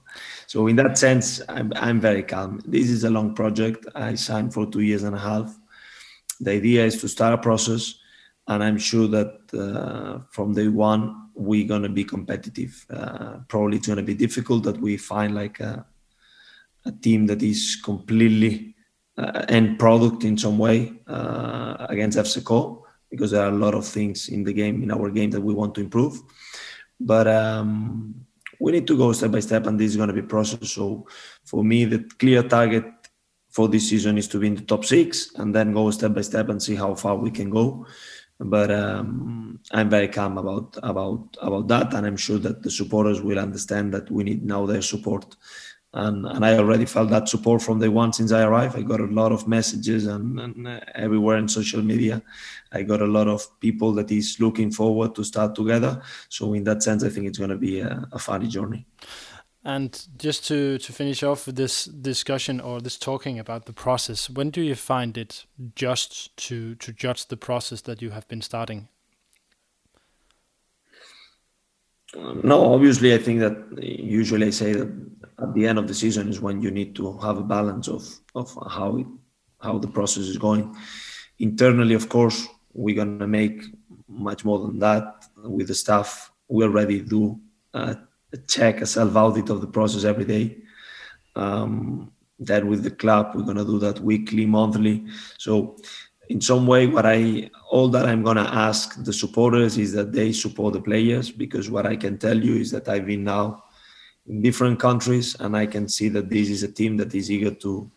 So 0.50 0.68
in 0.68 0.76
that 0.78 0.98
sense, 0.98 1.42
I'm 1.48 1.72
I'm 1.76 2.00
very 2.02 2.24
calm. 2.24 2.52
This 2.66 2.90
is 2.90 3.04
a 3.04 3.10
long 3.10 3.36
project. 3.36 3.86
I 3.94 4.16
signed 4.16 4.52
for 4.54 4.66
two 4.66 4.82
years 4.82 5.04
and 5.04 5.16
a 5.16 5.20
half 5.20 5.48
the 6.40 6.52
idea 6.52 6.86
is 6.86 7.00
to 7.02 7.08
start 7.08 7.34
a 7.34 7.38
process, 7.38 7.96
and 8.48 8.64
I'm 8.64 8.78
sure 8.78 9.08
that 9.08 9.34
uh, 9.54 10.24
from 10.32 10.54
day 10.54 10.68
one 10.68 11.30
we're 11.36 11.68
gonna 11.68 11.90
be 11.90 12.04
competitive. 12.04 12.86
Uh, 12.90 13.40
probably 13.48 13.78
it's 13.78 13.88
gonna 13.88 14.04
be 14.04 14.14
difficult 14.14 14.64
that 14.64 14.80
we 14.80 14.98
find 14.98 15.36
like 15.36 15.60
a, 15.60 15.86
a 16.86 16.92
team 16.92 17.26
that 17.28 17.42
is 17.42 17.78
completely 17.84 18.76
uh, 19.18 19.46
end 19.50 19.80
product 19.80 20.24
in 20.24 20.38
some 20.38 20.58
way 20.58 20.94
uh, 21.08 21.86
against 21.90 22.18
FC 22.18 22.44
Co 22.44 22.86
because 23.10 23.32
there 23.32 23.44
are 23.44 23.50
a 23.50 23.64
lot 23.66 23.74
of 23.74 23.86
things 23.86 24.30
in 24.30 24.44
the 24.44 24.54
game 24.54 24.84
in 24.84 24.92
our 24.92 25.10
game 25.10 25.32
that 25.32 25.42
we 25.42 25.54
want 25.54 25.76
to 25.76 25.82
improve. 25.82 26.22
But 27.00 27.28
um, 27.28 28.26
we 28.60 28.72
need 28.72 28.88
to 28.88 28.98
go 28.98 29.12
step 29.14 29.32
by 29.32 29.40
step, 29.40 29.68
and 29.68 29.80
this 29.80 29.92
is 29.92 29.98
going 29.98 30.10
to 30.10 30.14
be 30.14 30.22
process. 30.22 30.72
So 30.72 31.08
for 31.46 31.64
me, 31.64 31.86
the 31.86 32.00
clear 32.20 32.44
target 32.44 32.86
for 33.50 33.68
this 33.68 33.90
season 33.90 34.18
is 34.18 34.28
to 34.30 34.40
be 34.40 34.48
in 34.48 34.56
the 34.56 34.62
top 34.62 34.86
six 34.86 35.34
and 35.36 35.56
then 35.56 35.74
go 35.74 35.90
step 35.92 36.14
by 36.14 36.22
step 36.22 36.50
and 36.50 36.62
see 36.62 36.76
how 36.76 36.94
far 36.96 37.16
we 37.16 37.32
can 37.32 37.50
go. 37.50 37.86
But 38.40 38.72
um, 38.72 39.60
I'm 39.72 39.90
very 39.90 40.08
calm 40.08 40.38
about 40.38 40.78
about 40.82 41.36
about 41.42 41.68
that, 41.68 41.94
and 41.94 42.06
I'm 42.06 42.16
sure 42.16 42.38
that 42.38 42.64
the 42.64 42.72
supporters 42.72 43.22
will 43.22 43.38
understand 43.38 43.94
that 43.94 44.10
we 44.10 44.24
need 44.24 44.46
now 44.46 44.66
their 44.66 44.82
support. 44.82 45.36
And, 45.92 46.26
and 46.28 46.46
I 46.46 46.56
already 46.56 46.86
felt 46.86 47.10
that 47.10 47.30
support 47.30 47.64
from 47.64 47.80
day 47.80 47.88
one 47.88 48.14
since 48.14 48.32
I 48.32 48.44
arrived. 48.44 48.76
I 48.76 48.84
got 48.84 49.00
a 49.00 49.06
lot 49.06 49.32
of 49.32 49.48
messages 49.48 50.06
and, 50.06 50.40
and 50.40 50.68
uh, 50.68 50.80
everywhere 50.94 51.38
in 51.38 51.48
social 51.48 51.82
media. 51.82 52.22
I 52.72 52.84
got 52.84 53.02
a 53.02 53.08
lot 53.08 53.28
of 53.28 53.48
people 53.60 53.94
that 53.94 54.12
is 54.12 54.40
looking 54.40 54.72
forward 54.72 55.16
to 55.16 55.24
start 55.24 55.56
together. 55.56 56.02
So 56.30 56.54
in 56.54 56.64
that 56.66 56.84
sense, 56.84 57.04
I 57.04 57.10
think 57.10 57.26
it's 57.26 57.40
going 57.40 57.50
to 57.50 57.58
be 57.58 57.80
a, 57.80 58.08
a 58.12 58.20
funny 58.20 58.48
journey. 58.48 58.86
And 59.66 60.08
just 60.18 60.48
to, 60.48 60.78
to 60.78 60.94
finish 60.94 61.24
off 61.24 61.46
this 61.46 61.86
discussion 61.86 62.62
or 62.62 62.80
this 62.80 62.98
talking 62.98 63.40
about 63.40 63.66
the 63.66 63.74
process, 63.74 64.30
when 64.30 64.52
do 64.52 64.62
you 64.62 64.76
find 64.76 65.18
it 65.18 65.46
just 65.76 66.38
to, 66.38 66.76
to 66.76 66.94
judge 66.94 67.28
the 67.28 67.38
process 67.38 67.82
that 67.82 68.02
you 68.02 68.12
have 68.12 68.28
been 68.28 68.42
starting? 68.42 68.90
No, 72.16 72.74
obviously, 72.74 73.14
I 73.14 73.18
think 73.18 73.40
that 73.40 73.84
usually 73.84 74.48
I 74.48 74.50
say 74.50 74.74
that 74.74 74.90
at 75.42 75.54
the 75.54 75.68
end 75.68 75.78
of 75.78 75.88
the 75.88 75.94
season 75.94 76.30
is 76.30 76.42
when 76.42 76.62
you 76.62 76.72
need 76.72 76.96
to 76.96 77.18
have 77.20 77.38
a 77.38 77.44
balance 77.44 77.88
of, 77.88 78.08
of 78.36 78.58
how 78.70 78.98
it, 78.98 79.08
how 79.62 79.78
the 79.78 79.88
process 79.88 80.24
is 80.24 80.38
going. 80.38 80.76
Internally, 81.40 81.94
of 81.94 82.10
course, 82.10 82.48
we're 82.74 82.96
gonna 82.96 83.28
make 83.28 83.64
much 84.08 84.44
more 84.44 84.60
than 84.60 84.80
that 84.80 85.26
with 85.44 85.68
the 85.68 85.76
staff. 85.76 86.32
We 86.48 86.64
already 86.64 87.02
do 87.02 87.40
uh, 87.74 87.96
check 88.48 88.82
a 88.82 88.86
self 88.86 89.16
audit 89.16 89.50
of 89.50 89.62
the 89.62 89.68
process 89.68 90.04
every 90.04 90.26
day. 90.26 90.58
Um, 91.36 92.12
that 92.40 92.66
with 92.66 92.84
the 92.84 92.92
club, 92.92 93.34
we're 93.36 93.44
gonna 93.44 93.66
do 93.66 93.80
that 93.80 94.00
weekly, 94.00 94.46
monthly. 94.46 95.06
So 95.38 95.78
in 96.30 96.40
some 96.40 96.68
way, 96.68 96.86
what 96.86 97.06
I 97.08 97.50
all 97.72 97.90
that 97.90 98.06
I'm 98.06 98.24
gonna 98.24 98.50
ask 98.50 99.04
the 99.04 99.12
supporters 99.12 99.78
is 99.78 99.92
that 99.94 100.14
they 100.14 100.32
support 100.32 100.74
the 100.74 100.82
players 100.82 101.32
because 101.32 101.70
what 101.70 101.86
I 101.88 101.96
can 101.96 102.18
tell 102.18 102.38
you 102.38 102.56
is 102.56 102.72
that 102.72 102.88
I've 102.88 103.08
been 103.08 103.24
now 103.24 103.64
in 104.28 104.42
different 104.42 104.80
countries 104.80 105.36
and 105.40 105.58
I 105.58 105.66
can 105.66 105.88
see 105.88 106.08
that 106.10 106.30
this 106.30 106.50
is 106.50 106.62
a 106.62 106.72
team 106.72 106.98
that 106.98 107.14
is 107.16 107.32
eager 107.32 107.52
to 107.52 107.92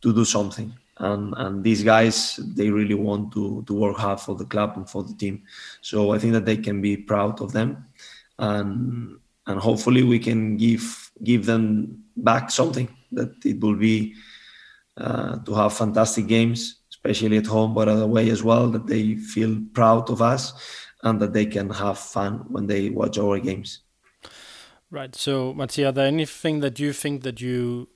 to 0.00 0.14
do 0.14 0.24
something. 0.24 0.72
And, 0.96 1.32
and 1.38 1.64
these 1.64 1.82
guys 1.82 2.36
they 2.36 2.70
really 2.70 2.94
want 2.94 3.32
to 3.32 3.62
to 3.66 3.74
work 3.74 3.96
hard 3.98 4.20
for 4.20 4.34
the 4.34 4.46
club 4.46 4.72
and 4.76 4.88
for 4.88 5.02
the 5.02 5.14
team. 5.14 5.42
So 5.82 6.12
i 6.12 6.18
think 6.18 6.32
that 6.32 6.46
they 6.46 6.56
can 6.56 6.80
be 6.80 6.96
proud 6.96 7.42
of 7.42 7.52
them. 7.52 7.84
And 8.38 9.18
and 9.46 9.60
hopefully 9.60 10.02
we 10.02 10.18
can 10.18 10.56
give 10.56 11.10
give 11.22 11.44
them 11.44 12.04
back 12.16 12.50
something 12.50 12.88
that 13.12 13.32
it 13.44 13.60
will 13.60 13.76
be 13.76 14.14
uh, 14.96 15.38
to 15.38 15.54
have 15.54 15.72
fantastic 15.72 16.26
games, 16.26 16.79
especially 17.04 17.38
at 17.38 17.46
home, 17.46 17.74
but 17.74 17.88
away 17.88 18.30
as 18.30 18.42
well. 18.42 18.68
That 18.68 18.86
they 18.86 19.16
feel 19.16 19.60
proud 19.72 20.10
of 20.10 20.20
us 20.22 20.52
and 21.02 21.20
that 21.20 21.32
they 21.32 21.46
can 21.46 21.70
have 21.70 21.98
fun 21.98 22.44
when 22.48 22.66
they 22.66 22.90
watch 22.90 23.18
our 23.18 23.38
games. 23.38 23.80
Right. 24.90 25.14
So, 25.14 25.54
Martí, 25.54 25.86
are 25.86 25.92
there 25.92 26.06
anything 26.06 26.60
that 26.60 26.78
you 26.78 26.92
think 26.92 27.22
that 27.22 27.40
you 27.40 27.88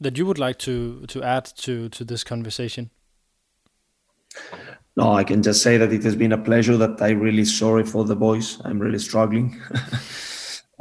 that 0.00 0.18
you 0.18 0.26
would 0.26 0.38
like 0.38 0.58
to 0.60 1.04
to 1.06 1.22
add 1.22 1.44
to 1.56 1.88
to 1.90 2.04
this 2.04 2.24
conversation? 2.24 2.90
No, 4.96 5.12
I 5.12 5.24
can 5.24 5.42
just 5.42 5.62
say 5.62 5.76
that 5.76 5.92
it 5.92 6.02
has 6.04 6.16
been 6.16 6.32
a 6.32 6.38
pleasure. 6.38 6.76
That 6.76 7.00
I'm 7.00 7.20
really 7.20 7.44
sorry 7.44 7.84
for 7.84 8.04
the 8.04 8.16
boys. 8.16 8.60
I'm 8.64 8.78
really 8.78 8.98
struggling. 8.98 9.60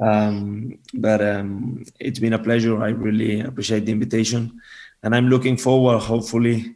Um, 0.01 0.79
but 0.93 1.21
um, 1.21 1.83
it's 1.99 2.19
been 2.19 2.33
a 2.33 2.39
pleasure. 2.39 2.81
I 2.81 2.89
really 2.89 3.41
appreciate 3.41 3.85
the 3.85 3.91
invitation, 3.91 4.59
and 5.03 5.15
I'm 5.15 5.27
looking 5.27 5.57
forward. 5.57 5.99
Hopefully, 5.99 6.73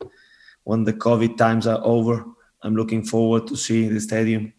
when 0.68 0.84
the 0.84 0.92
COVID 0.92 1.38
times 1.38 1.66
are 1.66 1.80
over, 1.82 2.26
I'm 2.62 2.76
looking 2.76 3.02
forward 3.02 3.48
to 3.48 3.56
seeing 3.56 3.94
the 3.94 4.02
stadium 4.02 4.52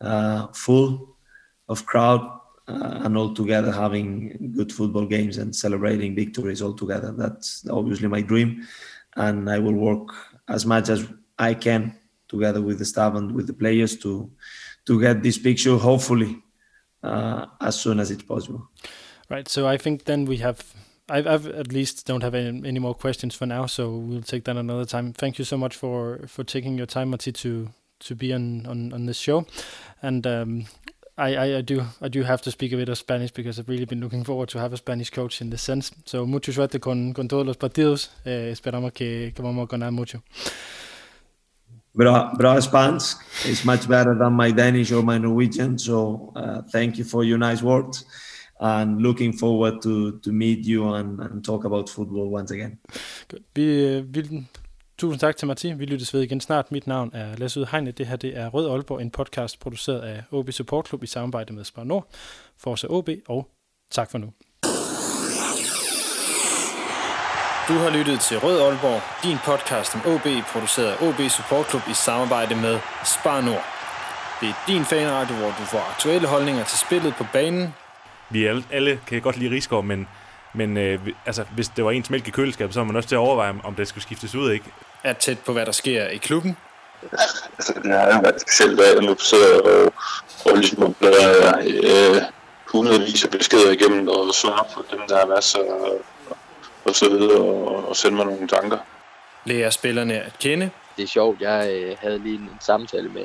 uh, 0.00 0.46
full 0.52 1.16
of 1.68 1.84
crowd 1.84 2.22
uh, 2.68 3.00
and 3.02 3.16
all 3.18 3.34
together 3.34 3.72
having 3.72 4.52
good 4.54 4.72
football 4.72 5.06
games 5.06 5.38
and 5.38 5.54
celebrating 5.64 6.14
victories 6.14 6.62
all 6.62 6.72
together. 6.72 7.10
That's 7.10 7.66
obviously 7.68 8.06
my 8.06 8.20
dream, 8.20 8.64
and 9.16 9.50
I 9.50 9.58
will 9.58 9.74
work 9.74 10.14
as 10.46 10.64
much 10.64 10.88
as 10.88 11.04
I 11.36 11.54
can 11.54 11.98
together 12.28 12.62
with 12.62 12.78
the 12.78 12.84
staff 12.84 13.16
and 13.16 13.34
with 13.34 13.48
the 13.48 13.58
players 13.62 13.96
to 14.04 14.30
to 14.86 15.00
get 15.00 15.24
this 15.24 15.36
picture. 15.36 15.76
Hopefully 15.76 16.44
uh, 17.02 17.46
as 17.60 17.74
soon 17.80 17.98
as 17.98 18.12
it's 18.12 18.22
possible. 18.22 18.70
Right. 19.28 19.48
So 19.48 19.66
I 19.66 19.78
think 19.78 20.04
then 20.04 20.26
we 20.26 20.36
have. 20.36 20.62
I've, 21.08 21.26
I've 21.26 21.46
at 21.46 21.72
least 21.72 22.06
don't 22.06 22.22
have 22.22 22.34
any, 22.34 22.66
any 22.66 22.78
more 22.80 22.94
questions 22.94 23.34
for 23.34 23.46
now, 23.46 23.66
so 23.66 23.90
we'll 23.90 24.22
take 24.22 24.44
that 24.44 24.56
another 24.56 24.84
time. 24.84 25.12
Thank 25.12 25.38
you 25.38 25.44
so 25.44 25.56
much 25.56 25.76
for 25.76 26.26
for 26.26 26.44
taking 26.44 26.76
your 26.76 26.86
time, 26.86 27.10
Mati, 27.10 27.32
to 27.32 27.68
to 28.00 28.14
be 28.14 28.32
on 28.32 28.66
on, 28.66 28.92
on 28.92 29.06
this 29.06 29.18
show, 29.18 29.46
and 30.02 30.26
um, 30.26 30.66
I, 31.16 31.34
I, 31.34 31.56
I, 31.58 31.60
do 31.62 31.84
I 32.02 32.08
do 32.08 32.24
have 32.24 32.42
to 32.42 32.50
speak 32.50 32.72
a 32.72 32.76
bit 32.76 32.88
of 32.88 32.98
Spanish 32.98 33.30
because 33.30 33.58
I've 33.58 33.68
really 33.68 33.86
been 33.86 34.00
looking 34.00 34.24
forward 34.24 34.48
to 34.50 34.58
have 34.58 34.72
a 34.72 34.76
Spanish 34.76 35.10
coach 35.10 35.40
in 35.40 35.50
this 35.50 35.62
sense. 35.62 35.92
So 36.04 36.26
mucho 36.26 36.52
suerte 36.52 36.80
con, 36.80 37.14
con 37.14 37.28
todos 37.28 37.46
los 37.46 37.56
partidos. 37.56 38.10
Eh, 38.26 38.50
esperamos 38.52 38.92
que, 38.92 39.32
que 39.34 39.42
vamos 39.42 39.64
a 39.64 39.66
ganar 39.66 39.92
mucho. 39.92 40.22
Bra, 41.94 42.32
bra 42.36 42.60
Spanish 42.60 43.14
is 43.46 43.64
much 43.64 43.88
better 43.88 44.14
than 44.14 44.34
my 44.34 44.50
Danish 44.50 44.92
or 44.92 45.02
my 45.02 45.16
Norwegian. 45.16 45.78
So 45.78 46.32
uh, 46.36 46.60
thank 46.70 46.98
you 46.98 47.04
for 47.04 47.24
your 47.24 47.38
nice 47.38 47.62
words 47.62 48.04
and 48.60 49.00
looking 49.00 49.38
forward 49.40 49.82
to 49.82 50.18
to 50.18 50.32
meet 50.32 50.66
you 50.66 50.94
and, 50.94 51.20
and 51.20 51.44
talk 51.44 51.64
about 51.64 51.90
football 51.90 52.34
once 52.34 52.54
again. 52.54 52.78
Good. 53.28 53.42
Vi, 53.54 54.00
vi 54.00 54.46
Tusind 54.98 55.20
tak 55.20 55.36
til 55.36 55.46
Martin. 55.46 55.78
Vi 55.78 55.84
lyttes 55.84 56.14
ved 56.14 56.22
igen 56.22 56.40
snart. 56.40 56.72
Mit 56.72 56.86
navn 56.86 57.10
er 57.12 57.36
Lasse 57.36 57.60
Ud 57.60 57.66
Heine. 57.72 57.90
Det 57.90 58.06
her 58.06 58.16
det 58.16 58.36
er 58.38 58.48
Rød 58.48 58.70
Aalborg, 58.70 59.00
en 59.00 59.10
podcast 59.10 59.60
produceret 59.60 60.00
af 60.00 60.22
OB 60.32 60.50
Support 60.50 60.88
Club 60.88 61.02
i 61.02 61.06
samarbejde 61.06 61.52
med 61.52 61.64
Spar 61.64 61.84
Nord, 61.84 62.08
Forza 62.58 62.86
OB, 62.90 63.08
og 63.28 63.48
tak 63.90 64.10
for 64.10 64.18
nu. 64.18 64.26
Du 67.68 67.72
har 67.72 67.90
lyttet 67.98 68.20
til 68.20 68.38
Rød 68.38 68.60
Aalborg, 68.60 69.00
din 69.24 69.38
podcast 69.44 69.94
om 69.94 70.00
OB, 70.12 70.26
produceret 70.52 70.90
af 70.92 71.08
OB 71.08 71.30
Support 71.30 71.70
Club 71.70 71.82
i 71.90 71.94
samarbejde 71.94 72.54
med 72.54 72.78
Spar 73.04 73.40
Nord. 73.40 73.64
Det 74.40 74.48
er 74.48 74.56
din 74.66 74.84
fanradio, 74.84 75.36
hvor 75.36 75.52
du 75.58 75.64
får 75.72 75.82
aktuelle 75.92 76.28
holdninger 76.28 76.64
til 76.64 76.78
spillet 76.78 77.14
på 77.14 77.24
banen. 77.32 77.74
Vi 78.30 78.46
alle, 78.46 78.64
alle 78.70 79.00
kan 79.06 79.22
godt 79.22 79.36
lide 79.36 79.54
Rigsgaard, 79.54 79.84
men, 79.84 80.08
men 80.54 80.76
øh, 80.76 80.98
altså, 81.26 81.44
hvis 81.54 81.68
det 81.68 81.84
var 81.84 81.90
ens 81.90 82.10
mælk 82.10 82.28
i 82.28 82.30
køleskabet, 82.30 82.74
så 82.74 82.80
var 82.80 82.84
man 82.84 82.96
også 82.96 83.08
til 83.08 83.16
at 83.16 83.18
overveje, 83.18 83.54
om 83.64 83.74
det 83.74 83.88
skulle 83.88 84.02
skiftes 84.02 84.34
ud, 84.34 84.50
ikke? 84.52 84.66
Er 85.04 85.12
tæt 85.12 85.38
på, 85.38 85.52
hvad 85.52 85.66
der 85.66 85.72
sker 85.72 86.08
i 86.08 86.16
klubben. 86.16 86.56
Altså, 87.58 87.72
det 87.82 87.92
har 87.92 88.14
jo 88.14 88.20
været 88.22 88.40
specielt, 88.40 88.80
at 88.80 89.04
nu 89.04 89.16
sidder 89.18 89.60
og, 89.60 89.92
og 90.44 90.56
ligesom 90.56 90.94
bliver 90.94 91.58
øh, 91.58 92.22
hundredvis 92.72 93.24
af 93.24 93.30
beskeder 93.30 93.70
igennem 93.70 94.08
og 94.08 94.34
svare 94.34 94.64
på 94.74 94.84
dem, 94.90 95.00
der 95.08 95.18
har 95.18 95.26
været 95.26 95.44
så 95.44 95.58
og 96.84 96.94
så 96.94 97.08
videre, 97.10 97.40
og, 97.40 97.88
og 97.88 97.96
sende 97.96 98.16
mig 98.16 98.26
nogle 98.26 98.48
tanker. 98.48 98.78
Lærer 99.44 99.70
spillerne 99.70 100.14
at 100.14 100.32
kende. 100.40 100.70
Det 100.96 101.02
er 101.02 101.06
sjovt, 101.06 101.40
jeg 101.40 101.70
øh, 101.72 101.96
havde 102.00 102.18
lige 102.18 102.34
en 102.34 102.50
samtale 102.60 103.08
med, 103.08 103.24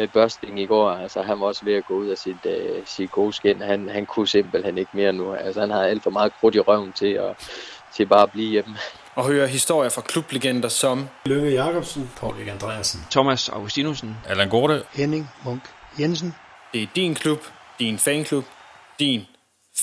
med 0.00 0.08
Børsting 0.08 0.60
i 0.60 0.66
går. 0.66 0.90
Altså, 0.90 1.22
han 1.22 1.40
var 1.40 1.46
også 1.46 1.64
ved 1.64 1.74
at 1.74 1.86
gå 1.86 1.94
ud 1.94 2.08
af 2.08 2.18
sit, 2.18 2.46
øh, 2.46 2.82
sit 2.84 3.10
gode 3.10 3.32
skin. 3.32 3.60
Han, 3.60 3.88
han 3.88 4.06
kunne 4.06 4.28
simpelthen 4.28 4.78
ikke 4.78 4.90
mere 4.94 5.12
nu. 5.12 5.34
Altså, 5.34 5.60
han 5.60 5.70
har 5.70 5.82
alt 5.82 6.02
for 6.02 6.10
meget 6.10 6.32
krudt 6.40 6.54
i 6.54 6.60
røven 6.60 6.92
til 6.92 7.06
at, 7.06 7.36
til 7.96 8.06
bare 8.06 8.22
at 8.22 8.32
blive 8.32 8.50
hjemme. 8.50 8.76
Og 9.14 9.26
høre 9.26 9.46
historier 9.48 9.90
fra 9.90 10.02
klublegender 10.02 10.68
som 10.68 11.08
Lønge 11.26 11.50
Jacobsen. 11.50 12.10
Paul 12.16 12.48
Andreasen. 12.48 13.00
Thomas 13.10 13.48
Augustinusen. 13.48 14.16
Allan 14.28 14.48
Gorte. 14.48 14.82
Henning 14.92 15.30
Munk 15.44 15.62
Jensen. 16.00 16.34
Det 16.72 16.82
er 16.82 16.86
din 16.96 17.14
klub, 17.14 17.38
din 17.78 17.98
fanklub, 17.98 18.44
din 18.98 19.20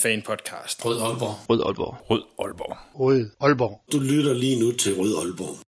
fanpodcast. 0.02 0.84
Rød 0.84 1.00
Aalborg. 1.00 1.34
Rød 1.50 1.62
Aalborg. 1.66 1.96
Rød 2.10 2.22
Aalborg. 2.38 2.76
Rød 3.00 3.30
Aalborg. 3.40 3.80
Du 3.92 3.98
lytter 3.98 4.34
lige 4.34 4.60
nu 4.60 4.72
til 4.72 4.94
Rød 4.98 5.16
Aalborg. 5.22 5.67